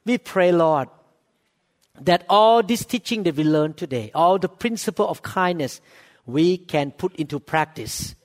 we 0.06 0.18
pray, 0.18 0.52
Lord, 0.52 0.90
that 2.00 2.26
all 2.30 2.62
this 2.62 2.86
teaching 2.86 3.24
that 3.24 3.36
we 3.36 3.44
learned 3.44 3.78
today, 3.78 4.12
all 4.14 4.38
the 4.38 4.50
principle 4.50 5.08
of 5.08 5.22
kindness, 5.22 5.82
we 6.26 6.58
can 6.58 6.92
put 6.92 7.16
into 7.16 7.40
practice. 7.40 8.16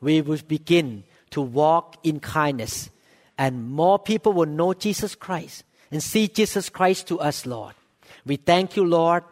We 0.00 0.22
will 0.22 0.40
begin 0.48 1.04
to 1.30 1.40
walk 1.40 1.96
in 2.02 2.20
kindness, 2.20 2.90
and 3.38 3.70
more 3.70 3.98
people 3.98 4.32
will 4.32 4.46
know 4.46 4.74
Jesus 4.74 5.14
Christ 5.14 5.64
and 5.90 6.02
see 6.02 6.28
Jesus 6.28 6.68
Christ 6.68 7.08
to 7.08 7.20
us, 7.20 7.46
Lord. 7.46 7.74
We 8.26 8.36
thank 8.36 8.76
you, 8.76 8.84
Lord. 8.84 9.24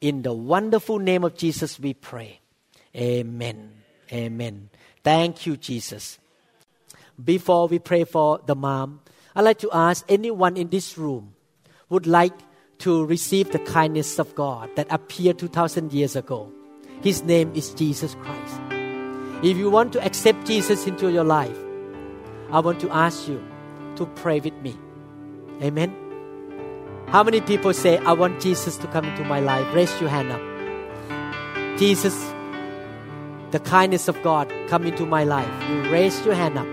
In 0.00 0.22
the 0.22 0.32
wonderful 0.32 0.98
name 0.98 1.24
of 1.24 1.36
Jesus, 1.36 1.80
we 1.80 1.94
pray. 1.94 2.40
Amen. 2.94 3.72
Amen. 4.12 4.68
Thank 5.02 5.46
you, 5.46 5.56
Jesus 5.56 6.18
before 7.22 7.68
we 7.68 7.78
pray 7.78 8.04
for 8.04 8.40
the 8.46 8.54
mom, 8.54 9.00
I'd 9.34 9.42
like 9.42 9.58
to 9.60 9.70
ask 9.72 10.04
anyone 10.08 10.56
in 10.56 10.68
this 10.68 10.98
room 10.98 11.34
would 11.88 12.06
like 12.06 12.34
to 12.78 13.04
receive 13.06 13.52
the 13.52 13.58
kindness 13.60 14.18
of 14.18 14.34
God 14.34 14.68
that 14.76 14.86
appeared 14.90 15.38
2,000 15.38 15.92
years 15.92 16.16
ago. 16.16 16.52
His 17.02 17.22
name 17.22 17.52
is 17.54 17.70
Jesus 17.70 18.14
Christ. 18.16 18.75
If 19.42 19.56
you 19.56 19.70
want 19.70 19.92
to 19.92 20.04
accept 20.04 20.46
Jesus 20.46 20.86
into 20.86 21.10
your 21.10 21.24
life, 21.24 21.56
I 22.50 22.60
want 22.60 22.80
to 22.80 22.90
ask 22.90 23.28
you 23.28 23.42
to 23.96 24.06
pray 24.06 24.40
with 24.40 24.54
me. 24.62 24.76
Amen. 25.62 25.94
How 27.08 27.22
many 27.22 27.40
people 27.40 27.72
say, 27.72 27.98
I 27.98 28.12
want 28.12 28.40
Jesus 28.40 28.76
to 28.78 28.86
come 28.88 29.04
into 29.04 29.24
my 29.24 29.40
life? 29.40 29.66
Raise 29.74 30.00
your 30.00 30.10
hand 30.10 30.32
up. 30.32 30.40
Jesus, 31.78 32.32
the 33.50 33.60
kindness 33.60 34.08
of 34.08 34.20
God 34.22 34.52
come 34.68 34.86
into 34.86 35.06
my 35.06 35.24
life. 35.24 35.50
You 35.68 35.90
raise 35.90 36.24
your 36.24 36.34
hand 36.34 36.58
up 36.58 36.66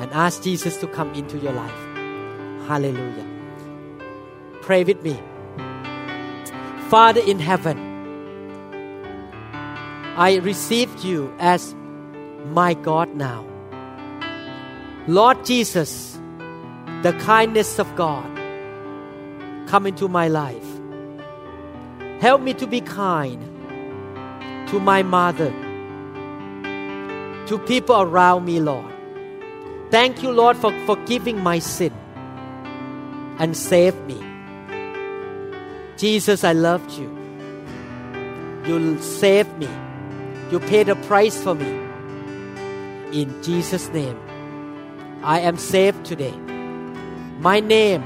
and 0.00 0.12
ask 0.12 0.42
Jesus 0.42 0.76
to 0.78 0.86
come 0.86 1.12
into 1.14 1.38
your 1.38 1.52
life. 1.52 1.82
Hallelujah. 2.66 3.26
Pray 4.60 4.84
with 4.84 5.02
me. 5.02 5.18
Father 6.88 7.20
in 7.20 7.38
heaven, 7.38 7.91
I 10.16 10.36
received 10.36 11.04
you 11.04 11.32
as 11.38 11.74
my 12.50 12.74
God 12.74 13.14
now. 13.14 13.46
Lord 15.08 15.44
Jesus, 15.44 16.20
the 17.02 17.12
kindness 17.20 17.78
of 17.78 17.96
God, 17.96 18.28
come 19.66 19.86
into 19.86 20.08
my 20.08 20.28
life. 20.28 20.66
Help 22.20 22.42
me 22.42 22.52
to 22.54 22.66
be 22.66 22.80
kind 22.82 23.42
to 24.68 24.78
my 24.78 25.02
mother, 25.02 25.50
to 27.46 27.58
people 27.66 28.00
around 28.00 28.44
me, 28.44 28.60
Lord. 28.60 28.92
Thank 29.90 30.22
you, 30.22 30.30
Lord, 30.30 30.56
for 30.56 30.72
forgiving 30.86 31.42
my 31.42 31.58
sin 31.58 31.92
and 33.38 33.56
save 33.56 33.96
me. 34.04 34.22
Jesus, 35.96 36.44
I 36.44 36.52
loved 36.52 36.92
you. 36.92 37.10
You 38.66 39.00
saved 39.00 39.58
me. 39.58 39.68
You 40.52 40.60
paid 40.60 40.90
a 40.90 40.96
price 41.08 41.42
for 41.42 41.54
me. 41.54 41.70
In 43.18 43.42
Jesus' 43.42 43.88
name, 43.88 44.18
I 45.22 45.40
am 45.40 45.56
saved 45.56 46.04
today. 46.04 46.34
My 47.40 47.58
name 47.58 48.02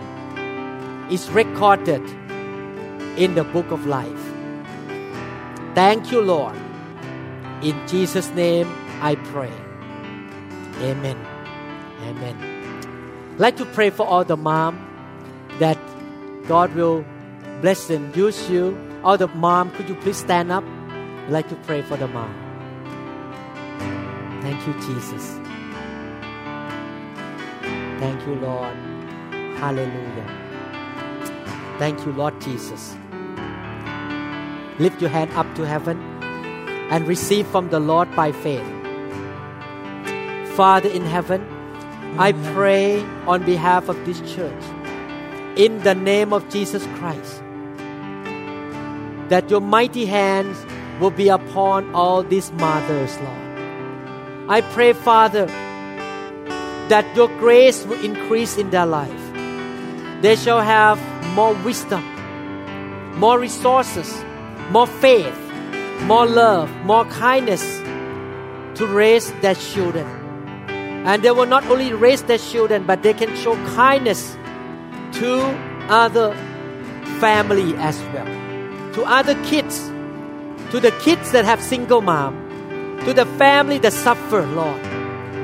is 1.11 1.29
recorded 1.31 2.03
in 3.17 3.35
the 3.35 3.43
book 3.43 3.73
of 3.73 3.87
life. 3.87 4.31
Thank 5.75 6.13
you, 6.13 6.21
Lord. 6.21 6.55
In 7.63 7.75
Jesus' 7.89 8.31
name, 8.31 8.71
I 9.01 9.17
pray. 9.17 9.51
Amen. 10.83 11.19
Amen. 12.05 12.37
I'd 13.35 13.41
like 13.41 13.57
to 13.57 13.65
pray 13.65 13.91
for 13.91 14.07
all 14.07 14.23
the 14.23 14.37
mom 14.37 14.79
that 15.59 15.79
God 16.47 16.73
will 16.77 17.05
bless 17.61 17.91
and 17.91 18.15
use 18.15 18.49
you. 18.49 18.79
All 19.03 19.19
the 19.19 19.27
mom, 19.27 19.73
could 19.73 19.89
you 19.89 19.97
please 19.97 20.19
stand 20.19 20.53
up? 20.53 20.63
I'd 21.27 21.33
like 21.33 21.49
to 21.49 21.57
pray 21.67 21.83
for 21.83 21.97
the 21.97 22.07
mom. 22.07 22.33
Thank 24.43 24.65
you, 24.65 24.75
Jesus. 24.75 25.41
Thank 27.99 28.25
you, 28.29 28.37
Lord. 28.37 28.77
Hallelujah. 29.59 30.29
Thank 31.81 32.07
you, 32.07 32.13
Lord 32.13 32.41
Jesus. 32.41 32.95
Lift 34.79 35.01
your 35.01 35.11
hand 35.11 35.33
up 35.33 35.53
to 35.57 35.67
heaven 35.67 36.01
and 36.93 37.09
receive 37.09 37.45
from 37.49 37.71
the 37.71 37.81
Lord 37.81 38.15
by 38.15 38.31
faith. 38.31 38.71
Father 40.55 40.89
in 40.89 41.03
heaven, 41.03 41.45
I 42.19 42.35
pray 42.55 43.03
on 43.27 43.45
behalf 43.45 43.89
of 43.89 43.97
this 44.07 44.21
church, 44.33 44.63
in 45.57 45.83
the 45.83 45.97
name 45.97 46.33
of 46.33 46.49
Jesus 46.51 46.87
Christ, 46.99 47.43
that 49.29 49.51
your 49.51 49.61
mighty 49.61 50.07
hands 50.07 50.65
will 51.01 51.11
be 51.11 51.29
upon 51.29 51.95
all 51.95 52.23
these 52.23 52.51
mothers, 52.53 53.17
Lord. 53.19 54.51
I 54.51 54.61
pray, 54.61 54.93
Father, 54.93 55.47
that 56.89 57.05
your 57.17 57.29
grace 57.39 57.85
will 57.85 58.03
increase 58.05 58.57
in 58.57 58.71
their 58.71 58.87
life. 58.87 59.27
they 60.23 60.35
shall 60.35 60.61
have 60.61 60.99
more 61.35 61.55
wisdom, 61.63 62.03
more 63.19 63.39
resources, 63.39 64.25
more 64.71 64.87
faith, 64.87 65.39
more 66.03 66.27
love, 66.27 66.71
more 66.85 67.05
kindness 67.07 67.63
to 68.75 68.87
raise 68.87 69.31
their 69.41 69.55
children. 69.55 70.07
And 71.07 71.23
they 71.23 71.31
will 71.31 71.47
not 71.47 71.65
only 71.67 71.93
raise 71.93 72.23
their 72.23 72.39
children, 72.39 72.85
but 72.87 73.03
they 73.03 73.15
can 73.15 73.37
show 73.37 73.55
kindness 73.77 74.37
to 75.21 75.41
other 75.89 76.35
family 77.21 77.75
as 77.77 78.01
well, 78.13 78.27
to 78.95 79.05
other 79.05 79.35
kids, 79.45 79.79
to 80.71 80.81
the 80.81 80.91
kids 81.03 81.33
that 81.33 81.45
have 81.45 81.63
single 81.63 82.01
mom, 82.01 82.35
to 83.05 83.13
the 83.13 83.27
family 83.39 83.79
that 83.79 83.93
suffer, 83.93 84.43
Lord. 84.47 84.81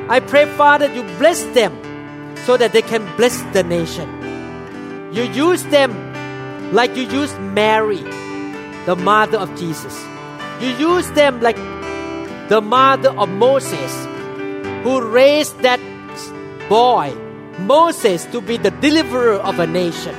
I 0.09 0.21
pray, 0.21 0.47
Father, 0.57 0.93
you 0.93 1.03
bless 1.19 1.43
them 1.55 1.73
so 2.45 2.57
that 2.57 2.73
they 2.73 2.83
can 2.83 3.05
bless 3.17 3.41
the 3.53 3.63
nation. 3.63 4.09
You 5.13 5.23
use 5.25 5.63
them 5.65 5.93
like 6.73 6.97
you 6.97 7.05
used 7.05 7.39
Mary, 7.41 8.03
the 8.87 8.97
mother 8.97 9.39
of 9.39 9.55
Jesus. 9.57 9.95
You 10.61 10.69
use 10.71 11.11
them 11.13 11.41
like 11.41 11.57
the 12.49 12.61
mother 12.61 13.11
of 13.11 13.29
Moses, 13.29 14.07
who 14.83 15.01
raised 15.01 15.59
that 15.61 15.81
boy, 16.69 17.15
Moses, 17.59 18.25
to 18.27 18.41
be 18.41 18.57
the 18.57 18.71
deliverer 18.71 19.37
of 19.37 19.59
a 19.59 19.67
nation. 19.67 20.17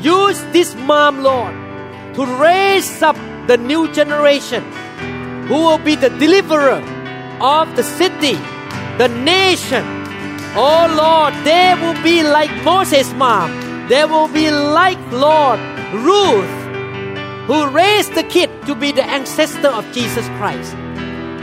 Use 0.00 0.40
this 0.52 0.74
mom, 0.74 1.22
Lord, 1.22 1.54
to 2.14 2.26
raise 2.40 3.02
up 3.02 3.16
the 3.48 3.56
new 3.56 3.90
generation 3.94 4.62
who 5.48 5.54
will 5.54 5.78
be 5.78 5.94
the 5.94 6.10
deliverer 6.20 6.84
of 7.40 7.74
the 7.76 7.82
city, 7.82 8.36
the 8.98 9.08
nation. 9.08 9.82
Oh 10.54 10.84
Lord, 10.92 11.32
they 11.44 11.72
will 11.80 11.96
be 12.04 12.22
like 12.22 12.52
Moses' 12.62 13.10
mom. 13.14 13.88
They 13.88 14.04
will 14.04 14.28
be 14.28 14.50
like 14.50 15.00
Lord 15.10 15.58
Ruth, 15.94 16.56
who 17.48 17.66
raised 17.70 18.14
the 18.14 18.24
kid 18.24 18.50
to 18.66 18.74
be 18.74 18.92
the 18.92 19.04
ancestor 19.04 19.68
of 19.68 19.90
Jesus 19.92 20.26
Christ. 20.36 20.76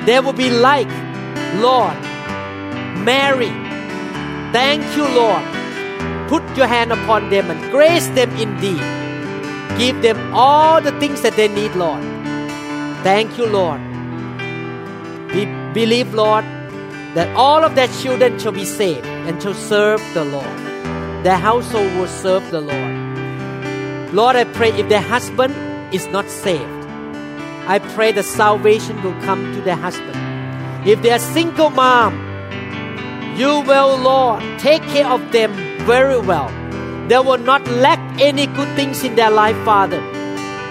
They 0.05 0.19
will 0.19 0.37
be 0.37 0.51
like 0.51 0.91
Lord 1.57 1.97
Mary. 3.01 3.49
Thank 4.53 4.85
you, 4.95 5.09
Lord. 5.09 5.41
Put 6.29 6.45
your 6.55 6.67
hand 6.67 6.93
upon 6.93 7.31
them 7.31 7.49
and 7.49 7.71
grace 7.71 8.05
them 8.09 8.29
indeed. 8.37 9.04
Give 9.78 10.01
them 10.01 10.34
all 10.34 10.82
the 10.82 10.97
things 10.99 11.21
that 11.21 11.36
they 11.36 11.47
need, 11.47 11.76
Lord. 11.76 12.01
Thank 13.03 13.38
you, 13.38 13.45
Lord. 13.45 13.82
We 15.34 15.45
believe, 15.73 16.13
Lord, 16.13 16.45
that 17.13 17.34
all 17.36 17.63
of 17.63 17.76
their 17.76 17.88
children 17.88 18.39
shall 18.39 18.53
be 18.53 18.65
saved 18.65 19.05
and 19.05 19.41
shall 19.41 19.53
serve 19.53 20.01
the 20.13 20.23
Lord. 20.23 20.57
Their 21.26 21.38
household 21.38 21.91
will 21.97 22.07
serve 22.07 22.49
the 22.51 22.61
Lord. 22.61 24.13
Lord, 24.13 24.36
I 24.36 24.45
pray 24.45 24.71
if 24.71 24.88
their 24.88 25.01
husband 25.01 25.53
is 25.93 26.07
not 26.07 26.30
saved, 26.30 26.86
I 27.67 27.80
pray 27.80 28.11
the 28.11 28.23
salvation 28.23 29.01
will 29.03 29.19
come 29.21 29.53
to 29.55 29.61
their 29.61 29.76
husband. 29.76 30.88
If 30.88 31.01
they 31.01 31.11
are 31.11 31.19
single 31.19 31.69
mom, 31.69 32.13
you 33.36 33.59
will, 33.61 33.97
Lord, 33.97 34.41
take 34.59 34.84
care 34.84 35.07
of 35.07 35.32
them 35.32 35.51
very 35.86 36.19
well. 36.19 36.49
They 37.07 37.19
will 37.19 37.37
not 37.37 37.67
lack 37.67 37.99
any 38.19 38.47
good 38.47 38.75
things 38.75 39.03
in 39.03 39.15
their 39.15 39.29
life, 39.29 39.57
Father. 39.63 40.01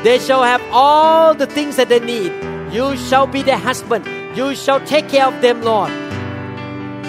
They 0.03 0.19
shall 0.19 0.43
have 0.43 0.63
all 0.73 1.35
the 1.35 1.47
things 1.47 1.77
that 1.77 1.89
they 1.89 2.01
need. 2.01 2.33
You 2.73 2.97
shall 2.97 3.27
be 3.27 3.43
their 3.43 3.59
husband. 3.59 4.05
You 4.37 4.55
shall 4.55 4.81
take 4.85 5.09
care 5.09 5.27
of 5.27 5.41
them, 5.43 5.63
Lord. 5.63 5.93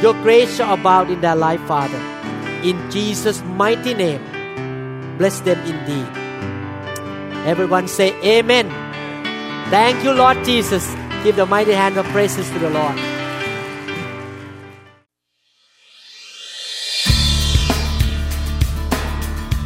Your 0.01 0.13
grace 0.21 0.55
shall 0.55 0.76
abound 0.76 1.09
in 1.09 1.21
their 1.21 1.36
life, 1.36 1.61
Father. 1.61 1.97
In 2.63 2.80
Jesus' 2.91 3.41
mighty 3.43 3.93
name, 3.93 4.21
bless 5.17 5.39
them 5.41 5.59
indeed. 5.65 6.07
Everyone 7.45 7.88
say, 7.88 8.13
Amen. 8.23 8.69
Thank 9.69 10.03
you, 10.03 10.11
Lord 10.11 10.43
Jesus. 10.45 10.86
Give 11.23 11.36
the 11.36 11.45
mighty 11.45 11.73
hand 11.73 11.97
of 11.97 12.05
praises 12.07 12.49
to 12.51 12.59
the 12.59 12.69
Lord. 12.69 12.97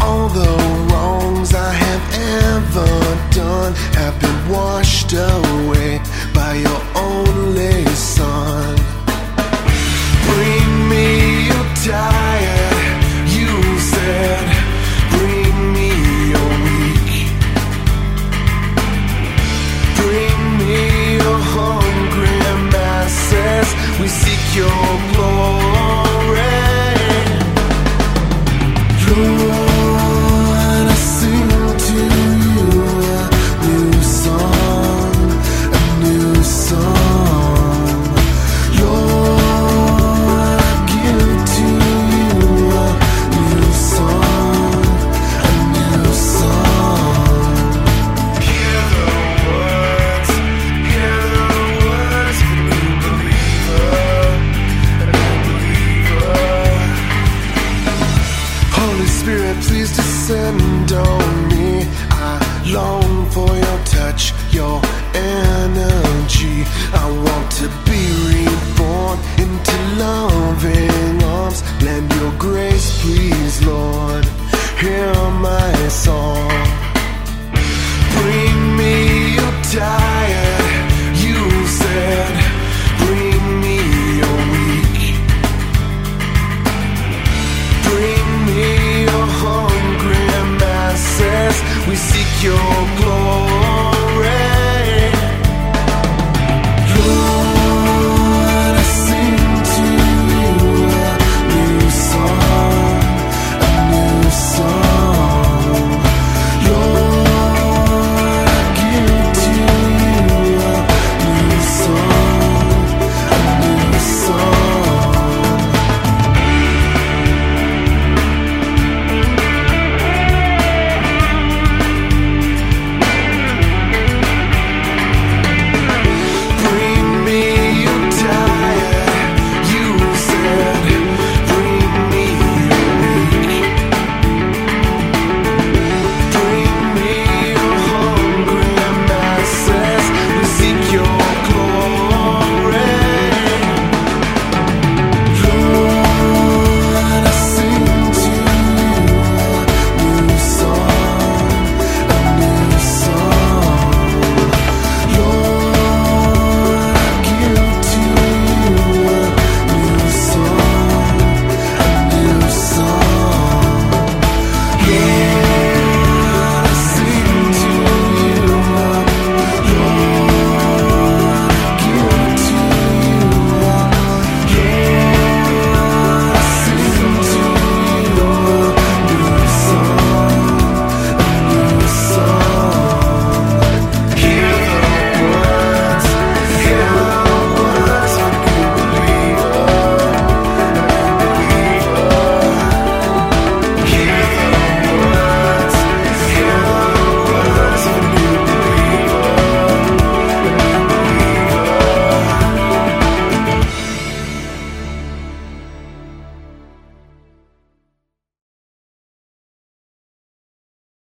All 0.00 0.28
the 0.28 0.52
wrongs 0.90 1.54
I 1.54 1.72
have 1.72 2.04
ever 2.52 2.92
done 3.30 3.74
have 3.94 4.18
been 4.20 4.48
washed 4.48 5.12
away 5.12 6.00
by 6.34 6.54
your 6.56 6.82
only 6.94 7.84
Son. 7.94 8.76
Bring 10.28 10.88
me 10.88 11.46
your 11.46 11.66
tired, 11.84 13.04
you 13.36 13.78
said. 13.78 14.55